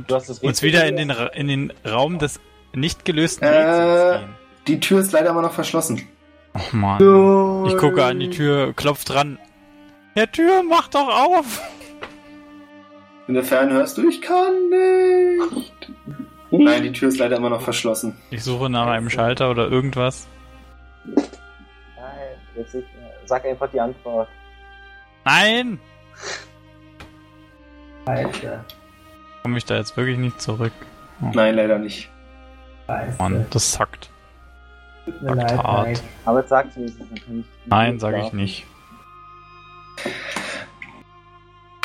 [0.06, 2.40] Du hast das Uns wieder in den, in den Raum des
[2.72, 3.48] nicht gelösten Äh.
[3.48, 4.34] Rätsels gehen.
[4.68, 6.06] Die Tür ist leider immer noch verschlossen.
[6.54, 7.66] Oh Mann.
[7.66, 9.38] Ich gucke an die Tür, klopft dran.
[10.14, 11.60] Ja, Tür, mach doch auf!
[13.26, 15.92] In der Ferne hörst du, ich kann nicht.
[16.50, 18.16] Nein, die Tür ist leider immer noch verschlossen.
[18.30, 20.28] Ich suche nach einem Schalter oder irgendwas.
[21.04, 21.24] Nein,
[22.56, 22.86] jetzt ist,
[23.24, 24.28] sag einfach die Antwort.
[25.24, 25.80] Nein!
[28.06, 28.64] Scheiße.
[29.42, 30.72] Komme ich da jetzt wirklich nicht zurück?
[31.32, 32.10] Nein, leider nicht.
[32.86, 33.16] Scheiße.
[33.18, 34.10] Mann, das sackt.
[35.06, 35.86] Tut mir leid, Baktat.
[35.86, 36.00] Mike.
[36.26, 37.46] Aber jetzt sagst du es, dann kann ich.
[37.66, 38.66] Nein, sage ich nicht.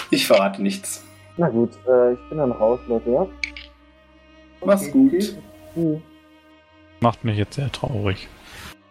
[0.10, 1.06] Ich verrate nichts.
[1.40, 3.26] Na gut, äh, ich bin dann raus, Leute, ja?
[4.66, 5.12] Mach's Okay, gut.
[5.12, 5.38] tschüss.
[5.74, 6.02] Hm.
[7.00, 8.28] Macht mich jetzt sehr traurig.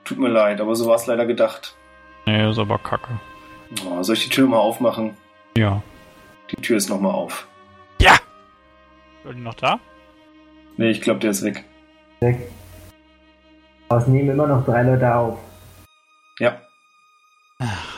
[0.05, 1.77] Tut mir leid, aber so war es leider gedacht.
[2.25, 3.20] Nee, ist aber kacke.
[3.87, 5.15] Oh, soll ich die Tür mal aufmachen?
[5.59, 5.83] Ja.
[6.51, 7.47] Die Tür ist nochmal auf.
[8.01, 8.15] Ja!
[9.25, 9.79] Ist die noch da?
[10.79, 11.66] Nee, ich glaube, der ist weg.
[12.20, 12.49] Weg.
[13.91, 15.39] Aber es nehmen immer noch drei Leute auf.
[16.39, 16.59] Ja.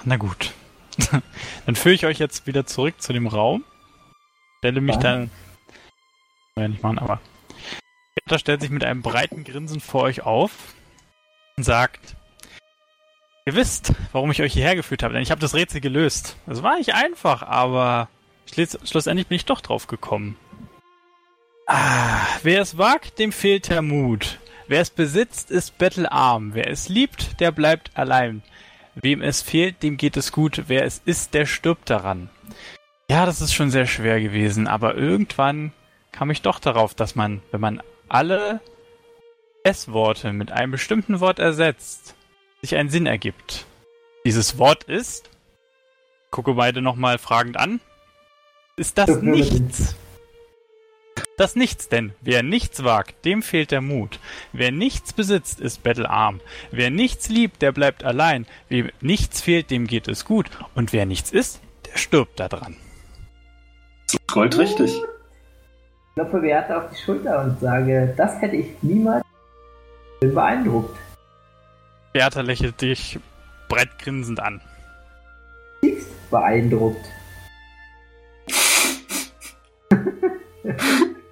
[0.02, 0.52] Na gut.
[1.66, 3.62] dann führe ich euch jetzt wieder zurück zu dem Raum.
[4.60, 5.30] Stelle mich dann.
[6.56, 7.18] Ja, nicht machen, aber.
[8.14, 10.74] Peter stellt sich mit einem breiten Grinsen vor euch auf
[11.56, 12.14] und sagt:
[13.46, 16.36] Ihr wisst, warum ich euch hierher geführt habe, denn ich habe das Rätsel gelöst.
[16.46, 18.10] Es war nicht einfach, aber
[18.52, 20.36] schluss, schlussendlich bin ich doch drauf gekommen.
[21.66, 24.40] Ah, wer es wagt, dem fehlt der Mut.
[24.68, 26.52] Wer es besitzt, ist bettelarm.
[26.52, 28.42] Wer es liebt, der bleibt allein.
[28.94, 30.64] Wem es fehlt, dem geht es gut.
[30.66, 32.28] Wer es ist, der stirbt daran.
[33.10, 35.72] Ja, das ist schon sehr schwer gewesen, aber irgendwann
[36.12, 38.60] kam ich doch darauf, dass man, wenn man alle
[39.64, 42.14] S-Worte mit einem bestimmten Wort ersetzt,
[42.62, 43.66] sich ein Sinn ergibt.
[44.24, 45.28] Dieses Wort ist,
[46.30, 47.80] gucke beide nochmal fragend an,
[48.76, 49.96] ist das Nichts.
[51.36, 52.14] Das Nichts denn.
[52.20, 54.20] Wer nichts wagt, dem fehlt der Mut.
[54.52, 56.40] Wer nichts besitzt, ist bettelarm.
[56.70, 58.46] Wer nichts liebt, der bleibt allein.
[58.68, 60.48] Wem nichts fehlt, dem geht es gut.
[60.76, 62.76] Und wer nichts ist, der stirbt daran.
[64.32, 64.96] Gold richtig.
[64.96, 69.24] Ich klopfe Beate auf die Schulter und sage, das hätte ich niemals
[70.20, 70.96] bin beeindruckt.
[72.12, 73.18] Bertha lächelt dich
[73.68, 74.60] breit grinsend an.
[75.80, 77.04] Tiefst beeindruckt.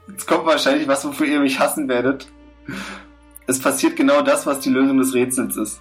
[0.08, 2.28] Jetzt kommt wahrscheinlich was, wofür ihr mich hassen werdet.
[3.46, 5.80] Es passiert genau das, was die Lösung des Rätsels ist.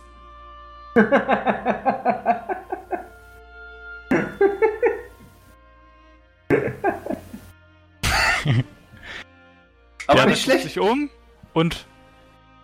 [10.07, 10.64] Aber nicht schlecht.
[10.64, 11.10] sich um
[11.53, 11.86] und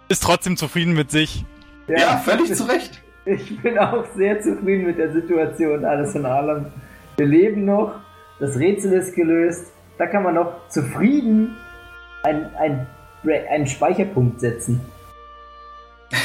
[0.10, 1.46] ist trotzdem zufrieden mit sich.
[1.88, 3.02] Ja, völlig zu Recht.
[3.26, 6.68] Ich bin auch sehr zufrieden mit der Situation, alles in allem.
[7.18, 7.96] Wir leben noch,
[8.40, 11.58] das Rätsel ist gelöst, da kann man noch zufrieden
[12.24, 12.88] einen, einen,
[13.50, 14.80] einen Speicherpunkt setzen.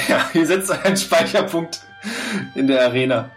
[0.06, 1.80] Ja, ihr setzt einen Speicherpunkt
[2.54, 3.30] in der Arena.